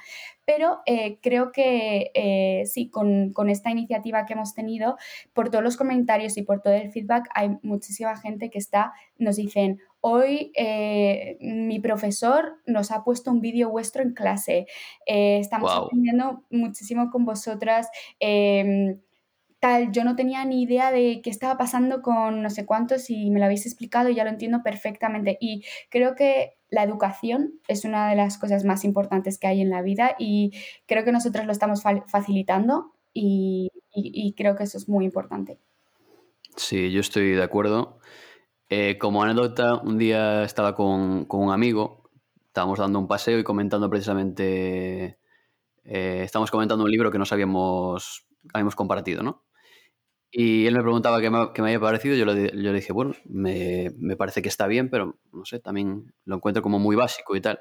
Pero 0.46 0.80
eh, 0.88 1.20
creo 1.22 1.52
que 1.52 2.10
eh, 2.16 2.64
sí, 2.66 2.90
con, 2.90 3.34
con, 3.34 3.52
esta 3.52 3.70
iniciativa 3.70 4.26
que 4.26 4.34
hemos 4.34 4.56
tenido, 4.56 4.98
por 5.34 5.52
todos 5.52 5.64
los 5.64 5.78
comentarios 5.78 6.38
y 6.38 6.42
por 6.42 6.60
todo 6.60 6.74
el 6.74 6.90
feedback, 6.90 7.30
hay 7.36 7.52
muchísima 7.62 8.18
gente 8.18 8.50
que 8.50 8.58
está, 8.58 8.94
nos 9.20 9.36
dicen, 9.36 9.80
hoy 10.02 10.52
mi 11.40 11.80
profesor 11.80 12.56
nos 12.66 12.90
ha 12.90 13.04
puesto 13.04 13.30
un 13.30 13.42
vídeo 13.42 13.70
vuestro 13.70 14.02
en 14.02 14.14
clase, 14.14 14.66
estamos 15.06 15.72
aprendiendo 15.72 16.44
muchísimo 16.50 17.12
con 17.12 17.26
vosotras 17.26 17.90
em, 19.64 19.92
yo 19.92 20.04
no 20.04 20.16
tenía 20.16 20.44
ni 20.46 20.62
idea 20.64 20.92
de 20.92 21.22
qué 21.24 21.30
estaba 21.30 21.58
pasando 21.58 22.02
con 22.02 22.42
no 22.42 22.50
sé 22.50 22.66
cuántos 22.66 23.10
y 23.10 23.30
me 23.32 23.40
lo 23.40 23.46
habéis 23.46 23.66
explicado 23.66 24.10
y 24.10 24.16
ya 24.16 24.24
lo 24.24 24.30
entiendo 24.30 24.62
perfectamente. 24.64 25.38
Y 25.40 25.64
creo 25.90 26.16
que 26.16 26.58
la 26.70 26.84
educación 26.84 27.54
es 27.68 27.86
una 27.86 28.10
de 28.10 28.16
las 28.16 28.38
cosas 28.38 28.66
más 28.66 28.84
importantes 28.84 29.38
que 29.38 29.48
hay 29.48 29.62
en 29.62 29.70
la 29.70 29.82
vida 29.82 30.16
y 30.18 30.52
creo 30.88 31.06
que 31.06 31.12
nosotros 31.12 31.46
lo 31.46 31.52
estamos 31.52 31.84
facilitando 32.08 32.94
y, 33.14 33.70
y, 33.94 34.34
creo 34.34 34.56
que 34.56 34.64
eso 34.64 34.78
es 34.78 34.90
muy 34.90 35.06
importante. 35.06 35.60
Sí, 36.56 36.92
yo 36.92 37.00
estoy 37.00 37.32
de 37.32 37.44
acuerdo. 37.44 38.00
Eh, 38.70 38.98
como 38.98 39.22
anécdota, 39.22 39.76
un 39.76 40.00
día 40.00 40.44
estaba 40.44 40.74
con, 40.74 41.26
con, 41.26 41.42
un 41.42 41.52
amigo, 41.52 42.10
estábamos 42.48 42.80
dando 42.80 42.98
un 42.98 43.08
paseo 43.08 43.38
y 43.38 43.44
comentando 43.44 43.88
precisamente, 43.88 45.20
eh, 45.84 46.22
estábamos 46.24 46.50
comentando 46.50 46.84
un 46.84 46.90
libro 46.90 47.12
que 47.12 47.20
nos 47.20 47.32
habíamos, 47.32 48.26
habíamos 48.52 48.76
compartido, 48.76 49.22
¿no? 49.22 49.44
Y 50.36 50.66
él 50.66 50.74
me 50.74 50.82
preguntaba 50.82 51.22
qué 51.22 51.30
me, 51.30 51.54
qué 51.54 51.62
me 51.62 51.68
había 51.70 51.80
parecido, 51.80 52.16
yo 52.16 52.26
le, 52.26 52.50
yo 52.50 52.72
le 52.72 52.74
dije, 52.74 52.92
bueno, 52.92 53.14
me, 53.26 53.92
me, 54.00 54.16
parece 54.18 54.42
que 54.42 54.50
está 54.50 54.66
bien, 54.66 54.90
pero 54.90 55.16
no 55.32 55.46
sé, 55.46 55.60
también 55.60 56.12
lo 56.26 56.36
encuentro 56.38 56.64
como 56.64 56.80
muy 56.80 56.96
básico 56.96 57.36
y 57.36 57.42
tal. 57.42 57.60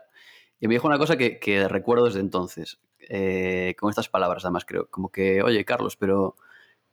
Y 0.58 0.68
me 0.68 0.74
dijo 0.74 0.86
una 0.88 0.96
cosa 0.98 1.18
que, 1.18 1.38
que 1.38 1.68
recuerdo 1.68 2.06
desde 2.06 2.20
entonces, 2.20 2.80
eh, 3.10 3.74
con 3.78 3.90
estas 3.90 4.08
palabras 4.08 4.46
además 4.46 4.64
creo, 4.64 4.88
como 4.88 5.10
que, 5.10 5.42
oye, 5.42 5.66
Carlos, 5.66 5.96
pero 5.96 6.36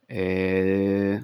eh, 0.08 1.22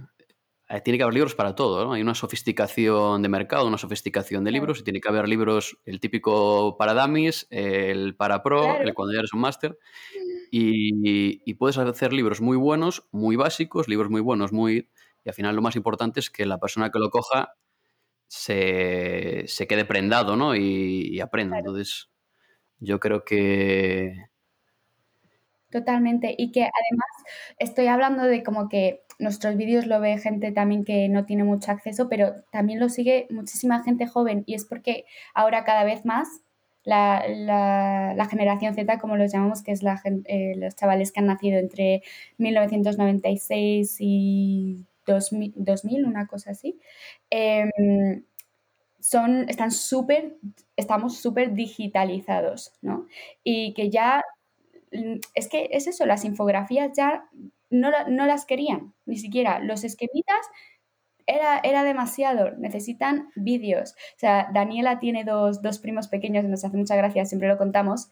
tiene 0.83 0.99
que 0.99 1.05
haber 1.05 1.14
libros 1.14 1.35
para 1.35 1.55
todo, 1.55 1.85
¿no? 1.85 1.93
Hay 1.93 2.03
una 2.03 2.14
sofisticación 2.14 3.23
de 3.23 3.29
mercado, 3.29 3.67
una 3.69 3.79
sofisticación 3.79 4.43
de 4.43 4.51
libros, 4.51 4.81
y 4.81 4.85
tiene 4.85 5.01
que 5.01 5.09
haber 5.09 5.29
libros, 5.29 5.79
el 5.85 6.01
típico 6.01 6.77
para 6.77 6.93
dummies, 6.93 7.47
el 7.51 8.17
para 8.17 8.43
pro, 8.43 8.81
el 8.81 8.93
cuando 8.93 9.14
ya 9.14 9.21
eres 9.21 9.33
un 9.33 9.41
máster, 9.41 9.79
y, 10.51 11.55
puedes 11.55 11.79
hacer 11.79 12.12
libros 12.12 12.41
muy 12.41 12.57
buenos, 12.57 13.07
muy 13.12 13.37
básicos, 13.37 13.89
libros 13.89 14.11
muy 14.11 14.21
buenos, 14.21 14.53
muy... 14.53 14.89
Y 15.25 15.29
al 15.29 15.35
final 15.35 15.57
lo 15.57 15.62
más 15.62 15.77
importante 15.77 16.21
es 16.21 16.31
que 16.31 16.47
la 16.47 16.59
persona 16.59 16.91
que 16.91 16.99
lo 16.99 17.11
coja 17.11 17.55
se, 18.27 19.45
se 19.47 19.67
quede 19.67 19.85
prendado, 19.85 20.37
¿no? 20.37 20.57
Y, 20.57 21.21
aprenda. 21.21 21.59
Entonces, 21.59 22.11
yo 22.81 22.99
creo 22.99 23.25
que... 23.25 24.14
Totalmente. 25.71 26.35
Y 26.37 26.53
que 26.53 26.61
además 26.61 27.11
estoy 27.59 27.87
hablando 27.87 28.23
de 28.23 28.43
como 28.43 28.69
que 28.69 29.06
nuestros 29.19 29.57
vídeos 29.57 29.87
lo 29.87 30.01
ve 30.01 30.19
gente 30.19 30.53
también 30.53 30.85
que 30.85 31.09
no 31.09 31.25
tiene 31.25 31.45
mucho 31.45 31.73
acceso, 31.73 32.09
pero 32.09 32.35
también 32.51 32.81
lo 32.81 32.89
sigue 32.89 33.27
muchísima 33.31 33.83
gente 33.83 34.07
joven 34.07 34.45
y 34.47 34.55
es 34.55 34.64
porque 34.64 35.05
ahora 35.35 35.64
cada 35.64 35.85
vez 35.85 36.05
más 36.05 36.43
la, 36.87 38.29
generación 38.31 38.75
Z, 38.75 38.99
como 38.99 39.17
los 39.17 39.33
llamamos, 39.33 39.62
que 39.62 39.73
es 39.73 39.83
la, 39.83 40.01
eh, 40.27 40.55
los 40.57 40.77
chavales 40.77 41.12
que 41.12 41.21
han 41.21 41.27
nacido 41.27 41.59
entre 41.59 42.03
1996 42.39 43.97
y 44.01 44.87
2000, 45.05 46.05
una 46.05 46.27
cosa 46.27 46.53
así, 46.53 46.79
em, 47.31 48.25
son, 49.01 49.49
están 49.49 49.71
súper, 49.71 50.37
estamos 50.77 51.19
súper 51.19 51.55
digitalizados, 51.55 52.73
¿no? 52.83 53.07
Y 53.45 53.75
que 53.75 53.91
ya, 53.91 54.25
es 55.35 55.49
que 55.49 55.69
es 55.73 55.87
eso, 55.87 56.07
las 56.07 56.25
infografías 56.25 56.93
ya 56.97 57.29
no, 57.71 57.91
no 58.09 58.27
las 58.27 58.45
querían, 58.45 58.95
ni 59.05 59.17
siquiera. 59.17 59.59
Los 59.61 59.85
esquemitas 59.85 60.47
era, 61.27 61.59
era 61.59 61.85
demasiado, 61.85 62.53
necesitan 62.53 63.31
vídeos. 63.35 63.93
O 63.93 64.19
sea, 64.19 64.49
Daniela 64.53 64.99
tiene 64.99 65.25
dos, 65.25 65.79
primos 65.81 66.09
pequeños, 66.09 66.45
nos 66.45 66.64
hace 66.64 66.77
mucha 66.77 66.97
gracia, 66.97 67.25
siempre 67.25 67.49
lo 67.49 67.59
contamos. 67.59 68.09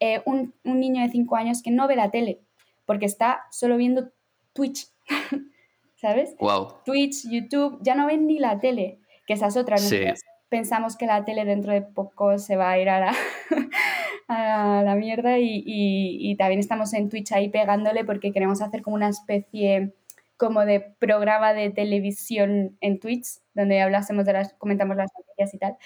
Eh, 0.00 0.22
un, 0.24 0.54
niño 0.64 1.02
de 1.02 1.10
5 1.10 1.36
años 1.36 1.62
que 1.62 1.70
no 1.70 1.86
ve 1.86 1.96
la 1.96 2.10
tele, 2.10 2.40
porque 2.86 3.06
está 3.06 3.42
solo 3.50 3.76
viendo 3.76 4.10
Twitch, 4.54 4.88
¿sabes? 5.96 6.34
Wow. 6.38 6.82
Twitch, 6.84 7.28
YouTube, 7.30 7.78
ya 7.82 7.94
no 7.94 8.06
ven 8.06 8.26
ni 8.26 8.38
la 8.38 8.58
tele, 8.58 8.98
que 9.26 9.34
esas 9.34 9.56
otras. 9.56 9.82
Sí. 9.82 10.04
Pensamos 10.48 10.96
que 10.96 11.06
la 11.06 11.24
tele 11.24 11.44
dentro 11.44 11.72
de 11.72 11.82
poco 11.82 12.38
se 12.38 12.56
va 12.56 12.70
a 12.70 12.78
ir 12.78 12.88
a 12.88 13.00
la, 13.00 13.14
a 14.34 14.82
la 14.82 14.94
mierda 14.96 15.38
y, 15.38 16.36
también 16.38 16.60
estamos 16.60 16.92
en 16.94 17.08
Twitch 17.08 17.32
ahí 17.32 17.48
pegándole 17.48 18.04
porque 18.04 18.32
queremos 18.32 18.60
hacer 18.62 18.82
como 18.82 18.96
una 18.96 19.08
especie 19.08 19.94
como 20.36 20.64
de 20.64 20.80
programa 20.80 21.52
de 21.52 21.70
televisión 21.70 22.76
en 22.80 22.98
Twitch, 23.00 23.38
donde 23.54 23.80
hablásemos 23.80 24.24
de 24.26 24.32
las, 24.32 24.54
comentamos 24.54 24.96
las 24.96 25.10
noticias 25.16 25.54
y 25.54 25.58
tal. 25.58 25.76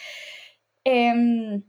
Em, 0.84 1.62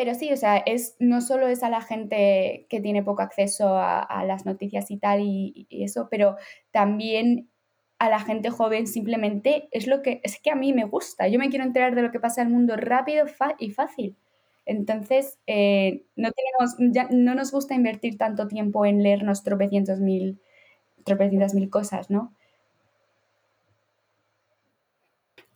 pero 0.00 0.14
sí, 0.14 0.32
o 0.32 0.36
sea, 0.36 0.56
es, 0.56 0.96
no 0.98 1.20
solo 1.20 1.46
es 1.46 1.62
a 1.62 1.70
la 1.70 1.82
gente 1.82 2.66
que 2.70 2.80
tiene 2.80 3.02
poco 3.02 3.22
acceso 3.22 3.76
a, 3.76 4.24
las 4.26 4.46
noticias 4.46 4.90
y 4.90 4.96
tal 4.96 5.20
y, 5.20 5.66
eso, 5.70 6.08
pero 6.10 6.36
también 6.70 7.50
a 7.98 8.08
la 8.08 8.20
gente 8.20 8.50
joven 8.50 8.86
simplemente 8.86 9.68
es 9.72 9.86
lo 9.86 10.02
que, 10.02 10.20
es 10.24 10.40
que 10.40 10.50
a 10.50 10.54
mí 10.54 10.72
me 10.72 10.84
gusta. 10.84 11.28
Yo 11.28 11.38
me 11.38 11.50
quiero 11.50 11.64
enterar 11.66 11.94
de 11.94 12.02
lo 12.02 12.10
que 12.10 12.18
pasa 12.18 12.40
en 12.40 12.48
el 12.48 12.54
mundo 12.54 12.76
rápido 12.76 13.26
y 13.58 13.70
fácil. 13.70 14.16
Entonces, 14.70 15.36
eh, 15.48 16.04
no, 16.14 16.30
tenemos, 16.30 16.76
ya, 16.94 17.08
no 17.10 17.34
nos 17.34 17.50
gusta 17.50 17.74
invertir 17.74 18.16
tanto 18.16 18.46
tiempo 18.46 18.86
en 18.86 19.02
leernos 19.02 19.42
tropecientos 19.42 19.98
mil 19.98 20.40
tropecientas 21.02 21.54
mil 21.54 21.68
cosas, 21.70 22.08
¿no? 22.08 22.32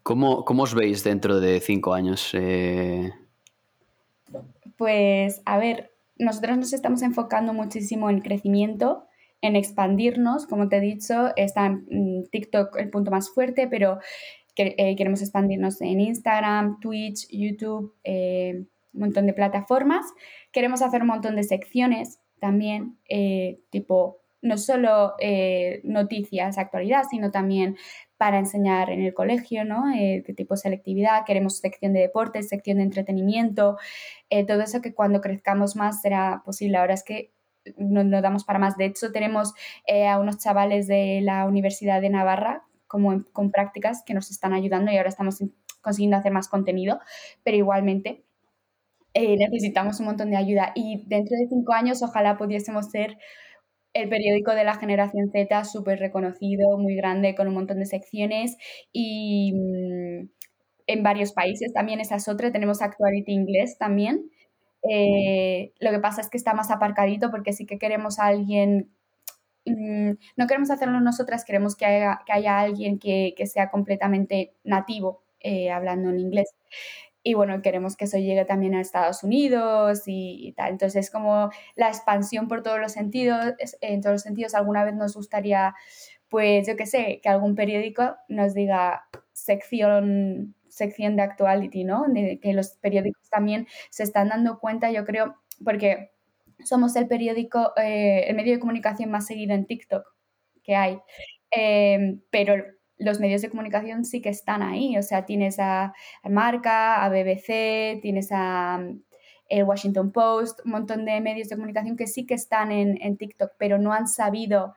¿Cómo, 0.02 0.44
os 0.44 0.74
veis 0.74 1.04
dentro 1.04 1.38
de 1.38 1.60
cinco 1.60 1.94
años? 1.94 2.28
Eh? 2.32 3.12
Pues, 4.76 5.42
a 5.44 5.58
ver, 5.58 5.92
nosotros 6.18 6.58
nos 6.58 6.72
estamos 6.72 7.00
enfocando 7.02 7.52
muchísimo 7.52 8.10
en 8.10 8.20
crecimiento, 8.20 9.06
en 9.42 9.54
expandirnos. 9.54 10.48
Como 10.48 10.68
te 10.68 10.78
he 10.78 10.80
dicho, 10.80 11.30
está 11.36 11.66
en 11.66 12.26
TikTok 12.32 12.76
el 12.78 12.90
punto 12.90 13.12
más 13.12 13.30
fuerte, 13.30 13.68
pero 13.68 14.00
eh, 14.56 14.96
queremos 14.96 15.22
expandirnos 15.22 15.80
en 15.82 16.00
Instagram, 16.00 16.80
Twitch, 16.80 17.28
YouTube, 17.30 17.94
eh, 18.02 18.64
un 18.94 19.00
montón 19.00 19.26
de 19.26 19.34
plataformas. 19.34 20.06
Queremos 20.52 20.80
hacer 20.80 21.02
un 21.02 21.08
montón 21.08 21.36
de 21.36 21.42
secciones 21.42 22.20
también, 22.38 22.98
tipo 23.70 24.24
no 24.44 24.58
solo 24.58 25.14
eh, 25.18 25.80
noticias, 25.84 26.58
actualidad, 26.58 27.04
sino 27.10 27.30
también 27.30 27.76
para 28.18 28.38
enseñar 28.38 28.90
en 28.90 29.00
el 29.00 29.14
colegio, 29.14 29.64
¿no? 29.64 29.90
Eh, 29.90 30.22
de 30.24 30.34
tipo 30.34 30.54
selectividad, 30.56 31.24
queremos 31.24 31.58
sección 31.58 31.94
de 31.94 32.00
deportes, 32.00 32.50
sección 32.50 32.76
de 32.76 32.84
entretenimiento, 32.84 33.78
eh, 34.28 34.44
todo 34.46 34.60
eso 34.60 34.82
que 34.82 34.94
cuando 34.94 35.22
crezcamos 35.22 35.76
más 35.76 36.02
será 36.02 36.42
posible. 36.44 36.76
Ahora 36.76 36.92
es 36.92 37.02
que 37.02 37.32
no, 37.78 38.04
no 38.04 38.20
damos 38.20 38.44
para 38.44 38.58
más. 38.58 38.76
De 38.76 38.84
hecho, 38.84 39.12
tenemos 39.12 39.54
a 39.88 40.18
unos 40.20 40.38
chavales 40.38 40.86
de 40.86 41.20
la 41.22 41.46
Universidad 41.46 42.02
de 42.02 42.10
Navarra 42.10 42.64
como 42.86 43.24
con 43.32 43.50
prácticas 43.50 44.02
que 44.04 44.12
nos 44.12 44.30
están 44.30 44.52
ayudando 44.52 44.92
y 44.92 44.98
ahora 44.98 45.08
estamos 45.08 45.42
consiguiendo 45.80 46.18
hacer 46.18 46.32
más 46.32 46.48
contenido, 46.48 47.00
pero 47.42 47.56
igualmente 47.56 48.24
necesitamos 49.14 50.00
un 50.00 50.06
montón 50.06 50.30
de 50.30 50.36
ayuda 50.36 50.72
y 50.74 51.04
dentro 51.06 51.36
de 51.36 51.46
cinco 51.48 51.72
años 51.72 52.02
ojalá 52.02 52.36
pudiésemos 52.36 52.90
ser 52.90 53.16
el 53.94 54.08
periódico 54.08 54.54
de 54.54 54.64
la 54.64 54.74
generación 54.74 55.30
Z, 55.30 55.64
súper 55.64 56.00
reconocido, 56.00 56.76
muy 56.78 56.96
grande, 56.96 57.34
con 57.34 57.46
un 57.48 57.54
montón 57.54 57.78
de 57.78 57.86
secciones 57.86 58.56
y 58.92 59.52
mm, 59.54 60.28
en 60.86 61.02
varios 61.02 61.32
países 61.32 61.72
también 61.72 62.00
esa 62.00 62.16
es 62.16 62.28
otra. 62.28 62.52
Tenemos 62.52 62.82
Actuality 62.82 63.32
Inglés 63.32 63.78
también. 63.78 64.30
Eh, 64.90 65.72
lo 65.78 65.92
que 65.92 66.00
pasa 66.00 66.20
es 66.20 66.28
que 66.28 66.36
está 66.36 66.52
más 66.54 66.70
aparcadito 66.70 67.30
porque 67.30 67.52
sí 67.52 67.66
que 67.66 67.78
queremos 67.78 68.18
a 68.18 68.26
alguien, 68.26 68.90
mm, 69.64 70.10
no 70.36 70.46
queremos 70.48 70.70
hacerlo 70.70 71.00
nosotras, 71.00 71.44
queremos 71.44 71.76
que 71.76 71.86
haya, 71.86 72.20
que 72.26 72.32
haya 72.32 72.58
alguien 72.60 72.98
que, 72.98 73.34
sea 73.46 73.70
completamente 73.70 74.54
nativo 74.64 75.22
eh, 75.40 75.70
hablando 75.70 76.10
en 76.10 76.20
inglés 76.20 76.54
y 77.26 77.32
bueno, 77.34 77.62
queremos 77.62 77.96
que 77.96 78.04
eso 78.04 78.18
llegue 78.18 78.44
también 78.44 78.74
a 78.74 78.82
Estados 78.82 79.24
Unidos 79.24 80.02
y, 80.06 80.52
tal. 80.56 80.72
Entonces, 80.72 81.10
como 81.10 81.50
la 81.74 81.88
expansión 81.88 82.48
por 82.48 82.62
todos 82.62 82.78
los 82.78 82.92
sentidos, 82.92 83.54
en 83.80 84.02
todos 84.02 84.14
los 84.14 84.22
sentidos, 84.22 84.54
alguna 84.54 84.84
vez 84.84 84.94
nos 84.94 85.16
gustaría, 85.16 85.74
pues 86.28 86.66
yo 86.68 86.76
qué 86.76 86.84
sé, 86.84 87.20
que 87.22 87.30
algún 87.30 87.54
periódico 87.54 88.16
nos 88.28 88.52
diga 88.52 89.08
sección, 89.32 90.54
sección 90.68 91.16
de 91.16 91.22
actuality, 91.22 91.84
¿no? 91.84 92.04
Que 92.42 92.52
los 92.52 92.72
periódicos 92.76 93.30
también 93.30 93.66
se 93.88 94.02
están 94.02 94.28
dando 94.28 94.58
cuenta, 94.60 94.90
yo 94.92 95.06
creo, 95.06 95.36
porque 95.64 96.12
somos 96.62 96.94
el 96.96 97.08
periódico, 97.08 97.72
eh, 97.78 98.26
el 98.28 98.36
medio 98.36 98.52
de 98.52 98.60
comunicación 98.60 99.10
más 99.10 99.26
seguido 99.26 99.54
en 99.54 99.64
TikTok 99.64 100.04
que 100.62 100.76
hay. 100.76 101.00
Eh, 101.56 102.18
pero 102.30 102.54
los 102.98 103.20
medios 103.20 103.42
de 103.42 103.50
comunicación 103.50 104.04
sí 104.04 104.20
que 104.20 104.28
están 104.28 104.62
ahí. 104.62 104.96
O 104.96 105.02
sea, 105.02 105.26
tienes 105.26 105.58
a, 105.58 105.94
Marca, 106.24 107.04
a 107.04 107.08
BBC, 107.08 108.00
tienes 108.00 108.28
a 108.32 108.80
el 109.48 109.64
Washington 109.64 110.10
Post, 110.10 110.60
un 110.64 110.72
montón 110.72 111.04
de 111.04 111.20
medios 111.20 111.48
de 111.48 111.56
comunicación 111.56 111.96
que 111.96 112.06
sí 112.06 112.26
que 112.26 112.34
están 112.34 112.72
en, 112.72 113.16
TikTok, 113.16 113.52
pero 113.58 113.78
no 113.78 113.92
han 113.92 114.08
sabido 114.08 114.74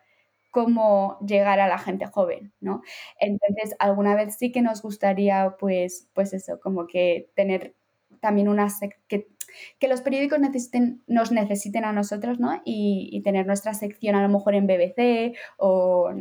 cómo 0.52 1.18
llegar 1.26 1.60
a 1.60 1.68
la 1.68 1.78
gente 1.78 2.06
joven, 2.06 2.54
¿no? 2.60 2.82
Entonces, 3.20 3.76
alguna 3.80 4.16
vez 4.16 4.36
sí 4.38 4.52
que 4.52 4.62
nos 4.62 4.82
gustaría, 4.82 5.56
pues, 5.60 6.10
pues 6.14 6.34
eso, 6.34 6.60
como 6.60 6.88
que 6.88 7.32
tener 7.36 7.76
también 8.20 8.50
una... 8.50 8.68
Que, 9.08 9.28
que 9.80 9.88
los 9.88 10.02
periódicos 10.02 10.40
necesiten, 10.40 11.02
nos 11.08 11.32
necesiten 11.32 11.86
a 11.86 11.94
nosotros, 11.94 12.40
¿no? 12.40 12.62
Y, 12.66 13.10
y 13.12 13.22
tener 13.22 13.48
nuestra 13.48 13.74
sección 13.74 14.16
a 14.16 14.22
lo 14.22 14.30
mejor 14.30 14.56
en 14.56 14.68
BBC 14.68 15.38
o 15.58 16.12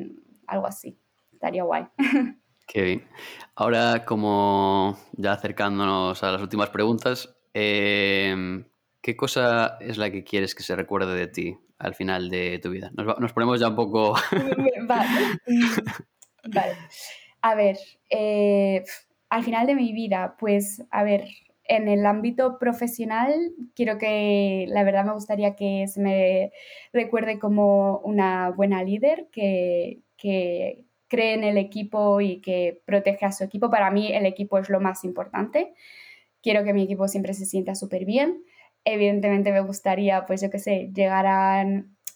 algo 0.46 0.66
así 0.66 0.98
estaría 1.46 1.62
guay. 1.62 1.84
Qué 2.66 2.82
bien. 2.82 3.08
Ahora, 3.54 4.04
como 4.04 4.98
ya 5.12 5.32
acercándonos 5.32 6.22
a 6.24 6.32
las 6.32 6.42
últimas 6.42 6.70
preguntas, 6.70 7.38
em, 7.54 8.64
¿qué 9.00 9.16
cosa 9.16 9.78
es 9.80 9.98
la 9.98 10.10
que 10.10 10.24
quieres 10.24 10.54
que 10.54 10.64
se 10.64 10.74
recuerde 10.74 11.14
de 11.14 11.28
ti 11.28 11.56
al 11.78 11.94
final 11.94 12.28
de 12.28 12.58
tu 12.58 12.70
vida? 12.70 12.90
Nos, 12.94 13.32
ponemos 13.32 13.60
ya 13.60 13.68
un 13.68 13.76
poco... 13.76 14.14
vale. 14.88 15.08
vale. 16.52 16.72
A 17.40 17.54
ver, 17.54 17.78
eh, 18.10 18.82
al 19.30 19.44
final 19.44 19.68
de 19.68 19.76
mi 19.76 19.92
vida, 19.92 20.34
pues, 20.36 20.82
a 20.90 21.04
ver, 21.04 21.28
en 21.68 21.86
el 21.86 22.04
ámbito 22.04 22.58
profesional, 22.58 23.32
quiero 23.76 23.96
que, 23.96 24.66
la 24.68 24.82
verdad 24.82 25.04
me 25.04 25.12
gustaría 25.12 25.54
que 25.54 25.86
se 25.86 26.00
me 26.00 26.50
recuerde 26.92 27.38
como 27.38 27.98
una 28.00 28.50
buena 28.50 28.82
líder, 28.82 29.28
que, 29.30 30.00
que 30.16 30.84
cree 31.08 31.34
en 31.34 31.44
el 31.44 31.58
equipo 31.58 32.20
y 32.20 32.40
que 32.40 32.82
protege 32.84 33.26
a 33.26 33.32
su 33.32 33.44
equipo. 33.44 33.70
Para 33.70 33.90
mí 33.90 34.12
el 34.12 34.26
equipo 34.26 34.58
es 34.58 34.68
lo 34.68 34.80
más 34.80 35.04
importante. 35.04 35.74
Quiero 36.42 36.64
que 36.64 36.72
mi 36.72 36.82
equipo 36.82 37.08
siempre 37.08 37.34
se 37.34 37.46
sienta 37.46 37.74
súper 37.74 38.04
bien. 38.04 38.42
Evidentemente 38.84 39.52
me 39.52 39.60
gustaría, 39.60 40.26
pues 40.26 40.40
yo 40.42 40.50
qué 40.50 40.58
sé, 40.58 40.90
llegar 40.94 41.26
a 41.26 41.64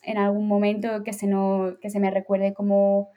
en 0.02 0.18
algún 0.18 0.48
momento 0.48 1.02
que 1.04 1.12
se, 1.12 1.26
no, 1.26 1.76
que 1.80 1.90
se 1.90 2.00
me 2.00 2.10
recuerde 2.10 2.54
como 2.54 3.10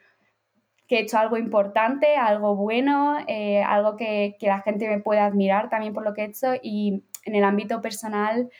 que 0.86 0.96
he 0.96 1.00
hecho 1.00 1.18
algo 1.18 1.36
importante, 1.38 2.16
algo 2.16 2.56
bueno, 2.56 3.16
eh, 3.26 3.62
algo 3.62 3.96
que, 3.96 4.36
la 4.42 4.60
gente 4.60 4.88
me 4.88 5.00
pueda 5.00 5.24
admirar 5.24 5.70
también 5.70 5.94
por 5.94 6.04
lo 6.04 6.12
que 6.14 6.22
he 6.22 6.26
hecho 6.26 6.54
y 6.62 7.04
en 7.24 7.34
el 7.34 7.44
ámbito 7.44 7.80
personal, 7.80 8.50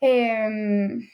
em, 0.00 1.08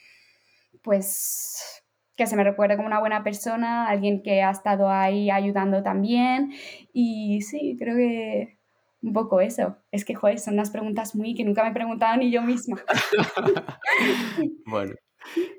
pues 0.82 1.84
que 2.17 2.27
se 2.27 2.37
me 2.37 2.45
recuerde 2.45 2.77
como 2.77 2.89
una 2.89 3.01
buena 3.01 3.23
persona, 3.23 3.89
alguien 3.89 4.23
que 4.23 4.43
ha 4.43 4.51
estado 4.51 4.89
ahí 4.91 5.31
ayudando 5.31 5.83
también 5.83 6.53
y 6.93 7.43
sí, 7.43 7.77
creo 7.79 7.97
que 7.97 8.57
un 9.03 9.12
poco 9.12 9.41
eso. 9.41 9.77
Es 9.91 10.05
que, 10.05 10.14
joder, 10.14 10.39
son 10.39 10.55
unas 10.55 10.71
preguntas 10.71 11.14
muy 11.14 11.35
que 11.35 11.45
nunca 11.45 11.62
me 11.62 11.71
he 11.71 11.75
preguntado 11.75 12.17
ni 12.17 12.31
yo 12.31 12.43
misma. 12.43 12.83
bueno. 14.67 14.95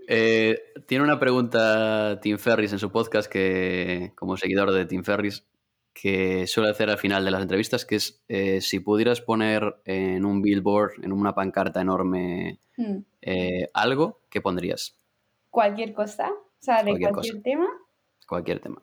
Eh, 0.07 0.57
tiene 0.87 1.03
una 1.03 1.19
pregunta 1.19 2.19
Tim 2.21 2.37
Ferris 2.37 2.71
en 2.71 2.79
su 2.79 2.91
podcast 2.91 3.29
que, 3.29 4.13
como 4.15 4.37
seguidor 4.37 4.71
de 4.71 4.85
Tim 4.85 5.03
Ferris, 5.03 5.45
que 5.93 6.47
suele 6.47 6.69
hacer 6.69 6.89
al 6.89 6.97
final 6.97 7.25
de 7.25 7.31
las 7.31 7.41
entrevistas, 7.41 7.85
que 7.85 7.95
es 7.95 8.23
eh, 8.27 8.61
si 8.61 8.79
pudieras 8.79 9.19
poner 9.21 9.77
en 9.85 10.25
un 10.25 10.41
billboard, 10.41 11.03
en 11.03 11.11
una 11.11 11.33
pancarta 11.33 11.81
enorme, 11.81 12.59
hmm. 12.77 12.97
eh, 13.21 13.69
algo, 13.73 14.21
¿qué 14.29 14.39
pondrías? 14.39 14.97
Cualquier 15.49 15.93
cosa, 15.93 16.31
o 16.59 16.63
sea, 16.63 16.83
de 16.83 16.99
cualquier, 16.99 17.41
tema. 17.41 17.67
Cualquier 18.27 18.59
tema. 18.59 18.81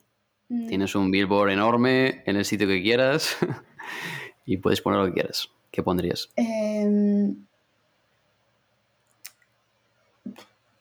Hmm. 0.49 0.66
Tienes 0.66 0.95
un 0.95 1.11
billboard 1.11 1.51
enorme 1.51 2.22
en 2.27 2.37
el 2.37 2.45
sitio 2.45 2.66
que 2.66 2.83
quieras 2.83 3.37
y 4.45 4.59
puedes 4.59 4.81
poner 4.81 5.01
lo 5.01 5.07
que 5.07 5.14
quieras. 5.14 5.51
¿Qué 5.70 5.83
pondrías? 5.83 6.31
Em, 6.37 7.37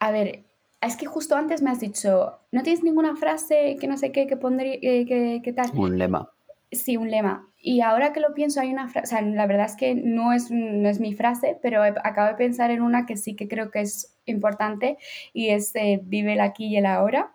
A 0.03 0.11
ver, 0.11 0.43
es 0.81 0.97
que 0.97 1.05
justo 1.05 1.37
antes 1.37 1.61
me 1.61 1.69
has 1.69 1.79
dicho, 1.79 2.39
¿no 2.51 2.61
tienes 2.61 2.83
ninguna 2.83 3.15
frase 3.15 3.77
que 3.79 3.87
no 3.87 3.95
sé 3.95 4.11
qué, 4.11 4.27
que 4.27 4.35
pondría, 4.35 4.73
eh, 4.81 5.41
que, 5.41 5.53
tal? 5.53 5.71
Un 5.73 5.97
lema. 5.97 6.29
Sí, 6.69 6.97
un 6.97 7.09
lema. 7.09 7.47
Y 7.57 7.79
ahora 7.79 8.11
que 8.11 8.19
lo 8.19 8.33
pienso, 8.33 8.59
hay 8.59 8.73
una 8.73 8.89
frase, 8.89 9.05
o 9.05 9.17
sea, 9.17 9.21
la 9.21 9.47
verdad 9.47 9.65
es 9.65 9.77
que 9.77 9.95
no 9.95 10.33
es, 10.33 10.51
no 10.51 10.89
es 10.89 10.99
mi 10.99 11.13
frase, 11.13 11.57
pero 11.61 11.81
acabo 11.81 12.27
de 12.27 12.35
pensar 12.35 12.69
en 12.69 12.81
una 12.81 13.05
que 13.05 13.15
sí 13.15 13.33
que 13.37 13.47
creo 13.47 13.71
que 13.71 13.79
es 13.79 14.12
importante 14.25 14.97
y 15.33 15.49
es 15.49 15.75
eh, 15.75 15.99
vive 16.03 16.33
el 16.33 16.41
aquí 16.41 16.67
y 16.67 16.77
el 16.77 16.85
ahora. 16.85 17.33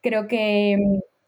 Creo 0.00 0.28
que, 0.28 0.78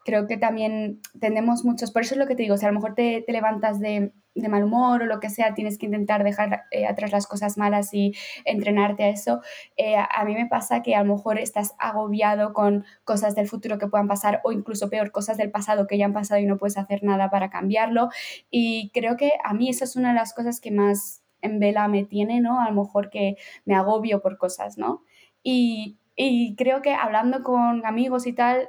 creo 0.04 0.26
que 0.26 0.36
también 0.36 1.00
tendemos 1.20 1.64
muchos, 1.64 1.90
por 1.90 2.02
eso 2.02 2.14
es 2.14 2.18
lo 2.18 2.26
que 2.26 2.36
te 2.36 2.42
digo, 2.44 2.56
si 2.56 2.64
a 2.64 2.68
lo 2.68 2.74
mejor 2.74 2.94
te, 2.94 3.22
te 3.26 3.32
levantas 3.32 3.80
de, 3.80 4.12
mal 4.48 4.64
humor 4.64 5.02
o 5.02 5.06
lo 5.06 5.18
que 5.18 5.30
sea, 5.30 5.54
tienes 5.54 5.78
que 5.78 5.86
intentar 5.86 6.22
dejar 6.22 6.64
eh, 6.70 6.86
atrás 6.86 7.10
las 7.10 7.26
cosas 7.26 7.56
malas 7.56 7.92
y 7.94 8.14
entrenarte 8.44 9.04
a 9.04 9.08
eso. 9.08 9.40
Eh, 9.76 9.96
a 9.96 10.24
mí 10.24 10.34
me 10.34 10.46
pasa 10.46 10.82
que 10.82 10.94
a 10.94 11.02
lo 11.02 11.14
mejor 11.14 11.38
estás 11.38 11.74
agobiado 11.78 12.52
con 12.52 12.84
cosas 13.04 13.34
del 13.34 13.48
futuro 13.48 13.78
que 13.78 13.88
puedan 13.88 14.08
pasar 14.08 14.40
o 14.44 14.52
incluso 14.52 14.90
peor, 14.90 15.10
cosas 15.10 15.38
del 15.38 15.50
pasado 15.50 15.86
que 15.86 15.98
ya 15.98 16.04
han 16.04 16.12
pasado 16.12 16.40
y 16.40 16.46
no 16.46 16.58
puedes 16.58 16.76
hacer 16.76 17.02
nada 17.02 17.30
para 17.30 17.50
cambiarlo. 17.50 18.10
Y 18.50 18.90
creo 18.92 19.16
que 19.16 19.32
a 19.42 19.54
mí 19.54 19.70
esa 19.70 19.84
es 19.84 19.96
una 19.96 20.10
de 20.10 20.16
las 20.16 20.34
cosas 20.34 20.60
que 20.60 20.70
más 20.70 21.22
en 21.46 21.58
vela 21.58 21.88
me 21.88 22.04
tiene, 22.04 22.40
¿no? 22.40 22.60
A 22.60 22.70
lo 22.70 22.82
mejor 22.82 23.10
que 23.10 23.36
me 23.64 23.74
agobio 23.74 24.20
por 24.20 24.36
cosas, 24.36 24.76
¿no? 24.76 25.02
Y, 25.42 25.98
y 26.14 26.54
creo 26.56 26.82
que 26.82 26.92
hablando 26.92 27.42
con 27.42 27.84
amigos 27.86 28.26
y 28.26 28.32
tal, 28.32 28.68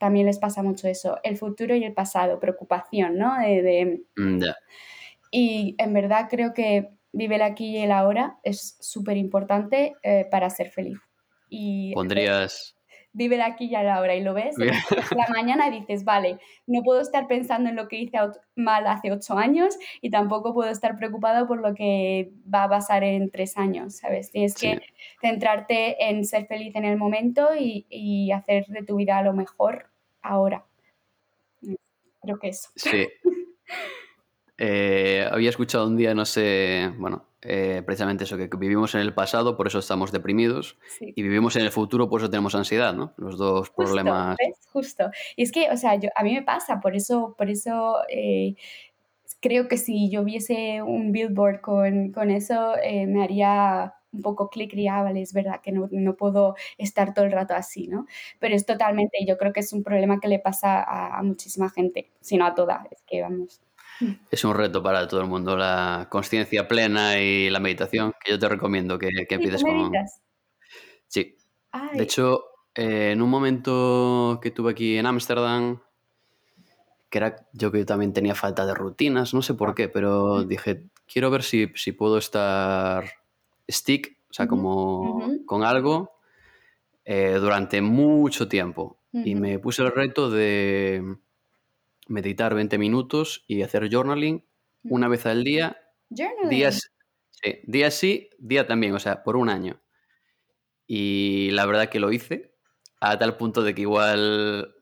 también 0.00 0.26
les 0.26 0.38
pasa 0.38 0.62
mucho 0.62 0.88
eso, 0.88 1.18
el 1.22 1.36
futuro 1.36 1.76
y 1.76 1.84
el 1.84 1.92
pasado, 1.92 2.40
preocupación, 2.40 3.18
¿no? 3.18 3.38
De, 3.38 4.02
mm, 4.16 4.40
Y 5.30 5.74
en 5.78 5.92
verdad 5.92 6.26
creo 6.30 6.54
que 6.54 6.90
vivir 7.12 7.42
aquí 7.42 7.76
y 7.76 7.82
el 7.82 7.92
ahora 7.92 8.38
es 8.42 8.78
súper 8.80 9.18
importante 9.18 9.94
eh, 10.02 10.26
para 10.30 10.48
ser 10.48 10.70
feliz. 10.70 10.98
Y 11.50 11.92
Pondrías... 11.92 12.74
Vive 13.12 13.42
aquí 13.42 13.66
y 13.66 13.74
ahora 13.74 14.14
y 14.14 14.22
lo 14.22 14.34
ves, 14.34 14.56
la 14.56 15.26
mañana 15.30 15.68
dices, 15.68 16.04
vale, 16.04 16.38
no 16.66 16.82
puedo 16.82 17.00
estar 17.00 17.26
pensando 17.26 17.68
en 17.68 17.74
lo 17.74 17.88
que 17.88 17.96
hice 17.96 18.18
mal 18.54 18.86
hace 18.86 19.10
ocho 19.10 19.36
años 19.36 19.76
y 20.00 20.10
tampoco 20.10 20.54
puedo 20.54 20.70
estar 20.70 20.96
preocupado 20.96 21.48
por 21.48 21.60
lo 21.60 21.74
que 21.74 22.30
va 22.52 22.64
a 22.64 22.68
pasar 22.68 23.02
en 23.02 23.30
tres 23.30 23.56
años, 23.56 23.96
¿sabes? 23.96 24.30
Tienes 24.30 24.54
que 24.54 24.80
centrarte 25.20 26.08
en 26.08 26.24
ser 26.24 26.46
feliz 26.46 26.74
en 26.76 26.84
el 26.84 26.96
momento 26.96 27.48
y, 27.58 27.86
y 27.90 28.30
hacer 28.30 28.66
de 28.66 28.84
tu 28.84 28.96
vida 28.96 29.20
lo 29.22 29.32
mejor 29.32 29.90
ahora. 30.22 30.64
Creo 32.22 32.38
que 32.38 32.48
eso. 32.48 32.70
Sí. 32.76 33.08
Eh, 34.62 35.26
había 35.32 35.48
escuchado 35.48 35.86
un 35.86 35.96
día, 35.96 36.12
no 36.12 36.26
sé, 36.26 36.92
bueno, 36.98 37.24
eh, 37.42 37.82
precisamente 37.84 38.24
eso, 38.24 38.36
que 38.36 38.48
vivimos 38.58 38.94
en 38.94 39.00
el 39.00 39.14
pasado, 39.14 39.56
por 39.56 39.66
eso 39.66 39.78
estamos 39.78 40.12
deprimidos, 40.12 40.78
y 41.00 41.22
vivimos 41.22 41.56
en 41.56 41.62
el 41.62 41.70
futuro, 41.70 42.08
por 42.08 42.20
eso 42.20 42.30
tenemos 42.30 42.54
ansiedad, 42.54 42.94
¿no? 42.94 43.12
Los 43.16 43.38
dos 43.38 43.70
problemas. 43.70 44.36
Justo. 44.72 45.10
Y 45.36 45.42
es 45.42 45.52
que, 45.52 45.70
o 45.70 45.76
sea, 45.76 45.96
yo, 45.96 46.10
a 46.14 46.22
mí 46.22 46.34
me 46.34 46.42
pasa, 46.42 46.80
por 46.80 46.94
eso, 46.94 47.34
por 47.36 47.50
eso 47.50 47.98
eh, 48.08 48.54
creo 49.40 49.68
que 49.68 49.76
si 49.76 50.10
yo 50.10 50.24
viese 50.24 50.82
un 50.82 51.12
billboard 51.12 51.60
con, 51.60 52.12
con 52.12 52.30
eso, 52.30 52.74
me 53.06 53.24
haría 53.24 53.94
un 54.12 54.22
poco 54.22 54.50
clic 54.50 54.74
y 54.74 54.88
ah, 54.88 55.02
vale, 55.02 55.22
es 55.22 55.32
verdad 55.32 55.60
que 55.60 55.72
no, 55.72 55.88
no, 55.90 56.16
puedo 56.16 56.56
estar 56.78 57.14
todo 57.14 57.24
el 57.24 57.32
rato 57.32 57.54
así, 57.54 57.86
¿no? 57.86 58.06
Pero 58.38 58.54
es 58.54 58.66
totalmente, 58.66 59.18
yo 59.26 59.38
creo 59.38 59.52
que 59.52 59.60
es 59.60 59.72
un 59.72 59.82
problema 59.82 60.20
que 60.20 60.28
le 60.28 60.38
pasa 60.38 60.82
a, 60.82 61.22
muchísima 61.22 61.70
gente, 61.70 62.10
si 62.20 62.36
no 62.36 62.46
a 62.46 62.54
toda, 62.54 62.86
es 62.90 63.02
que 63.02 63.22
vamos. 63.22 63.60
Es 64.30 64.44
un 64.44 64.54
reto 64.54 64.82
para 64.82 65.06
todo 65.06 65.20
el 65.20 65.26
mundo, 65.26 65.56
la 65.56 66.08
conciencia 66.10 66.66
plena 66.66 67.20
y 67.20 67.50
la 67.50 67.60
meditación, 67.60 68.14
que 68.24 68.32
yo 68.32 68.38
te 68.38 68.48
recomiendo 68.48 68.98
que, 68.98 69.08
que 69.28 69.34
empieces 69.34 69.62
con... 69.62 69.92
Sí. 71.06 71.36
De 71.92 72.02
hecho, 72.02 72.44
eh, 72.74 73.10
en 73.12 73.22
un 73.22 73.30
momento 73.30 74.38
que 74.42 74.50
tuve 74.50 74.72
aquí 74.72 74.96
en 74.96 75.06
Ámsterdam, 75.06 75.80
que 77.08 77.18
era 77.18 77.48
yo 77.52 77.72
que 77.72 77.84
también 77.84 78.12
tenía 78.12 78.34
falta 78.34 78.64
de 78.64 78.74
rutinas, 78.74 79.34
no 79.34 79.42
sé 79.42 79.54
por 79.54 79.74
qué, 79.74 79.88
pero 79.88 80.44
dije, 80.44 80.84
quiero 81.12 81.30
ver 81.30 81.42
si, 81.42 81.72
si 81.74 81.92
puedo 81.92 82.18
estar 82.18 83.04
stick, 83.68 84.16
o 84.30 84.32
sea, 84.32 84.46
como 84.46 85.32
con 85.46 85.64
algo 85.64 86.12
eh, 87.04 87.38
durante 87.40 87.80
mucho 87.80 88.48
tiempo. 88.48 88.96
Y 89.12 89.34
me 89.34 89.58
puse 89.58 89.82
el 89.82 89.90
reto 89.90 90.30
de 90.30 91.16
meditar 92.10 92.54
20 92.54 92.76
minutos 92.76 93.44
y 93.46 93.62
hacer 93.62 93.88
journaling 93.90 94.44
una 94.82 95.08
vez 95.08 95.26
al 95.26 95.44
día. 95.44 95.80
Días, 96.48 96.92
sí, 97.30 97.60
día 97.64 97.90
sí, 97.90 98.30
día 98.38 98.66
también, 98.66 98.94
o 98.94 98.98
sea, 98.98 99.22
por 99.22 99.36
un 99.36 99.48
año. 99.48 99.80
Y 100.86 101.50
la 101.52 101.66
verdad 101.66 101.88
que 101.88 102.00
lo 102.00 102.10
hice 102.10 102.56
a 103.00 103.18
tal 103.18 103.36
punto 103.36 103.62
de 103.62 103.74
que 103.74 103.82
igual 103.82 104.74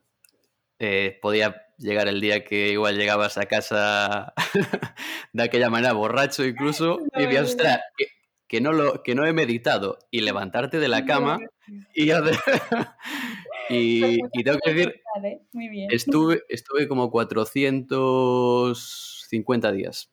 eh, 0.79 1.19
podía 1.21 1.67
llegar 1.77 2.09
el 2.09 2.21
día 2.21 2.45
que 2.45 2.71
igual 2.71 2.97
llegabas 2.97 3.37
a 3.37 3.47
casa 3.47 4.33
de 5.33 5.43
aquella 5.43 5.69
manera, 5.71 5.93
borracho 5.93 6.45
incluso, 6.45 6.99
y 7.15 7.27
me 7.27 7.39
ostras, 7.41 7.81
que 8.49 8.63
no, 8.63 8.73
lo, 8.73 9.03
que 9.03 9.15
no 9.15 9.27
he 9.27 9.33
meditado 9.33 9.99
y 10.11 10.23
levantarte 10.23 10.79
de 10.79 10.89
la 10.89 11.05
cama 11.05 11.39
y, 11.95 12.11
y, 13.69 14.19
y, 14.33 14.45
tengo 14.45 14.59
que 14.65 14.75
decir, 14.75 15.03
Estuve, 15.91 16.43
estuve 16.49 16.89
como 16.89 17.11
450 17.11 19.73
días 19.73 20.11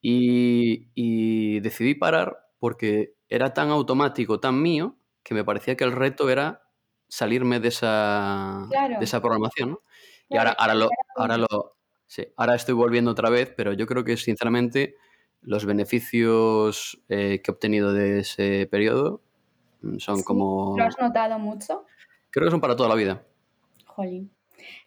y, 0.00 0.88
y 0.94 1.60
decidí 1.60 1.94
parar 1.94 2.38
porque 2.58 3.14
era 3.28 3.54
tan 3.54 3.70
automático, 3.70 4.40
tan 4.40 4.60
mío, 4.60 4.96
que 5.22 5.34
me 5.34 5.44
parecía 5.44 5.76
que 5.76 5.84
el 5.84 5.92
reto 5.92 6.28
era 6.30 6.62
salirme 7.08 7.60
de 7.60 7.68
esa, 7.68 8.66
de 8.98 9.04
esa 9.04 9.20
programación. 9.20 9.70
¿no? 9.70 9.82
Y 10.28 10.36
ahora, 10.36 10.52
ahora, 10.52 10.74
lo, 10.74 10.90
ahora, 11.16 11.36
lo, 11.36 11.76
sí, 12.06 12.26
ahora 12.36 12.54
estoy 12.54 12.74
volviendo 12.74 13.10
otra 13.10 13.30
vez, 13.30 13.52
pero 13.56 13.72
yo 13.72 13.86
creo 13.86 14.04
que 14.04 14.16
sinceramente 14.16 14.96
los 15.40 15.64
beneficios 15.64 17.00
eh, 17.08 17.40
que 17.42 17.50
he 17.50 17.54
obtenido 17.54 17.92
de 17.92 18.20
ese 18.20 18.66
periodo 18.70 19.22
mm, 19.82 19.98
son 19.98 20.22
como... 20.22 20.76
¿Lo 20.76 20.84
has 20.84 20.98
notado 20.98 21.38
mucho? 21.38 21.84
Creo 22.38 22.46
que 22.46 22.52
son 22.52 22.60
para 22.60 22.76
toda 22.76 22.88
la 22.88 22.94
vida. 22.94 23.24
Jolín. 23.84 24.30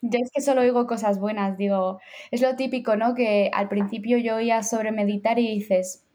Yo 0.02 0.20
es 0.22 0.32
que 0.34 0.40
solo 0.40 0.62
oigo 0.62 0.88
cosas 0.88 1.20
buenas, 1.20 1.58
digo, 1.58 2.00
es 2.32 2.42
lo 2.42 2.56
típico, 2.56 2.96
¿no? 2.96 3.14
Que 3.14 3.52
al 3.54 3.68
principio 3.68 4.18
yo 4.18 4.38
oía 4.38 4.64
sobre 4.64 4.94
meditar 4.94 5.38
y 5.38 5.54
dices, 5.54 6.06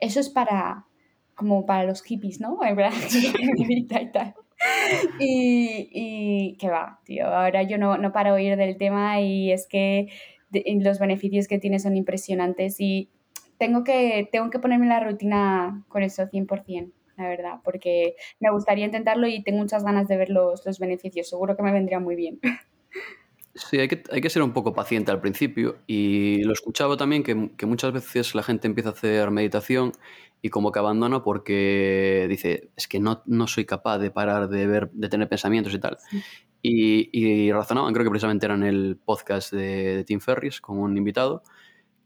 eso 0.00 0.18
es 0.18 0.28
para 0.30 0.86
como 1.36 1.64
para 1.64 1.84
los 1.84 2.02
hippies, 2.02 2.40
¿no? 2.40 2.58
En 2.64 2.74
verdad, 2.74 2.92
y 3.56 3.86
tal. 3.86 4.34
Y, 5.20 6.56
que 6.58 6.68
va, 6.68 6.98
tío, 7.04 7.28
ahora 7.28 7.62
yo 7.62 7.78
no, 7.78 7.96
no 7.96 8.12
paro 8.12 8.34
oír 8.34 8.56
del 8.56 8.76
tema 8.76 9.20
y 9.20 9.52
es 9.52 9.68
que 9.68 10.08
los 10.50 10.98
beneficios 10.98 11.46
que 11.46 11.60
tiene 11.60 11.78
son 11.78 11.96
impresionantes 11.96 12.80
y 12.80 13.10
tengo 13.58 13.84
que, 13.84 14.28
tengo 14.32 14.50
que 14.50 14.58
ponerme 14.58 14.86
la 14.86 14.98
rutina 14.98 15.84
con 15.86 16.02
eso 16.02 16.24
100%, 16.24 16.90
la 17.20 17.28
verdad, 17.28 17.60
porque 17.62 18.16
me 18.40 18.50
gustaría 18.50 18.86
intentarlo 18.86 19.26
y 19.26 19.42
tengo 19.42 19.58
muchas 19.58 19.84
ganas 19.84 20.08
de 20.08 20.16
ver 20.16 20.30
los, 20.30 20.64
los 20.64 20.78
beneficios, 20.78 21.28
seguro 21.28 21.56
que 21.56 21.62
me 21.62 21.72
vendría 21.72 22.00
muy 22.00 22.16
bien. 22.16 22.40
Sí, 23.54 23.78
hay 23.78 23.88
que, 23.88 24.02
hay 24.10 24.20
que 24.20 24.30
ser 24.30 24.42
un 24.42 24.52
poco 24.52 24.72
paciente 24.72 25.10
al 25.10 25.20
principio 25.20 25.78
y 25.86 26.42
lo 26.44 26.52
escuchaba 26.52 26.96
también 26.96 27.22
que, 27.22 27.50
que, 27.56 27.66
muchas 27.66 27.92
veces 27.92 28.34
la 28.34 28.44
gente 28.44 28.68
empieza 28.68 28.90
a 28.90 28.92
hacer 28.92 29.30
meditación 29.32 29.92
y 30.40 30.50
como 30.50 30.70
que 30.72 30.78
abandona 30.78 31.22
porque 31.22 32.26
dice, 32.30 32.70
es 32.76 32.86
que 32.86 33.00
no, 33.00 33.22
no 33.26 33.46
soy 33.48 33.66
capaz 33.66 33.98
de 33.98 34.10
parar 34.10 34.48
de 34.48 34.66
ver, 34.66 34.90
de 34.92 35.08
tener 35.08 35.28
pensamientos 35.28 35.74
y 35.74 35.80
tal. 35.80 35.98
Sí. 36.10 36.22
Y, 36.62 37.10
y, 37.12 37.52
razonaban, 37.52 37.92
creo 37.92 38.04
que 38.04 38.10
precisamente 38.10 38.46
era 38.46 38.54
en 38.54 38.62
el 38.62 38.98
podcast 39.04 39.52
de, 39.52 39.96
de 39.96 40.04
Tim 40.04 40.20
Ferris 40.20 40.60
con 40.60 40.78
un 40.78 40.96
invitado, 40.96 41.42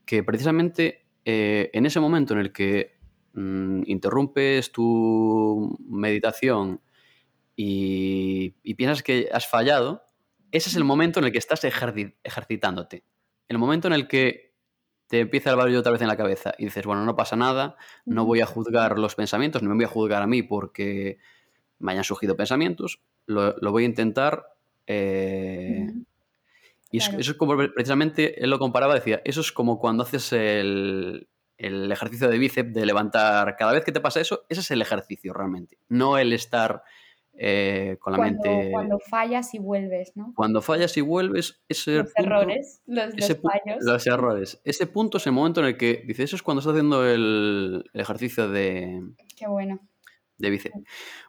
que 0.06 0.22
precisamente 0.22 1.04
eh, 1.24 1.70
en 1.72 1.86
ese 1.86 2.00
momento 2.00 2.34
en 2.34 2.40
el 2.40 2.52
que 2.52 2.93
mmm, 3.34 3.82
interrumpes 3.86 4.72
tu 4.72 5.76
meditación 5.86 6.80
y, 7.56 8.54
y 8.62 8.74
piensas 8.74 9.02
que 9.02 9.28
has 9.32 9.46
fallado, 9.46 10.02
ese 10.50 10.70
es 10.70 10.76
el 10.76 10.84
momento 10.84 11.18
en 11.18 11.26
el 11.26 11.32
que 11.32 11.38
estás 11.38 11.64
ejercitándote. 11.64 13.04
El 13.48 13.58
momento 13.58 13.88
en 13.88 13.94
el 13.94 14.08
que 14.08 14.54
te 15.08 15.20
empieza 15.20 15.50
el 15.50 15.56
barullo 15.56 15.80
otra 15.80 15.92
vez 15.92 16.00
en 16.00 16.08
la 16.08 16.16
cabeza 16.16 16.54
y 16.58 16.64
dices, 16.64 16.86
bueno, 16.86 17.04
no 17.04 17.14
pasa 17.16 17.36
nada, 17.36 17.76
no 18.04 18.24
voy 18.24 18.40
a 18.40 18.46
juzgar 18.46 18.98
los 18.98 19.14
pensamientos, 19.14 19.62
no 19.62 19.68
me 19.70 19.76
voy 19.76 19.84
a 19.84 19.88
juzgar 19.88 20.22
a 20.22 20.26
mí 20.26 20.42
porque 20.42 21.18
me 21.78 21.92
hayan 21.92 22.04
surgido 22.04 22.36
pensamientos, 22.36 23.00
lo, 23.26 23.56
lo 23.58 23.72
voy 23.72 23.82
a 23.82 23.86
intentar. 23.86 24.46
Eh. 24.86 25.92
Y 26.90 26.98
claro. 26.98 27.18
eso, 27.18 27.32
es 27.32 27.36
como 27.36 27.56
precisamente, 27.56 28.42
él 28.42 28.50
lo 28.50 28.58
comparaba, 28.58 28.94
decía, 28.94 29.20
eso 29.24 29.40
es 29.40 29.52
como 29.52 29.78
cuando 29.78 30.04
haces 30.04 30.32
el, 30.32 31.28
el 31.56 31.90
ejercicio 31.90 32.28
de 32.28 32.38
bíceps, 32.38 32.72
de 32.72 32.86
levantar, 32.86 33.56
cada 33.56 33.72
vez 33.72 33.84
que 33.84 33.92
te 33.92 34.00
pasa 34.00 34.20
eso, 34.20 34.44
ese 34.48 34.60
es 34.60 34.70
el 34.70 34.82
ejercicio 34.82 35.32
realmente, 35.32 35.78
no 35.88 36.18
el 36.18 36.32
estar 36.32 36.82
eh, 37.36 37.96
con 38.00 38.12
la 38.12 38.18
cuando, 38.18 38.42
mente. 38.42 38.70
Cuando 38.70 38.98
fallas 38.98 39.54
y 39.54 39.58
vuelves, 39.58 40.12
¿no? 40.14 40.32
Cuando 40.36 40.62
fallas 40.62 40.96
y 40.96 41.00
vuelves, 41.00 41.62
ese 41.68 41.98
los 41.98 42.12
punto, 42.12 42.30
errores, 42.30 42.82
los, 42.86 43.14
ese, 43.16 43.34
los 43.34 43.42
fallos. 43.42 43.84
Los 43.84 44.06
errores. 44.06 44.60
Ese 44.64 44.86
punto 44.86 45.18
es 45.18 45.26
el 45.26 45.32
momento 45.32 45.60
en 45.60 45.66
el 45.66 45.76
que 45.76 46.04
dices, 46.06 46.26
eso 46.26 46.36
es 46.36 46.42
cuando 46.42 46.60
estás 46.60 46.72
haciendo 46.72 47.06
el, 47.06 47.84
el 47.92 48.00
ejercicio 48.00 48.48
de. 48.48 49.02
Qué 49.36 49.48
bueno. 49.48 49.80
De 50.38 50.50
bíceps. 50.50 50.76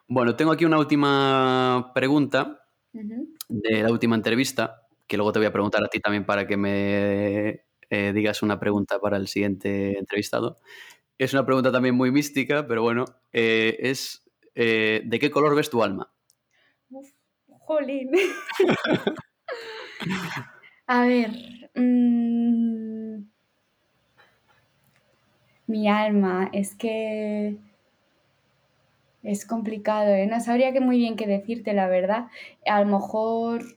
Bueno, 0.06 0.36
tengo 0.36 0.52
aquí 0.52 0.64
una 0.64 0.78
última 0.78 1.90
pregunta 1.94 2.60
uh 2.92 2.98
-huh. 2.98 3.26
de 3.48 3.82
la 3.82 3.90
última 3.90 4.14
entrevista, 4.14 4.82
que 5.06 5.16
luego 5.16 5.32
te 5.32 5.40
voy 5.40 5.46
a 5.46 5.52
preguntar 5.52 5.82
a 5.84 5.88
ti 5.88 5.98
también 6.00 6.24
para 6.24 6.46
que 6.46 6.56
me 6.56 7.65
eh, 7.90 8.12
digas 8.14 8.42
una 8.42 8.58
pregunta 8.58 8.98
para 8.98 9.16
el 9.16 9.28
siguiente 9.28 9.98
entrevistado. 9.98 10.58
Es 11.18 11.32
una 11.32 11.46
pregunta 11.46 11.72
también 11.72 11.94
muy 11.94 12.10
mística, 12.10 12.66
pero 12.66 12.82
bueno, 12.82 13.04
eh, 13.32 13.76
es 13.80 14.26
eh, 14.54 15.02
¿de 15.04 15.18
qué 15.18 15.30
color 15.30 15.54
ves 15.54 15.70
tu 15.70 15.82
alma? 15.82 16.10
Jolín. 17.66 18.10
A 20.86 21.04
ver. 21.06 21.30
Mmm, 21.74 23.26
mi 25.66 25.88
alma, 25.88 26.48
es 26.52 26.74
que 26.74 27.56
es 29.22 29.44
complicado, 29.44 30.08
¿eh? 30.10 30.26
No 30.26 30.40
sabría 30.40 30.72
que 30.72 30.80
muy 30.80 30.98
bien 30.98 31.16
qué 31.16 31.26
decirte, 31.26 31.72
la 31.74 31.88
verdad. 31.88 32.28
A 32.64 32.80
lo 32.80 32.86
mejor. 32.98 33.75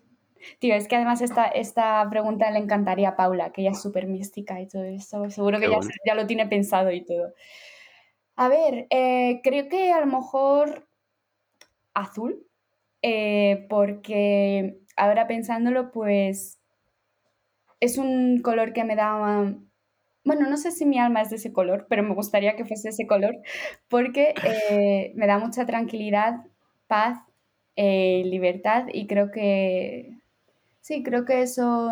Tío, 0.60 0.76
es 0.76 0.88
que 0.88 0.96
además 0.96 1.22
esta, 1.22 1.46
esta 1.46 2.08
pregunta 2.10 2.50
le 2.52 2.60
encantaría 2.60 3.10
a 3.10 3.16
Paula, 3.16 3.52
que 3.52 3.62
ella 3.62 3.72
es 3.72 3.82
súper 3.82 4.08
mística 4.08 4.60
y 4.62 4.68
todo 4.68 4.84
eso. 4.84 5.30
Seguro 5.30 5.60
que 5.60 5.70
ya, 5.70 5.78
bueno. 5.78 5.92
ya 6.06 6.16
lo 6.16 6.28
tiene 6.28 6.48
pensado 6.48 6.92
y 6.92 7.04
todo. 7.06 7.34
A 8.40 8.48
ver, 8.48 8.88
eh, 8.90 9.42
creo 9.44 9.68
que 9.68 9.92
a 9.92 10.00
lo 10.00 10.06
mejor 10.06 10.88
azul, 11.94 12.48
eh, 13.02 13.66
porque 13.70 14.80
ahora 14.96 15.28
pensándolo, 15.28 15.92
pues 15.92 16.58
es 17.82 17.98
un 17.98 18.42
color 18.42 18.72
que 18.72 18.86
me 18.86 18.96
da... 18.96 19.54
Bueno, 20.24 20.50
no 20.50 20.56
sé 20.56 20.72
si 20.72 20.86
mi 20.86 20.98
alma 21.00 21.22
es 21.22 21.32
de 21.32 21.36
ese 21.36 21.52
color, 21.52 21.86
pero 21.90 22.02
me 22.02 22.16
gustaría 22.16 22.56
que 22.56 22.64
fuese 22.64 22.88
ese 22.90 23.08
color, 23.08 23.36
porque 23.90 24.34
eh, 24.70 25.12
me 25.16 25.28
da 25.28 25.38
mucha 25.38 25.66
tranquilidad, 25.66 26.46
paz, 26.88 27.20
libertad 27.76 28.86
y 28.94 29.06
creo 29.08 29.32
que... 29.32 30.19
Sí, 30.90 31.04
creo 31.04 31.24
que 31.24 31.44
eso, 31.44 31.88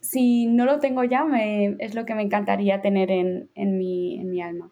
si 0.00 0.46
no 0.46 0.64
lo 0.64 0.80
tengo 0.80 1.04
ya, 1.04 1.24
me, 1.24 1.76
es 1.78 1.94
lo 1.94 2.04
que 2.04 2.16
me 2.16 2.22
encantaría 2.22 2.82
tener 2.82 3.12
en, 3.12 3.48
en, 3.54 3.78
mi, 3.78 4.18
en 4.18 4.28
mi 4.28 4.42
alma. 4.42 4.70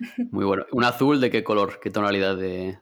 Muy 0.30 0.46
bueno. 0.46 0.64
¿Un 0.72 0.84
azul 0.84 1.20
de 1.20 1.30
qué 1.30 1.44
color? 1.44 1.80
¿Qué 1.80 1.90
tonalidad 1.90 2.38
de...? 2.38 2.78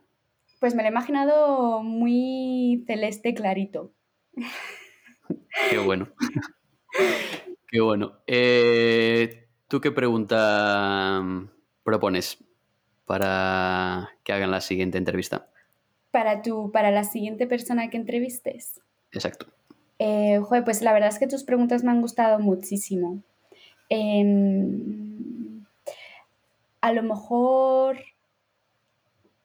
Pues 0.61 0.77
me 0.77 0.85
lo 0.85 0.89
he 0.89 0.93
imaginado 0.93 1.83
muy 1.83 2.85
celeste 2.87 3.35
clarito. 3.35 3.91
Qué 5.71 5.79
bueno. 5.79 6.11
qué 7.69 7.81
bueno. 7.81 8.21
Eh, 8.29 9.49
¿Tú 9.67 9.81
qué 9.81 9.91
pregunta 9.91 11.21
mm, 11.21 11.49
propones 11.83 12.39
para 13.07 14.11
que 14.23 14.33
hagan 14.33 14.53
la 14.53 14.61
siguiente 14.61 14.99
entrevista? 14.99 15.52
Para, 16.13 16.43
tu, 16.43 16.71
para 16.71 16.93
la 16.93 17.03
siguiente 17.03 17.49
persona 17.49 17.91
que 17.91 17.97
entrevistes. 17.97 18.81
Exacto. 19.11 19.47
Eh, 19.99 20.39
joder, 20.41 20.63
pues 20.63 20.83
la 20.83 20.93
verdad 20.93 21.09
es 21.09 21.19
que 21.19 21.27
tus 21.27 21.43
preguntas 21.43 21.83
me 21.83 21.91
han 21.91 22.01
gustado 22.01 22.39
muchísimo. 22.39 23.23
Eh, 23.89 24.25
a 26.83 26.93
lo 26.93 27.03
mejor 27.03 27.99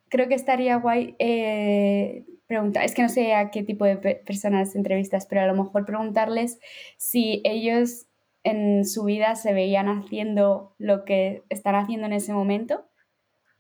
creo 0.09 0.27
que 0.27 0.35
estaría 0.35 0.75
guay 0.77 1.15
eh, 1.19 2.25
preguntar, 2.47 2.83
es 2.83 2.93
que 2.93 3.03
no 3.03 3.09
sé 3.09 3.33
a 3.33 3.51
qué 3.51 3.63
tipo 3.63 3.85
de 3.85 3.97
pe 3.97 4.15
personas 4.15 4.75
entrevistas, 4.75 5.25
pero 5.25 5.41
a 5.41 5.47
lo 5.47 5.55
mejor 5.55 5.85
preguntarles 5.85 6.59
si 6.97 7.41
ellos 7.43 8.05
en 8.43 8.85
su 8.85 9.03
vida 9.03 9.35
se 9.35 9.53
veían 9.53 9.87
haciendo 9.87 10.73
lo 10.77 11.05
que 11.05 11.43
están 11.49 11.75
haciendo 11.75 12.07
en 12.07 12.13
ese 12.13 12.33
momento. 12.33 12.85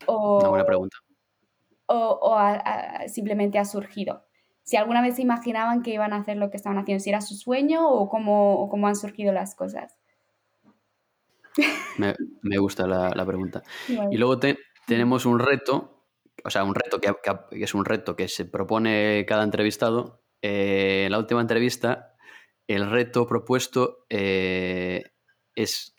O, 0.05 0.39
Una 0.39 0.49
buena 0.49 0.65
pregunta. 0.65 0.97
O, 1.87 2.19
o 2.21 2.35
a, 2.35 2.53
a, 2.53 3.07
simplemente 3.07 3.59
ha 3.59 3.65
surgido. 3.65 4.25
Si 4.63 4.75
alguna 4.75 5.01
vez 5.01 5.15
se 5.15 5.21
imaginaban 5.21 5.81
que 5.81 5.91
iban 5.91 6.13
a 6.13 6.17
hacer 6.17 6.37
lo 6.37 6.49
que 6.49 6.57
estaban 6.57 6.77
haciendo, 6.77 7.01
si 7.01 7.09
era 7.09 7.21
su 7.21 7.35
sueño 7.35 7.87
o 7.89 8.09
cómo, 8.09 8.55
o 8.59 8.69
cómo 8.69 8.87
han 8.87 8.95
surgido 8.95 9.31
las 9.31 9.55
cosas. 9.55 9.97
Me, 11.97 12.13
me 12.41 12.57
gusta 12.57 12.85
la, 12.85 13.09
la 13.15 13.25
pregunta. 13.25 13.63
Y 14.11 14.17
luego 14.17 14.37
te, 14.39 14.57
tenemos 14.85 15.25
un 15.25 15.39
reto, 15.39 16.05
o 16.43 16.49
sea, 16.49 16.63
un 16.63 16.75
reto 16.75 16.99
que, 16.99 17.13
que, 17.51 17.63
es 17.63 17.73
un 17.73 17.85
reto 17.85 18.15
que 18.15 18.27
se 18.27 18.45
propone 18.45 19.25
cada 19.27 19.43
entrevistado. 19.43 20.21
Eh, 20.41 21.03
en 21.05 21.11
la 21.11 21.17
última 21.17 21.41
entrevista, 21.41 22.15
el 22.67 22.89
reto 22.89 23.27
propuesto 23.27 24.05
eh, 24.09 25.03
es 25.55 25.95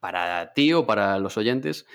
para 0.00 0.52
ti 0.54 0.72
o 0.72 0.86
para 0.86 1.18
los 1.18 1.36
oyentes 1.36 1.86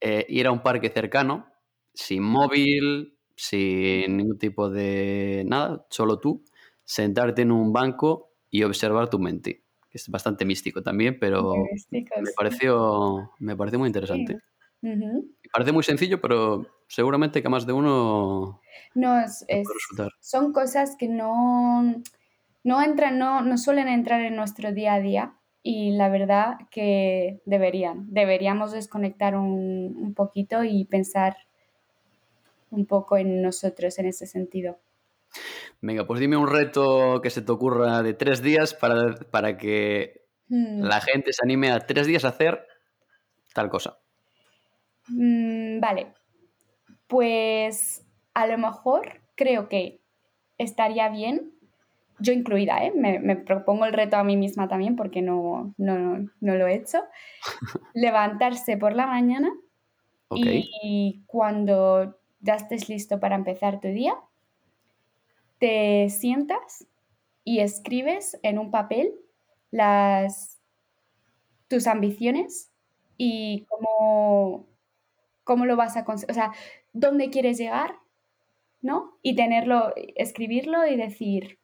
eh, 0.00 0.26
ir 0.28 0.46
a 0.46 0.52
un 0.52 0.62
parque 0.62 0.90
cercano, 0.90 1.50
sin 1.96 2.22
móvil, 2.22 3.16
sin 3.34 4.16
ningún 4.16 4.38
tipo 4.38 4.70
de 4.70 5.42
nada, 5.46 5.84
solo 5.90 6.20
tú, 6.20 6.44
sentarte 6.84 7.42
en 7.42 7.50
un 7.50 7.72
banco 7.72 8.30
y 8.50 8.62
observar 8.62 9.10
tu 9.10 9.18
mente 9.18 9.66
es 9.96 10.08
bastante 10.08 10.44
místico 10.44 10.82
también, 10.82 11.18
pero 11.18 11.54
místico, 11.72 12.14
me, 12.20 12.30
pareció, 12.36 13.32
me 13.38 13.56
pareció 13.56 13.78
muy 13.78 13.88
interesante. 13.88 14.34
Sí. 14.34 14.88
Uh 14.88 14.90
-huh. 14.90 15.34
Parece 15.52 15.72
muy 15.72 15.82
sencillo, 15.82 16.20
pero 16.20 16.66
seguramente 16.86 17.40
que 17.40 17.48
a 17.48 17.50
más 17.50 17.66
de 17.66 17.72
uno 17.72 18.60
no, 18.94 19.20
es, 19.20 19.44
es, 19.48 19.66
son 20.20 20.52
cosas 20.52 20.96
que 20.98 21.08
no, 21.08 22.02
no 22.62 22.82
entran, 22.82 23.18
no, 23.18 23.40
no 23.40 23.56
suelen 23.56 23.88
entrar 23.88 24.20
en 24.20 24.36
nuestro 24.36 24.72
día 24.72 24.94
a 24.94 25.00
día 25.00 25.34
y 25.62 25.92
la 25.92 26.08
verdad 26.08 26.58
que 26.70 27.40
deberían, 27.46 28.12
deberíamos 28.12 28.72
desconectar 28.72 29.34
un, 29.34 29.96
un 29.96 30.14
poquito 30.14 30.62
y 30.62 30.84
pensar 30.84 31.36
un 32.76 32.86
poco 32.86 33.16
en 33.16 33.42
nosotros 33.42 33.98
en 33.98 34.06
ese 34.06 34.26
sentido. 34.26 34.78
Venga, 35.80 36.06
pues 36.06 36.20
dime 36.20 36.36
un 36.36 36.48
reto 36.48 37.20
que 37.22 37.30
se 37.30 37.42
te 37.42 37.52
ocurra 37.52 38.02
de 38.02 38.14
tres 38.14 38.42
días 38.42 38.74
para, 38.74 39.14
para 39.30 39.56
que 39.56 40.22
hmm. 40.48 40.82
la 40.82 41.00
gente 41.00 41.32
se 41.32 41.44
anime 41.44 41.70
a 41.70 41.80
tres 41.80 42.06
días 42.06 42.24
a 42.24 42.28
hacer 42.28 42.66
tal 43.52 43.68
cosa. 43.68 43.98
Mm, 45.08 45.80
vale, 45.80 46.12
pues 47.06 48.06
a 48.34 48.46
lo 48.46 48.58
mejor 48.58 49.20
creo 49.34 49.68
que 49.68 50.00
estaría 50.58 51.08
bien, 51.08 51.52
yo 52.18 52.32
incluida, 52.32 52.84
¿eh? 52.84 52.92
me, 52.94 53.18
me, 53.18 53.36
propongo 53.36 53.84
el 53.84 53.92
reto 53.92 54.16
a 54.16 54.24
mí 54.24 54.36
misma 54.36 54.68
también 54.68 54.96
porque 54.96 55.22
no, 55.22 55.74
no, 55.76 56.18
no 56.40 56.54
lo 56.54 56.66
he 56.66 56.74
hecho, 56.74 56.98
levantarse 57.94 58.76
por 58.76 58.94
la 58.94 59.06
mañana 59.06 59.50
Y 60.30 61.22
cuando 61.26 62.18
ya 62.46 62.54
estés 62.54 62.88
listo 62.88 63.20
para 63.20 63.34
empezar 63.34 63.80
tu 63.80 63.88
día, 63.88 64.14
te 65.58 66.08
sientas 66.10 66.86
y 67.44 67.60
escribes 67.60 68.38
en 68.42 68.58
un 68.58 68.70
papel 68.70 69.14
las, 69.70 70.58
tus 71.68 71.86
ambiciones 71.86 72.70
y 73.16 73.66
cómo, 73.68 74.66
cómo 75.44 75.66
lo 75.66 75.76
vas 75.76 75.96
a 75.96 76.04
conseguir, 76.04 76.30
o 76.30 76.34
sea, 76.34 76.52
dónde 76.92 77.30
quieres 77.30 77.58
llegar, 77.58 77.96
¿no? 78.82 79.16
Y 79.22 79.34
tenerlo, 79.34 79.92
escribirlo 79.96 80.86
y 80.86 80.96
decir, 80.96 81.58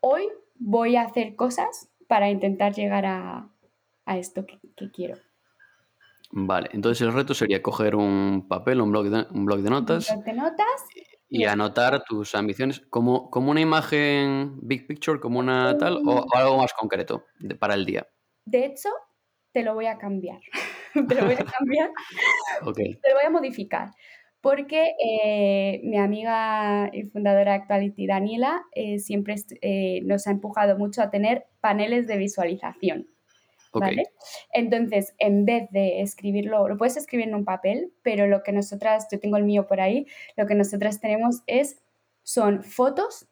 hoy 0.00 0.28
voy 0.58 0.96
a 0.96 1.02
hacer 1.02 1.36
cosas 1.36 1.88
para 2.06 2.30
intentar 2.30 2.74
llegar 2.74 3.06
a, 3.06 3.48
esto 4.06 4.44
que, 4.44 4.58
quiero. 4.92 5.16
Vale, 6.34 6.70
entonces 6.72 7.06
el 7.06 7.12
reto 7.12 7.34
sería 7.34 7.60
coger 7.60 7.94
un 7.94 8.48
papel, 8.48 8.80
un 8.80 8.90
blog 8.90 9.10
de, 9.10 9.26
un 9.32 9.44
blog 9.44 9.60
de 9.60 9.68
notas. 9.68 10.08
Un 10.10 10.22
blog 10.22 10.24
de 10.24 10.32
notas. 10.32 10.86
Y, 11.28 11.44
anotar 11.44 12.04
tus 12.04 12.34
ambiciones 12.34 12.80
como, 12.90 13.30
como 13.30 13.50
una 13.50 13.60
imagen 13.60 14.58
big 14.62 14.86
picture, 14.86 15.20
como 15.20 15.38
una 15.38 15.76
tal, 15.76 16.00
o, 16.06 16.26
algo 16.34 16.56
más 16.58 16.72
concreto 16.72 17.24
para 17.58 17.74
el 17.74 17.84
día. 17.84 18.06
De 18.46 18.64
hecho, 18.64 18.88
te 19.52 19.62
lo 19.62 19.74
voy 19.74 19.86
a 19.86 19.98
cambiar. 19.98 20.40
te 21.08 21.14
lo 21.14 21.26
voy 21.26 21.34
a 21.34 21.44
cambiar. 21.44 21.90
Te 22.74 23.08
lo 23.10 23.14
voy 23.14 23.26
a 23.26 23.30
modificar. 23.30 23.90
Porque 24.40 24.94
eh, 25.04 25.80
mi 25.84 25.98
amiga 25.98 26.90
y 26.92 27.04
fundadora 27.04 27.52
de 27.52 27.58
Actuality, 27.58 28.06
Daniela, 28.06 28.62
eh, 28.74 28.98
siempre 28.98 29.36
eh, 29.60 30.00
nos 30.04 30.26
ha 30.26 30.32
empujado 30.32 30.76
mucho 30.76 31.00
a 31.02 31.10
tener 31.10 31.46
paneles 31.60 32.06
de 32.06 32.16
visualización. 32.16 33.06
Entonces, 34.52 35.14
en 35.18 35.44
vez 35.44 35.70
de 35.70 36.00
escribirlo, 36.00 36.68
lo 36.68 36.76
puedes 36.76 36.96
escribir 36.96 37.28
en 37.28 37.34
un 37.34 37.44
papel, 37.44 37.92
pero 38.02 38.26
lo 38.26 38.42
que 38.42 38.52
nosotras, 38.52 39.08
yo 39.10 39.18
tengo 39.18 39.36
el 39.36 39.44
mío 39.44 39.66
por 39.66 39.80
ahí, 39.80 40.06
lo 40.36 40.46
que 40.46 40.54
nosotras 40.54 41.00
tenemos 41.00 41.42
es, 41.46 41.80
son 42.22 42.62
fotos 42.62 43.28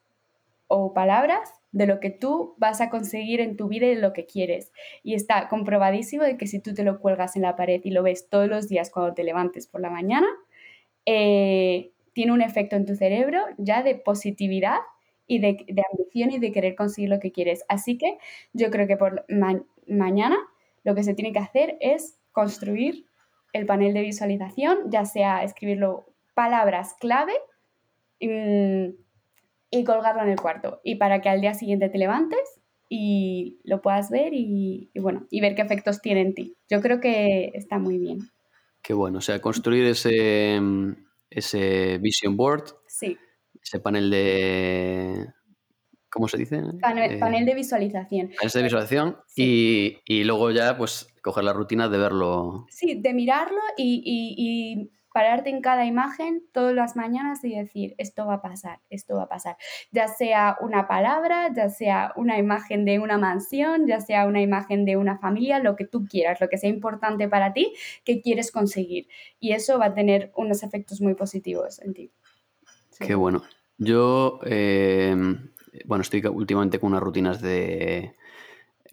o 0.66 0.92
palabras 0.94 1.52
de 1.72 1.86
lo 1.86 2.00
que 2.00 2.10
tú 2.10 2.54
vas 2.58 2.80
a 2.80 2.90
conseguir 2.90 3.40
en 3.40 3.56
tu 3.56 3.68
vida 3.68 3.86
y 3.86 3.94
de 3.94 4.00
lo 4.00 4.12
que 4.12 4.26
quieres. 4.26 4.72
Y 5.02 5.14
está 5.14 5.48
comprobadísimo 5.48 6.24
de 6.24 6.36
que 6.36 6.46
si 6.46 6.60
tú 6.60 6.74
te 6.74 6.84
lo 6.84 7.00
cuelgas 7.00 7.36
en 7.36 7.42
la 7.42 7.56
pared 7.56 7.80
y 7.84 7.90
lo 7.90 8.02
ves 8.02 8.28
todos 8.28 8.48
los 8.48 8.68
días 8.68 8.90
cuando 8.90 9.14
te 9.14 9.24
levantes 9.24 9.66
por 9.66 9.80
la 9.80 9.90
mañana, 9.90 10.28
eh, 11.06 11.92
tiene 12.12 12.32
un 12.32 12.42
efecto 12.42 12.76
en 12.76 12.86
tu 12.86 12.94
cerebro 12.94 13.40
ya 13.58 13.82
de 13.82 13.94
positividad 13.94 14.78
y 15.26 15.38
de, 15.38 15.64
ambición 15.92 16.32
y 16.32 16.38
de 16.38 16.50
querer 16.50 16.74
conseguir 16.74 17.08
lo 17.08 17.20
que 17.20 17.30
quieres. 17.30 17.64
Así 17.68 17.96
que 17.96 18.18
yo 18.52 18.70
creo 18.70 18.88
que 18.88 18.96
por 18.96 19.24
mañana 19.90 20.38
lo 20.84 20.94
que 20.94 21.02
se 21.02 21.14
tiene 21.14 21.32
que 21.32 21.38
hacer 21.38 21.76
es 21.80 22.18
construir 22.32 23.06
el 23.52 23.66
panel 23.66 23.92
de 23.92 24.02
visualización, 24.02 24.90
ya 24.90 25.04
sea 25.04 25.42
escribirlo 25.42 26.06
palabras 26.34 26.94
clave. 27.00 27.34
Mm, 28.20 28.90
y 29.70 29.84
colgarlo 29.84 30.22
en 30.22 30.30
el 30.30 30.40
cuarto. 30.40 30.80
Y 30.84 30.96
para 30.96 31.20
que 31.20 31.28
al 31.28 31.40
día 31.40 31.54
siguiente 31.54 31.88
te 31.88 31.98
levantes 31.98 32.60
y 32.88 33.60
lo 33.64 33.80
puedas 33.80 34.10
ver 34.10 34.32
y, 34.34 34.90
bueno, 34.96 35.26
y 35.30 35.40
ver 35.40 35.54
qué 35.54 35.62
efectos 35.62 36.02
tiene 36.02 36.22
en 36.22 36.34
ti. 36.34 36.56
Yo 36.68 36.80
creo 36.80 37.00
que 37.00 37.52
está 37.54 37.78
muy 37.78 37.98
bien. 37.98 38.18
Qué 38.82 38.94
bueno, 38.94 39.18
o 39.18 39.20
sea, 39.20 39.40
construir 39.40 39.86
ese, 39.86 40.58
ese 41.30 41.98
vision 41.98 42.36
board, 42.36 42.64
sí. 42.88 43.16
ese 43.62 43.78
panel 43.78 44.10
de... 44.10 45.26
¿Cómo 46.10 46.28
se 46.28 46.38
dice? 46.38 46.60
Panel, 46.80 47.22
eh, 47.22 47.44
de 47.44 47.54
visualización. 47.54 48.30
Panel 48.36 48.52
de 48.52 48.62
visualización 48.62 49.16
y, 49.36 49.98
y, 50.04 50.24
luego 50.24 50.50
ya 50.50 50.76
pues 50.76 51.08
coger 51.22 51.44
la 51.44 51.52
rutina 51.52 51.88
de 51.88 51.98
verlo. 51.98 52.66
Sí, 52.68 53.00
de 53.00 53.14
mirarlo 53.14 53.60
y, 53.76 54.02
y 54.04 54.90
pararte 55.12 55.50
en 55.50 55.60
cada 55.60 55.84
imagen 55.86 56.42
todas 56.52 56.74
las 56.74 56.96
mañanas 56.96 57.44
y 57.44 57.54
decir, 57.54 57.94
esto 57.98 58.26
va 58.26 58.34
a 58.34 58.42
pasar, 58.42 58.80
esto 58.90 59.16
va 59.16 59.24
a 59.24 59.28
pasar. 59.28 59.56
Ya 59.90 60.08
sea 60.08 60.56
una 60.60 60.86
palabra, 60.86 61.52
ya 61.54 61.68
sea 61.68 62.12
una 62.16 62.38
imagen 62.38 62.84
de 62.84 62.98
una 62.98 63.18
mansión, 63.18 63.86
ya 63.86 64.00
sea 64.00 64.26
una 64.26 64.40
imagen 64.40 64.84
de 64.84 64.96
una 64.96 65.18
familia, 65.18 65.58
lo 65.58 65.76
que 65.76 65.84
tú 65.84 66.06
quieras, 66.06 66.40
lo 66.40 66.48
que 66.48 66.58
sea 66.58 66.70
importante 66.70 67.28
para 67.28 67.52
ti, 67.52 67.72
que 68.04 68.20
quieres 68.20 68.52
conseguir. 68.52 69.08
Y 69.40 69.52
eso 69.52 69.78
va 69.78 69.86
a 69.86 69.94
tener 69.94 70.32
unos 70.36 70.62
efectos 70.62 71.00
muy 71.00 71.14
positivos 71.14 71.80
en 71.80 71.94
ti. 71.94 72.12
Qué 72.98 73.14
bueno. 73.14 73.42
Yo, 73.78 74.40
eh, 74.44 75.16
bueno, 75.84 76.02
estoy 76.02 76.24
últimamente 76.26 76.78
con 76.78 76.90
unas 76.90 77.02
rutinas 77.02 77.40
de 77.40 78.16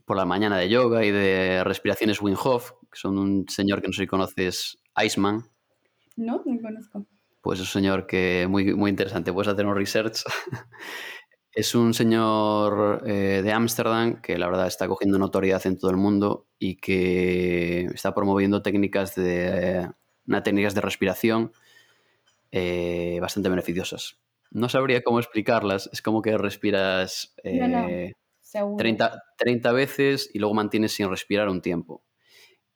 por 0.05 0.15
la 0.15 0.25
mañana 0.25 0.57
de 0.57 0.69
yoga 0.69 1.03
y 1.03 1.11
de 1.11 1.63
respiraciones 1.63 2.21
Wim 2.21 2.37
Hof, 2.41 2.71
que 2.91 2.97
son 2.97 3.17
un 3.17 3.49
señor 3.49 3.81
que 3.81 3.87
no 3.87 3.93
sé 3.93 4.03
si 4.03 4.07
conoces, 4.07 4.79
Iceman, 5.03 5.43
no, 6.17 6.41
no 6.45 6.61
conozco. 6.61 7.05
Pues 7.41 7.59
es 7.59 7.67
un 7.67 7.81
señor 7.81 8.07
que 8.07 8.47
muy, 8.49 8.73
muy 8.73 8.89
interesante, 8.89 9.31
puedes 9.31 9.47
hacer 9.47 9.65
un 9.65 9.75
research. 9.75 10.23
es 11.53 11.75
un 11.75 11.93
señor 11.93 13.03
eh, 13.05 13.41
de 13.43 13.51
Ámsterdam 13.53 14.21
que 14.21 14.37
la 14.37 14.47
verdad 14.47 14.67
está 14.67 14.87
cogiendo 14.87 15.17
notoriedad 15.17 15.65
en 15.65 15.77
todo 15.77 15.91
el 15.91 15.97
mundo 15.97 16.47
y 16.59 16.75
que 16.75 17.85
está 17.85 18.13
promoviendo 18.13 18.61
técnicas 18.61 19.15
de, 19.15 19.89
técnicas 20.43 20.73
de 20.73 20.81
respiración 20.81 21.53
eh, 22.51 23.19
bastante 23.21 23.49
beneficiosas. 23.49 24.19
No 24.51 24.69
sabría 24.69 25.03
cómo 25.03 25.19
explicarlas, 25.19 25.89
es 25.91 26.01
como 26.01 26.21
que 26.21 26.37
respiras 26.37 27.35
30, 27.43 29.07
eh, 29.07 29.11
30 29.37 29.71
veces 29.71 30.29
y 30.33 30.39
luego 30.39 30.55
mantienes 30.55 30.93
sin 30.93 31.09
respirar 31.09 31.49
un 31.49 31.61
tiempo 31.61 32.03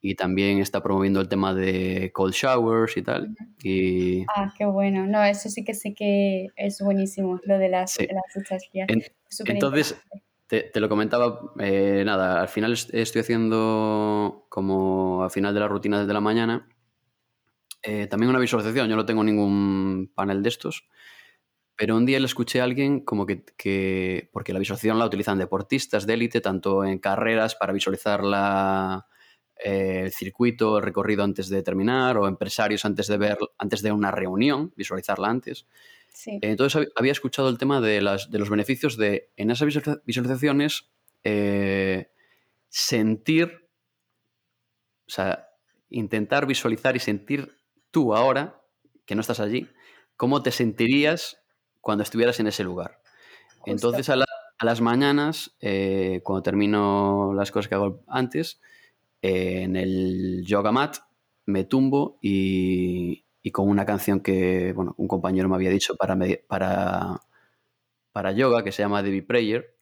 y 0.04 0.16
también 0.16 0.58
está 0.58 0.82
promoviendo 0.82 1.20
el 1.20 1.28
tema 1.28 1.54
de 1.54 2.10
cold 2.12 2.34
showers 2.34 2.96
y 2.96 3.02
tal. 3.02 3.36
Y... 3.62 4.22
Ah, 4.34 4.52
qué 4.58 4.64
bueno. 4.66 5.06
No, 5.06 5.22
eso 5.24 5.48
sí 5.48 5.64
que 5.64 5.74
sé 5.74 5.94
que 5.94 6.48
es 6.56 6.80
buenísimo, 6.80 7.38
lo 7.44 7.56
de 7.56 7.68
las, 7.68 7.96
duchas 8.34 8.68
frías. 8.68 8.88
entonces, 9.46 9.96
te, 10.48 10.62
te, 10.62 10.80
lo 10.80 10.88
comentaba, 10.88 11.52
eh, 11.60 12.02
nada, 12.04 12.40
al 12.40 12.48
final 12.48 12.72
estoy 12.72 13.20
haciendo 13.20 14.46
como 14.48 15.22
al 15.22 15.30
final 15.30 15.54
de 15.54 15.60
la 15.60 15.68
rutina 15.68 16.04
de 16.04 16.12
la 16.12 16.20
mañana, 16.20 16.68
eh, 17.84 18.08
también 18.08 18.30
una 18.30 18.40
visualización, 18.40 18.88
yo 18.88 18.96
no 18.96 19.06
tengo 19.06 19.22
ningún 19.22 20.10
panel 20.14 20.42
de 20.42 20.48
estos, 20.48 20.88
pero 21.82 21.96
un 21.96 22.06
día 22.06 22.20
le 22.20 22.26
escuché 22.26 22.60
a 22.60 22.64
alguien 22.64 23.00
como 23.00 23.26
que, 23.26 23.42
que 23.56 24.30
porque 24.32 24.52
la 24.52 24.60
visualización 24.60 25.00
la 25.00 25.06
utilizan 25.06 25.36
deportistas 25.36 26.06
de 26.06 26.14
élite, 26.14 26.40
tanto 26.40 26.84
en 26.84 27.00
carreras 27.00 27.56
para 27.56 27.72
visualizar 27.72 28.22
la 28.22 29.08
el 29.56 30.12
circuito, 30.12 30.78
el 30.78 30.84
recorrido 30.84 31.24
antes 31.24 31.48
de 31.48 31.60
terminar, 31.64 32.18
o 32.18 32.28
empresarios 32.28 32.84
antes 32.84 33.08
de 33.08 33.18
ver, 33.18 33.36
antes 33.58 33.82
de 33.82 33.90
una 33.90 34.12
reunión, 34.12 34.72
visualizarla 34.76 35.28
antes. 35.28 35.66
Entonces 36.24 36.88
había 36.94 37.10
escuchado 37.10 37.48
el 37.48 37.58
tema 37.58 37.80
de, 37.80 38.00
las, 38.00 38.30
de 38.30 38.38
los 38.38 38.48
beneficios 38.48 38.96
de, 38.96 39.32
en 39.36 39.50
esas 39.50 39.66
visualizaciones, 40.04 40.88
eh, 41.24 42.12
sentir, 42.68 43.68
o 45.08 45.10
sea, 45.10 45.48
intentar 45.90 46.46
visualizar 46.46 46.94
y 46.94 47.00
sentir 47.00 47.56
tú 47.90 48.14
ahora, 48.14 48.62
que 49.04 49.16
no 49.16 49.20
estás 49.20 49.40
allí, 49.40 49.68
cómo 50.16 50.44
te 50.44 50.52
sentirías 50.52 51.41
cuando 51.82 52.02
estuvieras 52.04 52.40
en 52.40 52.46
ese 52.46 52.64
lugar. 52.64 53.02
Entonces 53.66 54.08
a, 54.08 54.16
las 54.62 54.80
mañanas, 54.80 55.54
eh, 55.60 56.20
cuando 56.22 56.42
termino 56.42 57.34
las 57.34 57.50
cosas 57.50 57.68
que 57.68 57.74
hago 57.74 58.02
antes, 58.06 58.60
en 59.20 59.76
el 59.76 60.44
yoga 60.46 60.72
mat, 60.72 60.96
me 61.44 61.64
tumbo 61.64 62.18
y, 62.22 63.24
con 63.52 63.68
una 63.68 63.84
canción 63.84 64.20
que 64.20 64.72
bueno, 64.72 64.94
un 64.96 65.08
compañero 65.08 65.48
me 65.48 65.56
había 65.56 65.70
dicho 65.70 65.96
para, 65.96 66.16
para, 66.46 67.20
para 68.12 68.32
yoga, 68.32 68.62
que 68.64 68.72
se 68.72 68.82
llama 68.82 69.02
Debbie 69.02 69.22
Prayer, 69.22 69.76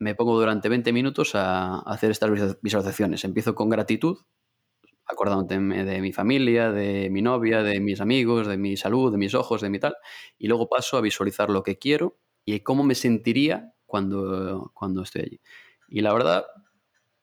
me 0.00 0.14
pongo 0.14 0.38
durante 0.38 0.68
20 0.68 0.92
minutos 0.92 1.34
a, 1.34 1.80
hacer 1.80 2.10
estas 2.10 2.30
visualizaciones. 2.62 3.22
Empiezo 3.24 3.54
con 3.54 3.68
gratitud, 3.68 4.18
acordándome 5.10 5.84
de 5.84 6.00
mi 6.00 6.12
familia, 6.12 6.70
de 6.70 7.10
mi 7.10 7.22
novia, 7.22 7.62
de 7.62 7.80
mis 7.80 8.00
amigos, 8.00 8.46
de 8.46 8.56
mi 8.56 8.76
salud, 8.76 9.12
de 9.12 9.18
mis 9.18 9.34
ojos, 9.34 9.60
de 9.60 9.70
mi 9.70 9.78
tal, 9.78 9.94
y 10.38 10.48
luego 10.48 10.68
paso 10.68 10.96
a 10.96 11.00
visualizar 11.00 11.50
lo 11.50 11.62
que 11.62 11.78
quiero 11.78 12.18
y 12.44 12.60
cómo 12.60 12.82
me 12.84 12.94
sentiría 12.94 13.72
cuando, 13.86 14.70
cuando 14.74 15.02
estoy 15.02 15.22
allí. 15.22 15.40
Y 15.88 16.00
la 16.02 16.12
verdad, 16.12 16.44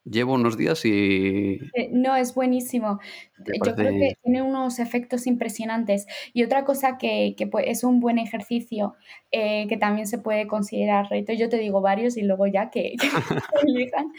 llevo 0.04 0.34
unos 0.34 0.56
días 0.56 0.84
y... 0.84 1.58
Eh, 1.74 1.90
no, 1.92 2.16
es 2.16 2.34
buenísimo. 2.34 2.98
Yo 3.38 3.74
creo 3.74 3.76
que 3.76 4.16
tiene 4.22 4.42
unos 4.42 4.78
efectos 4.78 5.26
impresionantes. 5.26 6.06
Y 6.32 6.44
otra 6.44 6.64
cosa 6.64 6.98
que, 6.98 7.34
es 7.64 7.84
un 7.84 8.00
buen 8.00 8.18
ejercicio, 8.18 8.94
eh, 9.30 9.66
que 9.68 9.76
también 9.76 10.06
se 10.06 10.18
puede 10.18 10.46
considerar 10.46 11.08
reto, 11.10 11.32
yo 11.32 11.48
te 11.48 11.58
digo 11.58 11.80
varios 11.80 12.16
y 12.16 12.22
luego 12.22 12.46
ya 12.46 12.70
que, 12.70 12.94
elijan, 13.66 14.12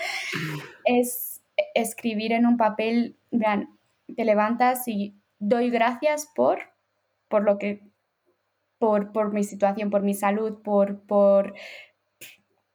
es 0.85 1.28
escribir 1.75 2.31
en 2.31 2.45
un 2.45 2.57
papel, 2.57 3.17
vean, 3.31 3.77
te 4.15 4.25
levantas 4.25 4.87
y 4.87 5.15
doy 5.39 5.69
gracias 5.69 6.29
por, 6.35 6.59
por 7.27 7.43
lo 7.43 7.57
que, 7.57 7.81
por, 8.77 9.11
por 9.11 9.33
mi 9.33 9.43
situación, 9.43 9.89
por 9.89 10.03
mi 10.03 10.13
salud, 10.13 10.61
por, 10.61 11.01
por 11.01 11.53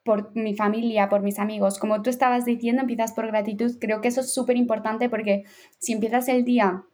por 0.05 0.37
mi 0.37 0.55
familia, 0.55 1.09
por 1.09 1.23
mis 1.23 1.39
amigos. 1.39 1.79
Como 1.79 2.03
tú 2.03 2.11
estabas 2.11 2.45
diciendo, 2.45 2.83
empiezas 2.83 3.13
por 3.13 3.27
gratitud. 3.27 3.73
Creo 3.81 4.03
que 4.03 4.09
eso 4.09 4.21
es 4.21 4.33
súper 4.33 4.57
importante 4.57 5.09
porque 5.09 5.45
si 5.79 5.95
empiezas 5.95 6.29
el 6.29 6.45
día 6.45 6.85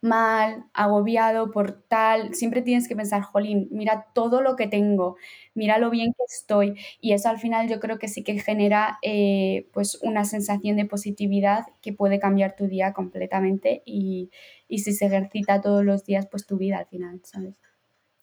mal, 0.00 0.64
agobiado 0.74 1.50
por 1.50 1.72
tal, 1.72 2.34
siempre 2.34 2.62
tienes 2.62 2.88
que 2.88 2.96
pensar, 2.96 3.22
jolín, 3.22 3.68
mira 3.70 4.06
todo 4.14 4.40
lo 4.40 4.56
que 4.56 4.68
tengo, 4.68 5.16
mira 5.54 5.78
lo 5.78 5.90
bien 5.90 6.12
que 6.16 6.24
estoy. 6.28 6.74
Y 7.00 7.12
eso 7.12 7.28
al 7.28 7.38
final 7.38 7.68
yo 7.68 7.80
creo 7.80 7.98
que 7.98 8.08
sí 8.08 8.22
que 8.22 8.38
genera 8.38 8.98
eh, 9.02 9.68
pues 9.72 9.98
una 10.02 10.24
sensación 10.24 10.76
de 10.76 10.84
positividad 10.84 11.66
que 11.82 11.92
puede 11.92 12.20
cambiar 12.20 12.54
tu 12.54 12.66
día 12.68 12.92
completamente 12.92 13.82
y, 13.84 14.30
y 14.68 14.78
si 14.78 14.92
se 14.92 15.06
ejercita 15.06 15.60
todos 15.60 15.84
los 15.84 16.04
días, 16.04 16.28
pues 16.30 16.46
tu 16.46 16.56
vida 16.58 16.78
al 16.78 16.86
final, 16.86 17.20
¿sabes? 17.24 17.54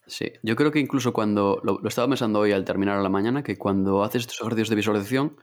Sí, 0.07 0.31
yo 0.43 0.55
creo 0.55 0.71
que 0.71 0.79
incluso 0.79 1.13
cuando, 1.13 1.59
lo, 1.63 1.79
lo 1.79 1.89
estaba 1.89 2.07
pensando 2.07 2.39
hoy 2.39 2.51
al 2.51 2.63
terminar 2.63 3.01
la 3.01 3.09
mañana, 3.09 3.43
que 3.43 3.57
cuando 3.57 4.03
haces 4.03 4.21
estos 4.21 4.39
ejercicios 4.39 4.69
de 4.69 4.75
visualización, 4.75 5.37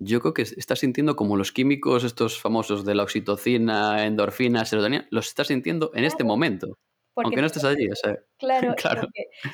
yo 0.00 0.20
creo 0.20 0.34
que 0.34 0.42
estás 0.42 0.80
sintiendo 0.80 1.14
como 1.14 1.36
los 1.36 1.52
químicos 1.52 2.04
estos 2.04 2.40
famosos 2.40 2.84
de 2.84 2.94
la 2.94 3.02
oxitocina, 3.02 4.04
endorfina, 4.06 4.64
serotonina, 4.64 5.06
los 5.10 5.28
estás 5.28 5.48
sintiendo 5.48 5.92
en 5.94 6.04
este 6.04 6.24
momento. 6.24 6.78
aunque 7.16 7.40
no 7.42 7.46
estés 7.46 7.64
allí, 7.64 7.86
o 7.90 7.94
sea, 7.94 8.16
claro, 8.38 8.74
claro. 8.76 9.08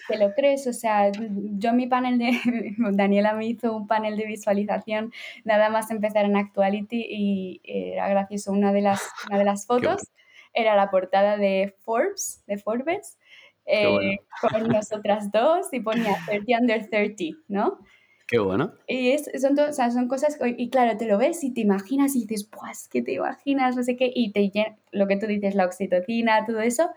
te 0.09 0.19
lo 0.19 0.33
crees, 0.35 0.69
o 0.69 0.73
sea, 0.73 1.11
yo 1.11 1.73
mi 1.73 1.89
panel 1.89 2.19
de, 2.19 2.31
Daniela 2.93 3.35
me 3.35 3.47
hizo 3.47 3.77
un 3.77 3.89
panel 3.89 4.17
de 4.17 4.27
visualización 4.27 5.13
nada 5.45 5.69
más 5.69 5.91
empezar 5.91 6.25
en 6.25 6.37
Actuality 6.37 7.05
y 7.09 7.61
era 7.65 8.09
gracioso, 8.09 8.53
una 8.53 8.73
de 8.73 8.83
las, 8.83 9.03
una 9.29 9.39
de 9.39 9.45
las 9.45 9.67
fotos 9.67 10.03
era 10.55 10.77
la 10.77 10.91
portada 10.91 11.37
de 11.37 11.75
Forbes, 11.81 12.45
de 12.47 12.57
Forbes, 12.57 13.19
eh, 13.67 14.19
con 14.41 14.69
nosotras 14.69 15.33
dos 15.33 15.67
y 15.73 15.81
ponía 15.81 16.17
30 16.27 16.59
under 16.61 16.89
30, 16.89 17.25
¿no? 17.49 17.81
Qué 18.27 18.39
bueno. 18.39 18.73
Y 18.89 19.11
es, 19.11 19.31
son, 19.41 19.59
o 19.59 19.73
sea, 19.73 19.91
son 19.91 20.09
cosas, 20.09 20.39
y 20.45 20.69
claro, 20.69 20.97
te 20.97 21.07
lo 21.07 21.17
ves 21.17 21.45
y 21.45 21.53
te 21.53 21.61
imaginas 21.61 22.17
y 22.17 22.27
dices, 22.27 22.45
pues, 22.45 22.89
¿qué 22.89 23.03
te 23.03 23.13
imaginas? 23.13 23.77
No 23.77 23.83
sé 23.83 23.97
qué, 23.97 24.11
y 24.13 24.33
te 24.33 24.51
llena, 24.51 24.77
lo 24.91 25.07
que 25.07 25.17
tú 25.17 25.27
dices, 25.27 25.55
la 25.55 25.67
oxitocina, 25.67 26.45
todo 26.45 26.61
eso, 26.61 26.91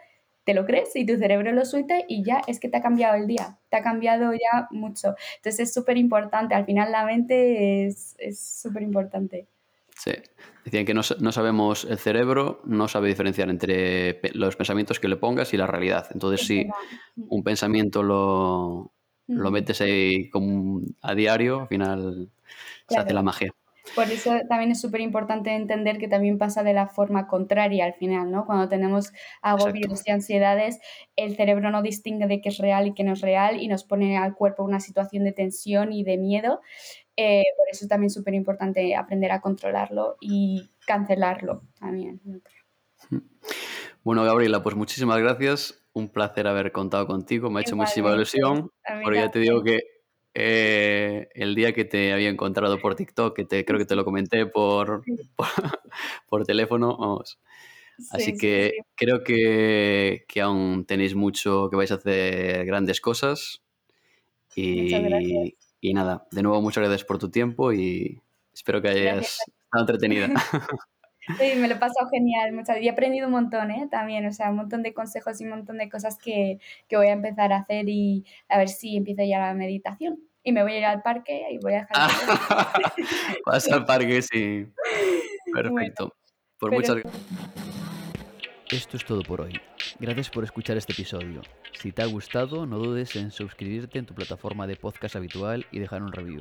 te 0.43 0.55
lo 0.55 0.65
crees 0.65 0.95
y 0.95 1.05
tu 1.05 1.17
cerebro 1.17 1.51
lo 1.51 1.65
suelta 1.65 1.99
y 2.07 2.23
ya 2.23 2.41
es 2.47 2.59
que 2.59 2.69
te 2.69 2.77
ha 2.77 2.81
cambiado 2.81 3.15
el 3.15 3.27
día, 3.27 3.59
te 3.69 3.77
ha 3.77 3.83
cambiado 3.83 4.33
ya 4.33 4.67
mucho. 4.71 5.15
Entonces 5.35 5.59
es 5.59 5.73
súper 5.73 5.97
importante, 5.97 6.55
al 6.55 6.65
final 6.65 6.91
la 6.91 7.05
mente 7.05 7.85
es 7.85 8.15
súper 8.33 8.81
importante. 8.81 9.47
Sí, 9.99 10.13
decían 10.63 10.85
que 10.85 10.93
no, 10.93 11.01
no, 11.19 11.31
sabemos, 11.33 11.83
el 11.83 11.97
cerebro 11.97 12.61
no 12.63 12.87
sabe 12.87 13.09
diferenciar 13.09 13.49
entre 13.49 14.21
los 14.33 14.55
pensamientos 14.55 14.97
que 14.97 15.09
le 15.09 15.17
pongas 15.17 15.53
y 15.53 15.57
la 15.57 15.67
realidad. 15.67 16.07
Entonces, 16.13 16.47
si 16.47 16.65
un 17.17 17.43
pensamiento 17.43 18.01
lo, 18.01 18.93
lo 19.29 19.51
metes 19.51 19.79
ahí 19.81 20.29
como 20.29 20.81
a 21.01 21.13
diario, 21.13 21.61
al 21.61 21.67
final 21.67 22.29
se 22.87 22.97
hace 22.97 23.13
la 23.13 23.21
magia. 23.21 23.53
Por 23.95 24.05
eso 24.05 24.31
también 24.47 24.71
es 24.71 24.81
súper 24.81 25.01
importante 25.01 25.51
entender 25.55 25.97
que 25.97 26.07
también 26.07 26.37
pasa 26.37 26.63
de 26.63 26.73
la 26.73 26.87
forma 26.87 27.27
contraria 27.27 27.85
al 27.85 27.93
final, 27.93 28.31
¿no? 28.31 28.45
Cuando 28.45 28.69
tenemos 28.69 29.11
agobios 29.41 30.03
y 30.05 30.11
ansiedades, 30.11 30.79
el 31.15 31.35
cerebro 31.35 31.71
no 31.71 31.81
distingue 31.81 32.27
de 32.27 32.41
qué 32.41 32.49
es 32.49 32.57
real 32.57 32.87
y 32.87 32.93
qué 32.93 33.03
no 33.03 33.13
es 33.13 33.21
real 33.21 33.61
y 33.61 33.67
nos 33.67 33.83
pone 33.83 34.17
al 34.17 34.35
cuerpo 34.35 34.63
una 34.63 34.79
situación 34.79 35.23
de 35.23 35.31
tensión 35.31 35.91
y 35.91 36.03
de 36.03 36.17
miedo. 36.17 36.61
Eh, 37.15 37.43
por 37.57 37.67
eso 37.71 37.85
es 37.85 37.89
también 37.89 38.09
súper 38.09 38.33
importante 38.33 38.95
aprender 38.95 39.31
a 39.31 39.41
controlarlo 39.41 40.17
y 40.21 40.69
cancelarlo 40.85 41.63
también. 41.79 42.21
Bueno, 44.03 44.23
Gabriela, 44.23 44.61
pues 44.63 44.75
muchísimas 44.75 45.19
gracias 45.19 45.78
un 45.93 46.09
placer 46.09 46.47
haber 46.47 46.71
contado 46.71 47.07
contigo, 47.07 47.49
me 47.49 47.59
ha 47.59 47.63
hecho 47.63 47.75
muchísima 47.75 48.13
ilusión, 48.13 48.71
porque 49.03 49.19
ya 49.19 49.31
te 49.31 49.39
digo 49.39 49.63
que 49.63 49.79
eh, 50.33 51.27
el 51.33 51.55
día 51.55 51.73
que 51.73 51.85
te 51.85 52.13
había 52.13 52.29
encontrado 52.29 52.79
por 52.79 52.95
TikTok, 52.95 53.35
que 53.35 53.45
te, 53.45 53.65
creo 53.65 53.79
que 53.79 53.85
te 53.85 53.95
lo 53.95 54.05
comenté 54.05 54.45
por, 54.45 55.03
por, 56.29 56.45
teléfono, 56.45 56.97
vamos. 56.97 57.39
Así 58.11 58.37
que 58.37 58.77
creo 58.95 59.23
que, 59.23 60.23
que, 60.27 60.41
aún 60.41 60.85
tenéis 60.85 61.15
mucho, 61.15 61.69
que 61.69 61.75
vais 61.75 61.91
a 61.91 61.95
hacer 61.95 62.65
grandes 62.65 63.01
cosas. 63.01 63.61
Y, 64.55 65.55
y 65.81 65.93
nada, 65.93 66.25
de 66.31 66.43
nuevo 66.43 66.61
muchas 66.61 66.83
gracias 66.83 67.05
por 67.05 67.17
tu 67.17 67.29
tiempo 67.29 67.73
y 67.73 68.21
espero 68.53 68.81
que 68.81 68.89
hayas 68.89 69.39
estado 69.39 69.81
entretenida. 69.81 70.29
Sí, 71.37 71.55
me 71.57 71.67
lo 71.67 71.75
he 71.75 71.77
pasado 71.77 72.09
genial, 72.09 72.53
muchas, 72.53 72.81
y 72.81 72.87
he 72.87 72.89
aprendido 72.89 73.27
un 73.27 73.33
montón, 73.33 73.71
¿eh? 73.71 73.87
También, 73.89 74.25
o 74.25 74.31
sea, 74.31 74.49
un 74.49 74.55
montón 74.55 74.81
de 74.83 74.93
consejos 74.93 75.39
y 75.39 75.43
un 75.43 75.51
montón 75.51 75.77
de 75.77 75.89
cosas 75.89 76.17
que, 76.17 76.59
que 76.87 76.97
voy 76.97 77.07
a 77.07 77.11
empezar 77.11 77.53
a 77.53 77.57
hacer 77.57 77.87
y 77.87 78.25
a 78.47 78.57
ver 78.57 78.69
si 78.69 78.97
empiezo 78.97 79.23
ya 79.23 79.39
la 79.39 79.53
meditación. 79.53 80.19
Y 80.43 80.51
me 80.51 80.63
voy 80.63 80.73
a 80.73 80.77
ir 80.77 80.85
al 80.85 81.01
parque 81.01 81.45
y 81.51 81.59
voy 81.59 81.73
a 81.73 81.81
dejar... 81.81 82.09
Vas 83.45 83.71
al 83.71 83.85
parque, 83.85 84.21
sí. 84.21 84.65
Perfecto. 85.53 86.13
por 86.59 86.71
muchas 86.71 86.97
Esto 88.71 88.97
es 88.97 89.05
todo 89.05 89.23
por 89.23 89.41
hoy. 89.41 89.59
Gracias 89.99 90.29
por 90.29 90.43
escuchar 90.43 90.77
este 90.77 90.93
episodio. 90.93 91.41
Si 91.73 91.91
te 91.91 92.03
ha 92.03 92.05
gustado, 92.05 92.67
no 92.67 92.77
dudes 92.77 93.15
en 93.15 93.31
suscribirte 93.31 93.97
en 93.97 94.05
tu 94.05 94.13
plataforma 94.13 94.67
de 94.67 94.75
podcast 94.75 95.15
habitual 95.15 95.65
y 95.71 95.79
dejar 95.79 96.03
un 96.03 96.11
review. 96.11 96.37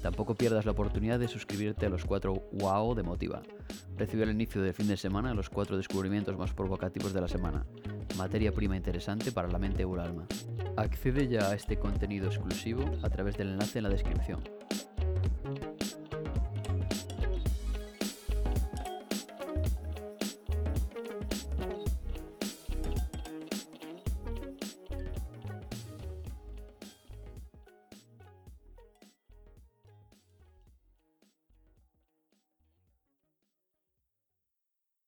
Tampoco 0.00 0.36
pierdas 0.36 0.66
la 0.66 0.70
oportunidad 0.70 1.18
de 1.18 1.26
suscribirte 1.26 1.86
a 1.86 1.88
los 1.88 2.04
4 2.04 2.32
WOW 2.52 2.94
de 2.94 3.02
Motiva. 3.02 3.42
Recibe 3.96 4.22
al 4.22 4.30
inicio 4.30 4.62
del 4.62 4.72
fin 4.72 4.86
de 4.86 4.96
semana 4.96 5.34
los 5.34 5.50
cuatro 5.50 5.76
descubrimientos 5.76 6.38
más 6.38 6.54
provocativos 6.54 7.12
de 7.12 7.22
la 7.22 7.28
semana. 7.28 7.66
Materia 8.16 8.52
prima 8.52 8.76
interesante 8.76 9.32
para 9.32 9.48
la 9.48 9.58
mente 9.58 9.84
o 9.84 9.94
el 9.96 10.00
alma. 10.00 10.28
Accede 10.76 11.26
ya 11.26 11.50
a 11.50 11.54
este 11.56 11.76
contenido 11.76 12.28
exclusivo 12.28 12.84
a 13.02 13.10
través 13.10 13.36
del 13.36 13.48
enlace 13.48 13.80
en 13.80 13.82
la 13.82 13.90
descripción. 13.90 14.44